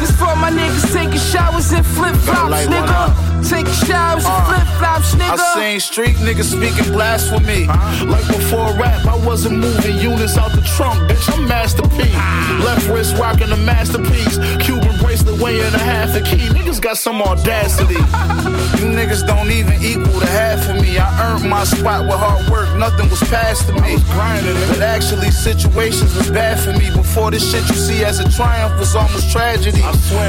[0.00, 3.48] This for my niggas taking showers in flip flops, nigga.
[3.48, 5.36] Taking showers in uh, flip flops, nigga.
[5.36, 7.66] I seen street niggas speaking blasphemy.
[8.08, 11.28] Like before rap, I wasn't moving units out the trunk, bitch.
[11.30, 12.08] I'm Master P.
[12.64, 14.38] Left wrist rocking a masterpiece.
[14.64, 16.48] Cuban bracelet weighing a half a key.
[16.48, 18.00] Niggas got some audacity.
[18.80, 20.96] You niggas don't even equal the half of me.
[20.96, 22.74] I earned my spot with hard work.
[22.78, 23.98] Nothing was passed to me.
[24.72, 26.88] But actually, situations was bad for me.
[26.88, 29.82] Before this shit you see as a triumph was almost tragedy.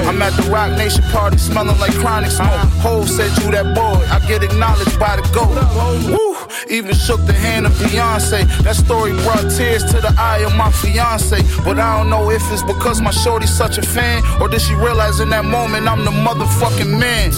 [0.08, 2.50] I'm at the Roc Nation party smelling like chronic smoke.
[2.82, 4.06] Hove said you that boy.
[4.10, 6.21] I get acknowledged by the GOAT.
[6.70, 8.46] Even shook the hand of Beyonce.
[8.64, 11.42] That story brought tears to the eye of my fiance.
[11.64, 14.76] But I don't know if it's because my shorty's such a fan, or did she
[14.76, 17.34] realize in that moment I'm the motherfucking man?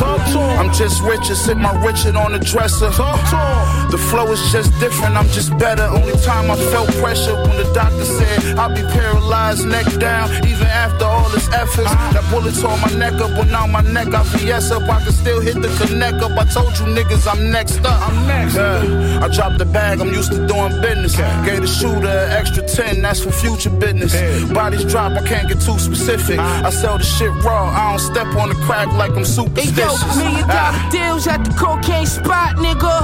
[0.59, 2.89] I'm just richer, sit my Richard on the dresser.
[2.89, 5.83] The flow is just different, I'm just better.
[5.83, 10.67] Only time I felt pressure when the doctor said I'll be paralyzed, neck down, even
[10.67, 11.91] after all this efforts.
[12.13, 14.83] That bullet tore my neck up, but now my neck got VS up.
[14.83, 16.31] I can still hit the connect up.
[16.37, 18.01] I told you niggas I'm next up.
[18.07, 18.55] I'm next.
[18.55, 19.12] Yeah.
[19.21, 21.15] I dropped the bag, I'm used to doing business.
[21.45, 24.13] Gave the shooter an extra 10, that's for future business.
[24.51, 26.39] Bodies drop, I can't get too specific.
[26.39, 29.75] I sell the shit raw, I don't step on the crack like I'm superstitious.
[29.77, 30.17] Hey superstitious.
[30.17, 30.89] yo, million dollar Ah.
[30.91, 32.95] deals at the cocaine spot, nigga.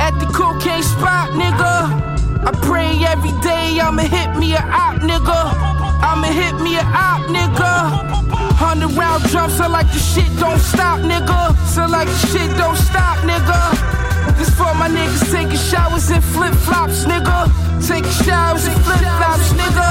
[0.00, 2.06] At the cocaine spot, nigga.
[2.46, 5.40] I pray every day I'ma hit me a op, nigga.
[6.02, 7.72] I'ma hit me a op, nigga.
[8.58, 11.54] Hundred round drums, so like the shit don't stop, nigga.
[11.74, 13.97] So like the shit don't stop, nigga.
[14.36, 17.48] This for my niggas taking showers in flip flops, nigga.
[17.86, 19.88] Taking showers in flip flops, nigga.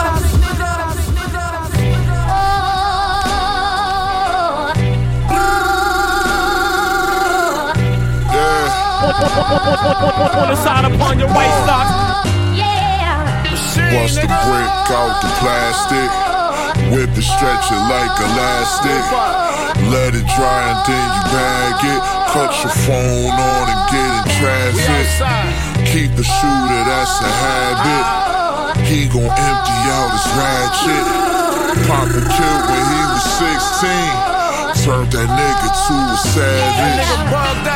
[10.38, 11.94] On the side upon your waist socks.
[13.92, 16.10] Bust the brick out the plastic.
[16.92, 19.47] Whip the stretcher like elastic.
[19.86, 22.02] Let it dry and then you bag it.
[22.34, 25.08] Cut your phone on and get in traffic.
[25.88, 28.06] Keep the shooter, that's a habit.
[28.86, 31.06] He gon' empty out his ratchet.
[31.88, 34.38] Papa killed when he was 16.
[34.84, 37.08] Turned that nigga to a savage.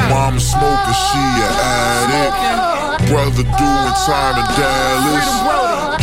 [0.10, 3.10] Mama smoking, she a addict.
[3.10, 5.30] Brother doing time in Dallas.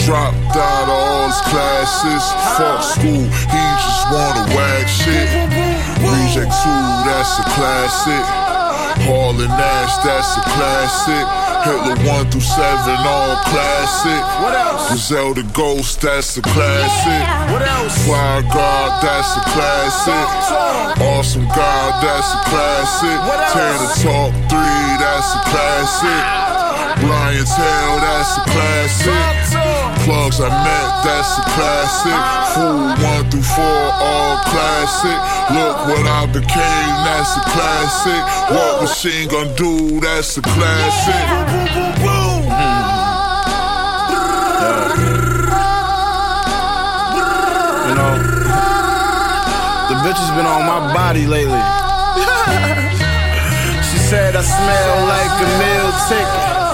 [0.04, 2.24] Dropped out of all his classes.
[2.56, 5.77] Fuck school, he just wanna whack shit.
[5.98, 6.70] Reject 2,
[7.06, 8.24] that's a classic.
[9.06, 11.26] Hall and Nash, that's a classic.
[11.64, 12.56] Hitler 1 through 7,
[13.06, 14.22] all classic.
[14.42, 14.88] What else?
[14.88, 17.22] Griselda Ghost, that's a classic.
[17.52, 17.98] What else?
[18.06, 20.26] Flygod, that's a classic.
[21.02, 23.18] Awesome God, that's a classic.
[23.52, 24.58] Tear the top 3,
[25.02, 26.48] that's a classic.
[27.08, 29.87] Lion's Tail, that's a classic.
[30.08, 32.16] Plugs I met, that's a classic.
[32.56, 35.18] Fool 1 through 4, all classic.
[35.52, 38.22] Look what I became, that's a classic.
[38.48, 41.12] What machine gun do, that's a classic.
[47.84, 48.14] You know,
[49.92, 51.52] the bitch has been on my body lately.
[53.92, 56.67] she said I smell like a meal ticket.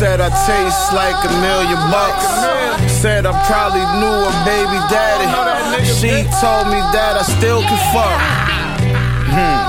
[0.00, 2.24] Said I taste like a million bucks.
[2.90, 5.28] Said I probably knew a baby daddy.
[5.84, 8.20] She told me that I still can fuck.
[9.28, 9.60] Hmm.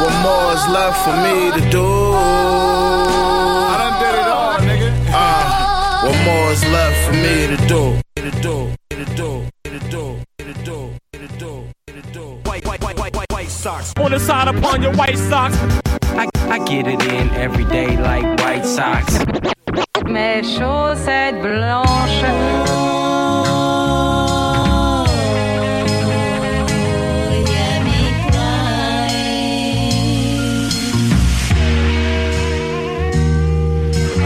[0.00, 1.84] What more is left for me to do?
[3.68, 4.88] I done did it all, nigga.
[5.12, 8.00] Uh, what more is left for me to do?
[8.16, 8.59] To do.
[13.70, 13.92] Socks.
[14.00, 15.56] On the side upon your white socks.
[16.22, 19.18] I, I get it in every day like white socks.
[20.06, 22.70] Mes chaussettes blanches.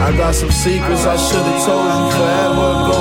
[0.07, 2.99] I got some secrets I should've told you forever ago.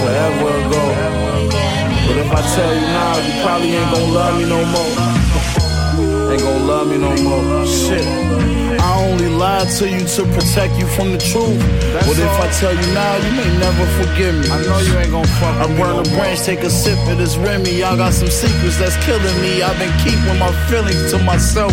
[0.00, 1.13] Forever ago.
[2.06, 6.32] But if I tell you now, you probably ain't gon' love me no more.
[6.32, 7.66] Ain't gon' love me no more.
[7.66, 8.04] Shit.
[8.80, 11.58] I only lied to you to protect you from the truth.
[12.04, 14.50] But if I tell you now, you may never forgive me.
[14.50, 15.74] I know you ain't gon' fuck me.
[15.74, 17.70] I burn a branch, take a sip of this Remy.
[17.70, 19.62] Y'all got some secrets that's killing me.
[19.62, 21.72] I've been keeping my feelings to myself.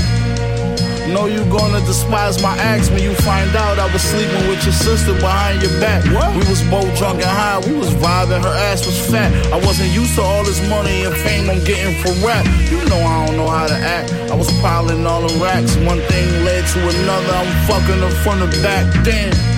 [1.10, 4.74] Know you gonna despise my acts when you find out I was sleeping with your
[4.74, 6.06] sister behind your back.
[6.14, 6.32] What?
[6.36, 9.32] We was both drunk and high, we was vibing, her ass was fat.
[9.52, 12.46] I wasn't used to all this money and fame I'm getting for rap.
[12.70, 14.14] You know I don't know how to act.
[14.32, 17.34] I was piling all the racks, one thing led to another.
[17.34, 18.86] I'm fucking her from the back.
[19.04, 19.51] Damn.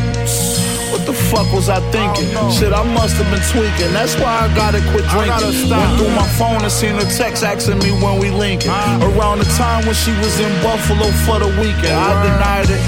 [0.93, 2.29] What the fuck was I thinking?
[2.37, 3.89] Oh, Shit, I must have been tweaking.
[3.97, 5.73] That's why I gotta quit drinking.
[5.73, 8.69] i Went through my phone and seen her text asking me when we linking.
[8.69, 9.01] Uh.
[9.09, 12.83] Around the time when she was in Buffalo for the weekend, I denied it.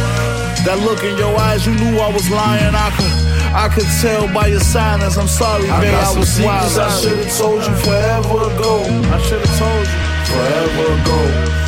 [0.69, 2.77] That look in your eyes, you knew I was lying.
[2.77, 3.13] I could,
[3.57, 5.17] I could tell by your silence.
[5.17, 5.91] I'm sorry, I babe.
[5.97, 6.85] got I some was secrets wild.
[6.85, 8.73] I should've told you forever ago.
[9.09, 9.99] I should've told you
[10.29, 11.64] forever ago.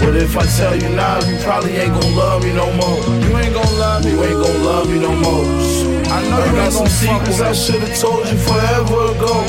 [0.00, 2.98] But if I tell you now, you probably ain't gon' love me no more.
[3.24, 4.12] You ain't gon' love me.
[4.12, 5.44] You ain't gon' love me no more.
[6.08, 9.44] I know you got ain't some secrets I should've told you forever ago.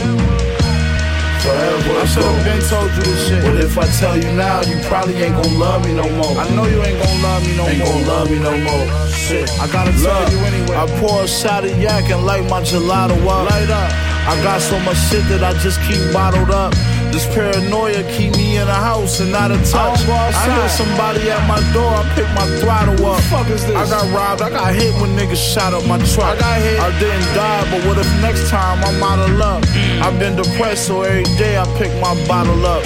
[1.39, 3.41] Forever I should've been told you this shit.
[3.43, 6.35] But if I tell you now, you probably ain't gon' love me no more.
[6.37, 7.71] I know you ain't gon' love me no more.
[7.71, 7.93] ain't more.
[7.93, 8.85] gon' love me no more.
[9.09, 10.75] Shit, I gotta tell you anyway.
[10.75, 13.49] I pour a shot of yak and light my gelato up.
[13.49, 13.91] Light up.
[14.27, 16.73] I got so much shit that I just keep bottled up.
[17.11, 20.05] This paranoia keep me in a house and not a touch.
[20.05, 23.21] go I hear somebody at my door, I pick my throttle up.
[23.23, 23.75] fuck is this?
[23.75, 26.37] I got robbed, I got hit when niggas shot up my truck.
[26.37, 26.79] I got hit.
[26.79, 29.63] I didn't die, but what if next time I'm out of luck?
[29.63, 30.01] Mm.
[30.01, 32.83] I've been depressed, so every day I pick my bottle up.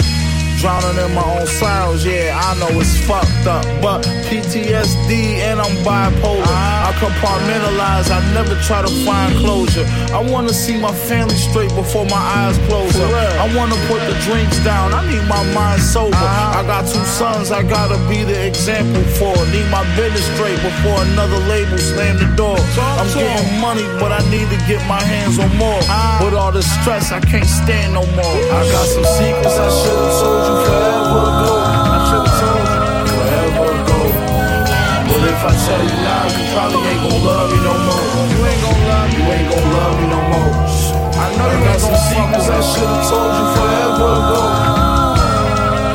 [0.59, 3.65] Drowning in my own sorrows, yeah, I know it's fucked up.
[3.81, 6.47] But PTSD and I'm bipolar.
[6.47, 9.85] I compartmentalize, I never try to find closure.
[10.11, 13.11] I wanna see my family straight before my eyes close up.
[13.39, 16.15] I wanna put the drinks down, I need my mind sober.
[16.17, 19.33] I got two sons, I gotta be the example for.
[19.53, 22.57] Need my business straight before another label slam the door.
[22.99, 25.81] I'm getting money, but I need to get my hands on more.
[26.23, 28.37] With all the stress, I can't stand no more.
[28.59, 31.82] I got some secrets I should've told you forever ago.
[35.43, 37.99] I tell you now, you probably ain't gon' love me no more.
[38.31, 40.55] You ain't gon' love me, you ain't gon' love me no more.
[41.19, 44.39] I know you got some secrets I should've told you forever ago.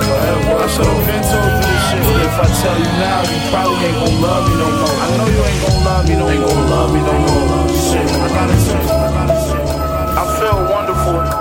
[0.05, 2.05] Forever I should've been told you this shit.
[2.05, 5.01] But if I tell you now, you probably ain't gon' love me no more.
[5.01, 6.29] I know you ain't gon' love me no more.
[6.29, 7.73] Ain't gon' love me no more.
[7.73, 9.01] Shit, I gotta tell you.
[9.01, 9.65] I gotta tell.
[10.13, 11.25] I feel wonderful.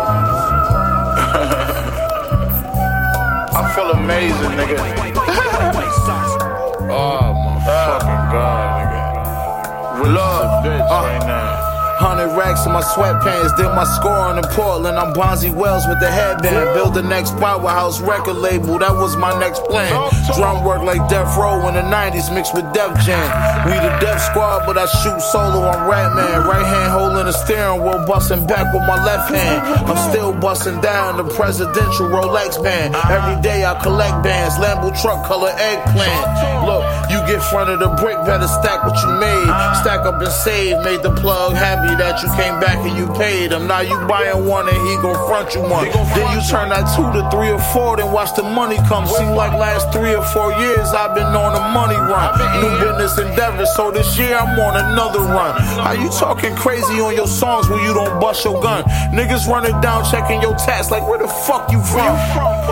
[3.52, 4.80] I feel amazing, nigga.
[6.88, 7.37] oh ah, my
[7.68, 10.14] fucking god, nigga.
[10.16, 11.67] Love, bitch, uh, right now.
[11.98, 15.00] Hundred racks in my sweatpants, did my scoring in Portland.
[15.00, 16.76] I'm Bonzi Wells with the headband.
[16.76, 19.90] Build the next powerhouse record label, that was my next plan.
[20.38, 23.26] Drum work like Death Row in the 90s mixed with Def Jam.
[23.66, 26.46] We the Death Squad, but I shoot solo on Ratman.
[26.46, 29.66] Right hand holding the steering wheel, busting back with my left hand.
[29.90, 32.94] I'm still busting down the presidential Rolex band.
[33.10, 36.62] Every day I collect bands, Lambo truck color eggplant.
[36.62, 39.50] Look, you get front of the brick, better stack what you made.
[39.82, 43.52] Stack up and save, made the plug happy that you came back and you paid
[43.52, 43.68] him.
[43.68, 45.86] Now you buying one and he gon' front you one.
[46.16, 49.08] Then you turn that two to three or four, then watch the money come.
[49.08, 52.36] Seem like last three or four years I've been on a money run.
[52.62, 55.60] New business endeavors, so this year I'm on another run.
[55.80, 58.84] How you talking crazy on your songs when you don't bust your gun?
[59.14, 62.14] Niggas running down checking your tats like where the fuck you from?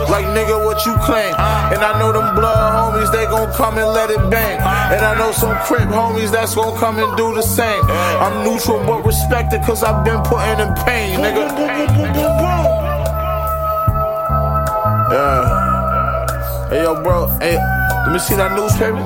[0.09, 1.33] Like nigga, what you claim?
[1.71, 4.59] And I know them blood homies, they gon' come and let it bang.
[4.93, 7.83] And I know some crip homies that's gon' come and do the same.
[7.85, 11.49] I'm neutral but respected cause I've been putting in pain, nigga.
[15.11, 16.69] Yeah.
[16.69, 17.27] Hey yo, bro.
[17.39, 18.97] Hey, let me see that newspaper.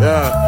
[0.00, 0.39] Yeah.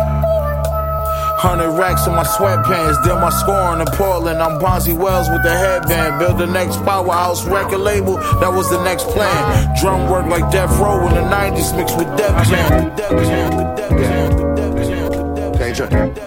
[1.42, 3.02] Hundred racks in my sweatpants.
[3.02, 4.40] Did my scoring in Portland.
[4.40, 6.20] I'm Bonzi Wells with the headband.
[6.20, 8.14] Build the next powerhouse record label.
[8.38, 9.76] That was the next plan.
[9.80, 12.94] Drum work like Death Row in the 90s mixed with Def Jam.
[12.94, 13.74] Def Jam.
[13.74, 14.54] Def Jam.
[14.54, 15.90] Def Jam.
[15.90, 16.18] Can't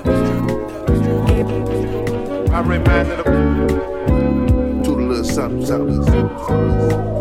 [2.54, 4.84] I reminded him.
[4.84, 7.15] Do the little something, something.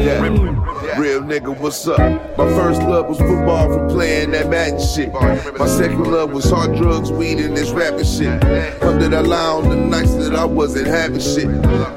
[0.00, 0.24] Yeah.
[0.24, 0.98] yeah.
[0.98, 1.98] Real nigga, what's up?
[2.38, 5.12] My first love was football from playing that Madden shit.
[5.12, 8.42] My second love was hard drugs, weed, and this rapping shit.
[8.82, 11.48] Under that lie on the nights that I wasn't having shit.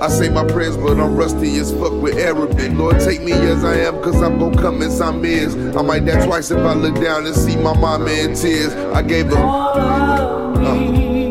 [0.01, 2.73] I say my prayers, but I'm rusty as fuck with Arabic.
[2.73, 5.55] Lord, take me as I am, cause I'm gon' come as I'm is.
[5.77, 8.73] I might die twice if I look down and see my mama in tears.
[8.93, 9.37] I gave her.
[9.37, 10.53] Uh,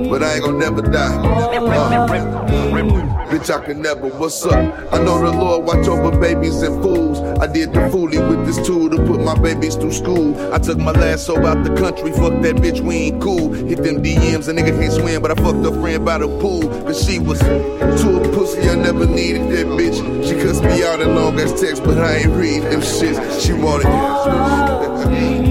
[0.08, 1.16] but I ain't gon' never die.
[1.22, 3.01] Uh,
[3.32, 4.08] bitch, I can never.
[4.08, 4.52] What's up?
[4.92, 7.18] I know the Lord watch over babies and fools.
[7.40, 10.36] I did the foolie with this tool to put my babies through school.
[10.52, 12.12] I took my last soul out the country.
[12.12, 13.52] Fuck that bitch, we ain't cool.
[13.52, 16.68] Hit them DMs, a nigga can't swim, but I fucked a friend by the pool.
[16.84, 19.96] Cause she was too a pussy, I never needed that bitch.
[20.28, 23.44] She cussed me out in long ass text, but I ain't reading them shits.
[23.44, 23.86] She wanted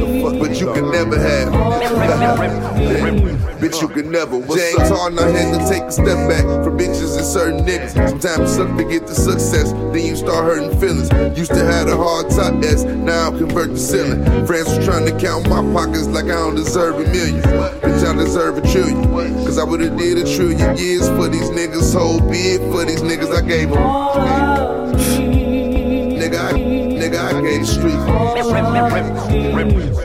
[0.22, 1.52] but you can never have.
[3.62, 4.42] bitch, you can never.
[4.56, 8.10] James Harden, I had to take a step back from bitches and certain niggas.
[8.10, 11.10] Sometimes it suck to get the success, then you start hurting feelings.
[11.38, 14.24] Used to have a hard top S, now I convert the ceiling.
[14.46, 17.42] Friends was trying to count my pockets like I don't deserve a million.
[17.42, 19.04] Bitch, I deserve a trillion.
[19.46, 21.94] Cause I would've did a trillion years for these niggas.
[21.94, 23.82] Whole bid for these niggas I gave them.
[26.22, 27.96] Nigga, I, nigga, I gave the street.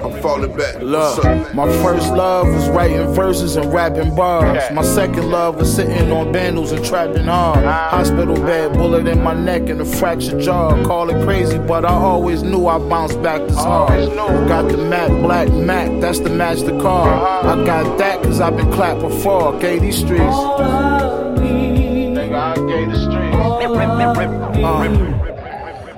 [0.03, 0.81] I'm falling back.
[0.81, 1.23] Look,
[1.55, 4.63] my first love was writing verses and rapping bars.
[4.73, 7.65] My second love was sitting on bandals and trapping hard.
[7.65, 10.83] Hospital bed, bullet in my neck and a fractured jaw.
[10.85, 14.09] Call it crazy, but I always knew I bounced back this hard.
[14.49, 17.09] Got the Mac Black Mac, that's the match the car.
[17.45, 19.59] I got that cause I've been clapped before.
[19.59, 20.23] Gave these streets.
[22.17, 23.37] Nigga, I gave the streets.
[24.65, 25.26] Uh,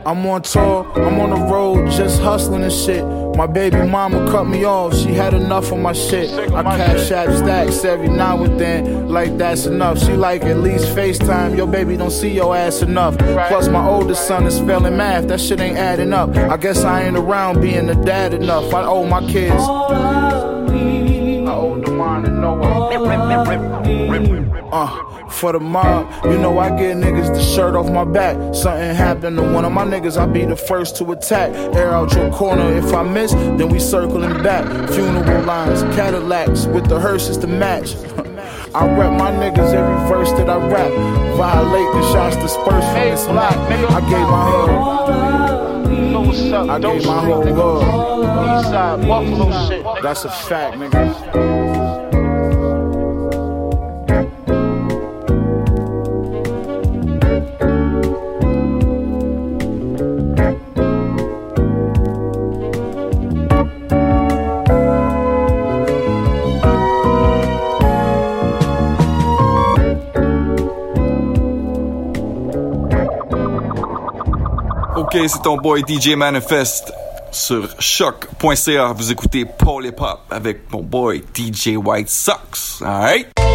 [0.08, 3.04] I'm on tour, I'm on the road, just hustling and shit.
[3.36, 6.30] My baby mama cut me off, she had enough of my shit.
[6.30, 9.98] I cash app stacks every now and then, like that's enough.
[9.98, 13.18] She like at least FaceTime, your baby don't see your ass enough.
[13.18, 16.34] Plus, my oldest son is failing math, that shit ain't adding up.
[16.34, 18.72] I guess I ain't around being a dad enough.
[18.72, 20.57] I owe my kids.
[22.44, 24.68] I owe the mine and Noah.
[24.70, 28.36] Uh, for the mob, you know I get niggas the shirt off my back.
[28.54, 31.54] Something happened to one of my niggas, I be the first to attack.
[31.74, 34.64] Air out your corner, if I miss, then we circling back.
[34.90, 37.94] Funeral lines, Cadillacs with the hearses to match.
[38.74, 40.92] I rep my niggas every verse that I rap.
[41.36, 43.54] Violate the shots dispersed from this block.
[43.54, 45.08] I gave my whole.
[46.70, 47.84] I gave my whole world.
[47.84, 50.02] Eastside Buffalo shit.
[50.02, 52.07] That's a fact, nigga.
[75.10, 76.92] Ok, c'est ton boy DJ Manifest
[77.32, 78.92] sur choc.ca.
[78.92, 82.82] Vous écoutez Paul Hip Hop avec mon boy DJ White Sox.
[82.84, 83.47] Alright?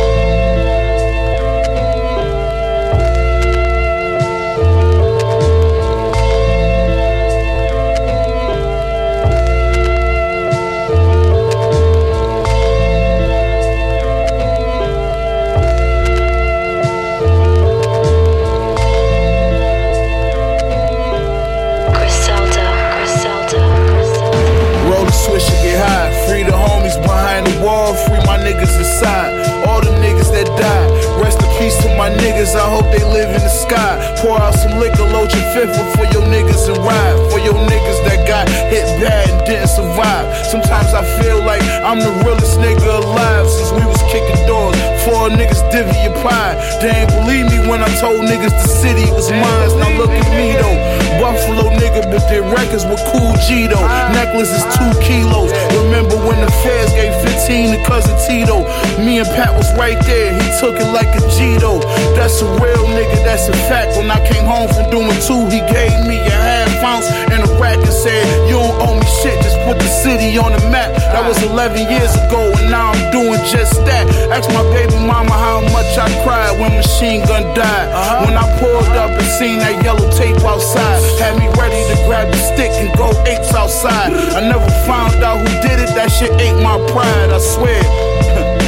[31.98, 32.56] My niggas.
[32.56, 33.98] I hope they live in the sky.
[34.22, 37.18] Pour out some liquor, load your fifth for your niggas and ride.
[37.32, 40.26] For your niggas that got hit bad and didn't survive.
[40.48, 44.76] Sometimes I feel like I'm the realest nigga alive since we was kicking doors.
[45.04, 46.56] Four niggas divvy your pie.
[46.82, 49.70] They ain't believe me when I told niggas the city was mine.
[49.80, 51.03] Now look at me though.
[51.24, 53.88] Buffalo nigga, but their records were cool G though.
[54.12, 55.56] Necklace is two kilos.
[55.72, 58.68] Remember when the feds gave 15 to cousin Tito?
[59.00, 60.36] Me and Pat was right there.
[60.36, 61.80] He took it like a G though.
[62.20, 63.96] That's a real nigga, that's a fact.
[63.96, 67.50] When I came home from doing two, he gave me a half ounce and a
[67.56, 70.92] rack and said, You don't owe me shit, just put the city on the map.
[71.16, 74.12] That was 11 years ago, and now I'm doing just that.
[74.28, 77.88] Ask my baby mama how much I cried when Machine Gun died.
[78.28, 82.32] When I pulled up and seen that yellow tape outside, had me ready to grab
[82.32, 84.14] the stick and go apes outside.
[84.14, 87.82] I never found out who did it, that shit ate my pride, I swear.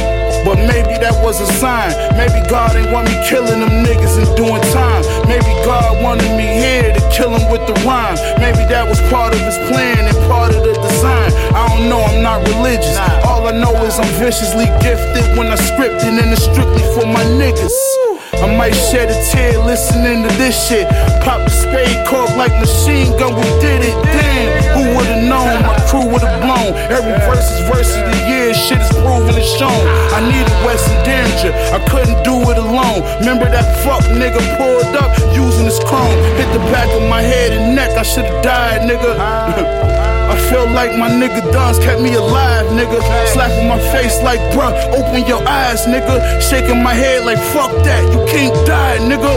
[0.46, 1.90] But maybe that was a sign.
[2.14, 5.02] Maybe God ain't want me killing them niggas and doing time.
[5.26, 8.14] Maybe God wanted me here to kill him with the rhyme.
[8.38, 11.34] Maybe that was part of his plan and part of the design.
[11.50, 12.94] I don't know, I'm not religious.
[13.26, 17.10] All I know is I'm viciously gifted when I script it and it's strictly for
[17.10, 18.05] my niggas.
[18.42, 20.88] I might shed a tear listening to this shit.
[21.24, 23.96] Pop the spade cork like machine gun, we did it.
[24.04, 25.62] Damn, who would've known?
[25.62, 26.76] My crew would've blown.
[26.92, 29.82] Every verse is verse of the year, shit is proven and shown.
[30.12, 33.02] I needed Weston Danger, I couldn't do it alone.
[33.20, 36.16] Remember that fuck nigga pulled up using his chrome.
[36.36, 39.86] Hit the back of my head and neck, I should've died, nigga.
[40.26, 42.98] I feel like my nigga Duns kept me alive, nigga.
[43.32, 46.42] Slapping my face like, bruh, open your eyes, nigga.
[46.42, 49.32] Shaking my head like, fuck that, you can't die, nigga.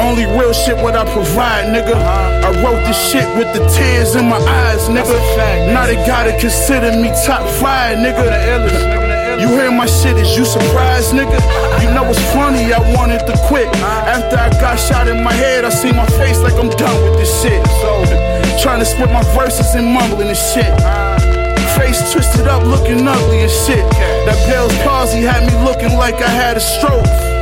[0.00, 1.94] Only real shit what I provide, nigga.
[1.94, 5.16] I wrote this shit with the tears in my eyes, nigga.
[5.72, 9.40] Now they gotta consider me top five, nigga.
[9.40, 11.38] You hear my shit, is you surprised, nigga?
[11.82, 13.68] You know it's funny, I wanted to quit.
[13.76, 17.18] After I got shot in my head, I see my face like I'm done with
[17.18, 17.64] this shit.
[17.82, 18.04] So,
[18.62, 20.72] trying to split my verses and mumbling and shit.
[21.76, 23.84] Face twisted up, looking ugly and shit.
[24.26, 27.33] That Bell's palsy had me looking like I had a stroke.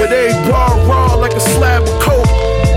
[0.00, 2.26] With every bar raw like a slab of coke.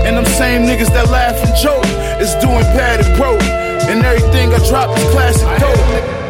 [0.04, 1.88] And them same niggas that laugh and joke
[2.20, 3.40] is doing bad and broke.
[3.88, 6.24] And everything I drop is classic dope.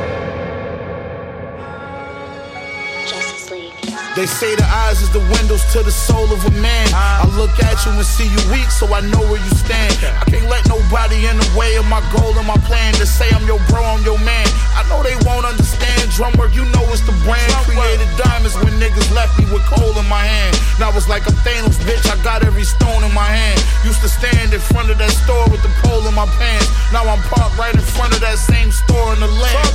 [4.14, 6.86] They say the eyes is the windows to the soul of a man.
[6.94, 9.90] I look at you and see you weak, so I know where you stand.
[10.06, 12.94] I can't let nobody in the way of my goal and my plan.
[13.02, 14.46] To say I'm your bro, I'm your man.
[14.78, 17.50] I know they won't understand drum work, you know it's the brand.
[17.66, 20.53] Created diamonds when niggas left me with coal in my hand.
[20.78, 22.04] Now it's like I'm Thanos, bitch.
[22.10, 23.62] I got every stone in my hand.
[23.84, 26.68] Used to stand in front of that store with the pole in my pants.
[26.92, 29.68] Now I'm parked right in front of that same store in the land.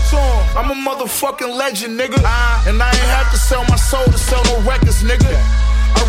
[0.57, 2.19] I'm a motherfucking legend, nigga.
[2.67, 5.31] And I ain't have to sell my soul to sell no records, nigga.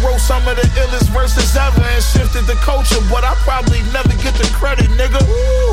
[0.01, 4.17] Wrote some of the illest verses ever and shifted the culture, but I probably never
[4.25, 5.21] get the credit, nigga.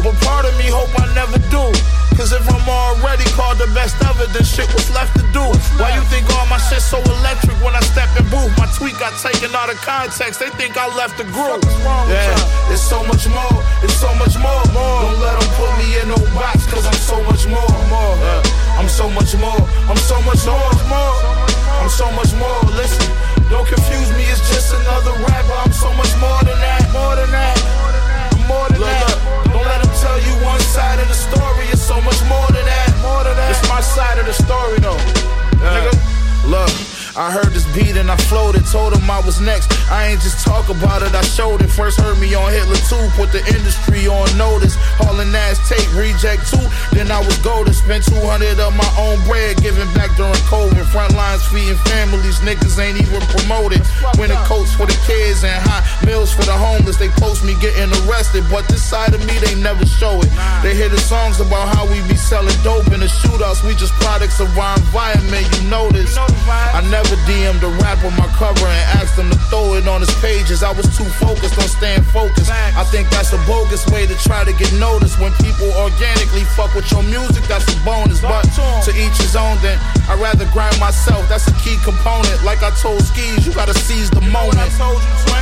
[0.03, 1.71] But part of me hope I never do.
[2.19, 5.47] Cause if I'm already called the best ever, then shit was left to do.
[5.79, 8.51] Why you think all my shit so electric when I step in booth?
[8.59, 11.63] My tweet got taken out of context, they think I left the group.
[12.11, 14.59] Yeah, it's so much more, it's so much more.
[14.67, 17.63] Don't let them put me in no box, cause I'm so much more.
[17.63, 21.47] Yeah, I'm so much more, I'm so much more.
[21.79, 23.26] I'm so much more, listen.
[23.49, 25.55] Don't confuse me, it's just another rapper.
[25.63, 27.55] I'm so much more than that, more than that.
[28.33, 29.07] I'm more than that.
[29.51, 31.65] Don't let them tell you one side of the story.
[31.71, 33.51] It's so much more than that, more than that.
[33.51, 34.99] It's my side of the story, though.
[35.63, 35.95] Nigga,
[36.45, 36.96] look.
[37.17, 39.73] I heard this beat and I floated, told him I was next.
[39.89, 41.67] I ain't just talk about it, I showed it.
[41.67, 44.77] First heard me on Hitler 2, put the industry on notice.
[45.01, 46.61] Hauling ass tape, reject 2.
[46.93, 50.85] Then I was golden, spent 200 of my own bread, giving back during COVID.
[50.93, 53.81] Front lines feeding families, niggas ain't even promoted.
[54.21, 57.01] Winter coats for the kids and hot meals for the homeless.
[57.01, 60.29] They post me getting arrested, but this side of me they never show it.
[60.61, 63.65] They hear the songs about how we be selling dope in the shootouts.
[63.65, 65.89] We just products of our environment, you know.
[66.77, 70.11] I never DM'd a rapper my cover and asked him to throw it on his
[70.19, 70.63] pages.
[70.63, 72.51] I was too focused on staying focused.
[72.51, 75.19] I think that's a bogus way to try to get noticed.
[75.19, 78.19] When people organically fuck with your music, that's a bonus.
[78.19, 78.43] But
[78.83, 79.79] to each his own, then
[80.09, 81.23] I'd rather grind myself.
[81.29, 82.43] That's a key component.
[82.43, 84.59] Like I told Skis, you gotta seize the moment.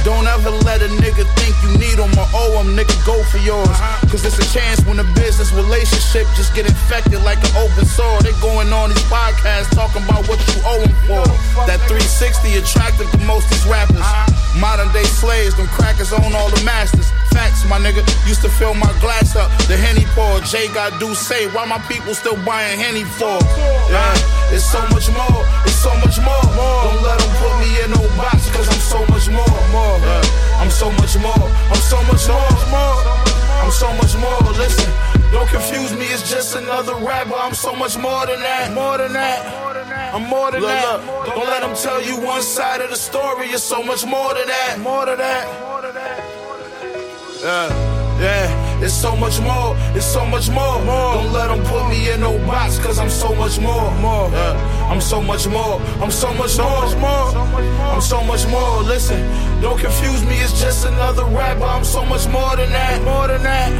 [0.05, 2.77] Don't ever let a nigga think you need him or owe him.
[2.77, 3.73] Nigga, go for yours.
[4.11, 8.21] Cause it's a chance when a business relationship just get infected like an open sore.
[8.21, 11.25] They going on these podcasts talking about what you owe them for.
[11.63, 14.03] That 360 attractive to most these rappers.
[14.59, 17.07] Modern day slaves, them crackers own all the masters.
[17.31, 18.03] Facts, my nigga.
[18.27, 19.47] Used to fill my glass up.
[19.71, 20.39] The Henny pour.
[20.43, 21.47] Jay got do say.
[21.55, 23.39] Why my people still buying Henny for?
[23.87, 25.43] Yeah, it's so much more.
[25.63, 26.43] It's so much more.
[26.43, 29.47] Don't let them put me in no box, cause I'm so much more.
[30.03, 31.47] Yeah, I'm so much more.
[31.71, 32.99] I'm so much more.
[33.63, 34.39] I'm so much more.
[34.55, 34.91] Listen,
[35.35, 36.05] don't confuse me.
[36.05, 37.35] It's just another rapper.
[37.35, 38.73] I'm so much more than that.
[38.73, 40.13] More than that.
[40.15, 41.03] I'm more than that.
[41.05, 41.25] Look.
[41.35, 43.47] Don't let them tell you one side of the story.
[43.47, 44.79] It's so much more than that.
[44.79, 45.45] More than that.
[47.43, 47.67] Yeah,
[48.19, 50.75] yeah, it's so much more, it's so much more.
[51.15, 53.91] Don't let them put me in no box, cause I'm so much more.
[54.01, 54.29] more.
[54.29, 57.25] Yeah, I'm so much more, I'm so much more.
[57.93, 58.83] I'm so much more.
[58.83, 59.19] Listen,
[59.61, 61.63] don't confuse me, it's just another rapper.
[61.63, 63.71] I'm so much more than that, more than that.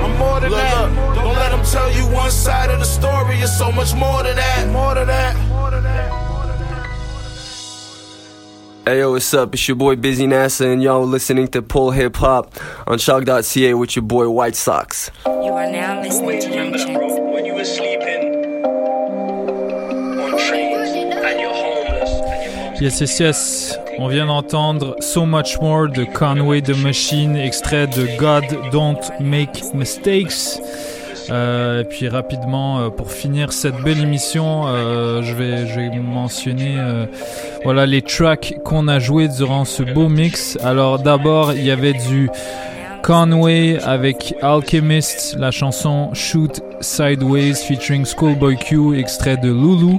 [0.00, 1.14] I'm more than that.
[1.14, 3.38] Don't let them tell you one side of the story.
[3.40, 4.68] It's so much more than that.
[4.68, 5.48] more than that.
[5.48, 6.23] More than that.
[8.86, 9.54] Hey yo, what's up?
[9.54, 12.54] It's your boy Busy NASA, and y'all listening to Pull Hip Hop
[12.86, 15.10] on choq.ca with your boy White Sox.
[15.24, 17.14] You are now listening to Young Chance.
[17.32, 18.34] When you were sleeping
[20.20, 22.80] on trains and you're homeless.
[22.82, 23.76] Yes, yes, yes.
[23.98, 29.72] On vient d'entendre So Much More de Conway the Machine, extrait de God Don't Make
[29.72, 30.60] Mistakes.
[31.30, 36.76] Euh, et puis rapidement, euh, pour finir cette belle émission, euh, je, vais, mentionner
[37.64, 40.58] voilà, les tracks qu'on a joués durant ce beau mix.
[40.62, 42.30] Alors d'abord, il y avait du
[43.02, 49.98] Conway avec Alchemist, la chanson Shoot Sideways featuring Schoolboy Q, extrait de Lulu.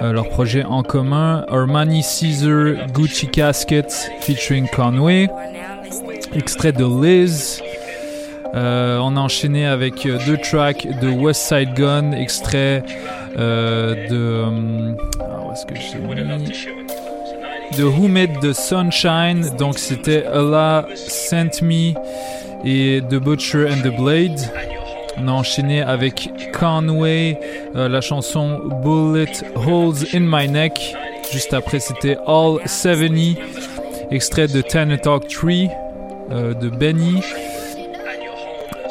[0.00, 5.28] Leur projet en commun, Armani Caesar Gucci Casket featuring Conway,
[6.34, 7.62] extrait de Liz.
[8.54, 12.82] Euh, on a enchaîné avec euh, deux tracks de West Side Gun, extrait
[13.38, 14.94] euh, de.
[15.20, 16.14] ah, où
[17.76, 21.94] De Who Made the Sunshine, donc c'était Allah Sent Me
[22.64, 24.38] et The Butcher and the Blade.
[25.16, 27.38] On a enchaîné avec Conway,
[27.74, 30.94] la chanson Bullet Holes in My Neck.
[31.32, 33.36] Juste après, c'était All 70,
[34.10, 35.52] extrait de Ten Talk 3
[36.30, 37.20] euh, de Benny.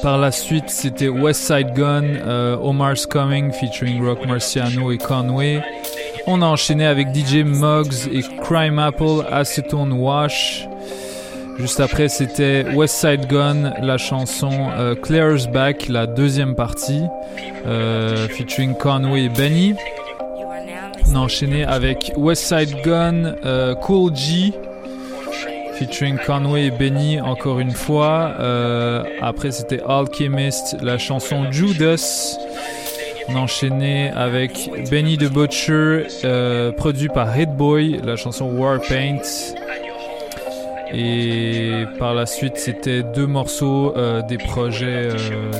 [0.01, 5.61] Par la suite, c'était West Side Gun, euh, Omar's Coming featuring Rock Marciano et Conway.
[6.25, 10.67] On a enchaîné avec DJ Muggs et Crime Apple, Acetone Wash.
[11.59, 17.03] Juste après, c'était West Side Gun, la chanson euh, Claire's Back, la deuxième partie,
[17.67, 19.75] euh, featuring Conway et Benny.
[21.11, 23.35] On a enchaîné avec West Side Gun,
[23.81, 24.53] Cool G,
[25.81, 28.35] featuring Conway et Benny encore une fois.
[28.39, 32.37] Euh, après, c'était Alchemist, la chanson Judas.
[33.29, 33.45] On
[34.15, 39.21] avec Benny the Butcher, euh, produit par Hitboy, la chanson Warpaint.
[40.93, 45.09] Et par la suite, c'était deux morceaux euh, des projets,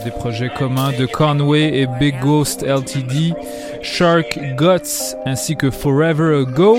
[0.03, 3.34] des projets communs de Conway et Big Ghost Ltd,
[3.81, 6.77] Shark Guts ainsi que Forever Ago.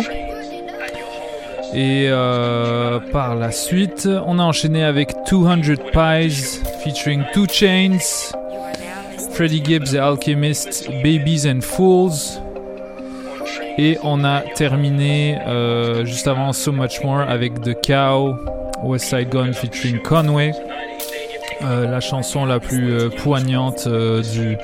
[1.74, 7.99] Et euh, par la suite, on a enchaîné avec 200 Pies featuring Two Chains,
[9.31, 12.40] Freddie Gibbs et Alchemist, Babies and Fools.
[13.78, 18.36] Et on a terminé euh, juste avant So Much More avec The Cow,
[18.82, 20.53] West Side Gun featuring Conway.
[21.62, 24.59] Euh, la chanson la plus poignante du,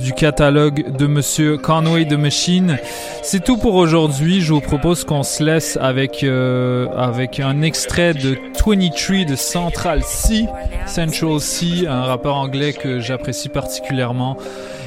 [0.00, 2.78] du catalogue de Monsieur Conway the Machine.
[3.22, 4.40] C'est tout pour aujourd'hui.
[4.40, 10.02] Je vous propose qu'on se laisse avec, euh, avec un extrait de 23 de Central
[10.02, 10.46] C,
[10.86, 14.36] Central C, un rappeur anglais que j'apprécie particulièrement.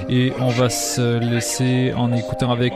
[0.10, 2.74] Et on va se laisser en écoutant avec,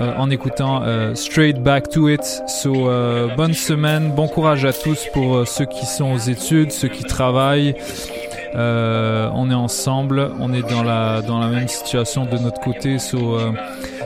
[0.00, 2.42] euh, en écoutant euh, Straight Back to It.
[2.46, 2.88] So,
[3.36, 7.74] bonne semaine, bon courage à tous pour ceux qui sont aux études, ceux qui travaillent.
[8.54, 12.98] Euh, on est ensemble, on est dans la, dans la même situation de notre côté.
[12.98, 13.52] So, euh,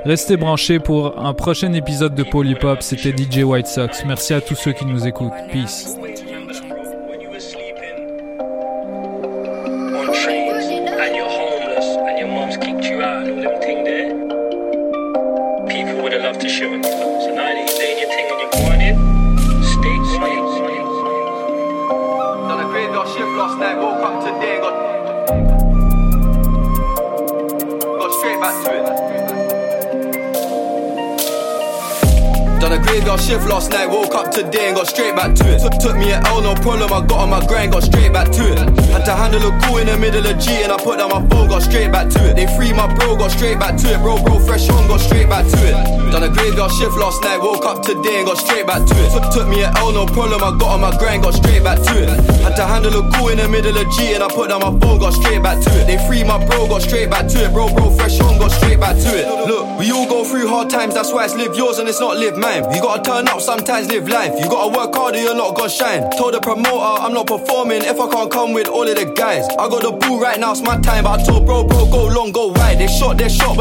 [0.04, 2.82] restez branchés pour un prochain épisode de Polypop.
[2.82, 4.04] C'était DJ White Sox.
[4.06, 5.32] Merci à tous ceux qui nous écoutent.
[5.52, 5.96] Peace.
[33.48, 35.60] Last night, woke up today and got straight back to it.
[35.62, 38.30] Took, took me an L, no problem, I got on my grind, got straight back
[38.32, 38.58] to it.
[38.90, 41.22] Had to handle a call in the middle of G and I put down my
[41.28, 42.36] phone, got straight back to it.
[42.36, 43.98] They free my bro, got straight back to it.
[44.02, 45.76] Bro, bro, fresh on, got straight back to it.
[46.12, 49.10] Done a graveyard shift last night, woke up today and got straight back to it.
[49.12, 51.78] Took, took me an L, no problem, I got on my grind, got straight back
[51.78, 52.08] to it.
[52.42, 54.72] Had to handle a call in the middle of G and I put down my
[54.80, 55.86] phone, got straight back to it.
[55.86, 57.52] They free my bro, got straight back to it.
[57.52, 59.26] Bro, bro, fresh on, got straight back to it.
[59.46, 62.16] Look, we all go through hard times, that's why it's live yours and it's not
[62.16, 62.64] live mine.
[62.74, 64.32] You gotta turn up sometimes, live life.
[64.42, 66.10] You gotta work harder, you're not gonna shine.
[66.18, 69.46] Told the promoter I'm not performing if I can't come with all of the guys.
[69.58, 72.06] I got the ball right now, it's my time, but I told bro, bro, go
[72.08, 72.78] long, go wide.
[72.78, 73.54] They shot, they shot,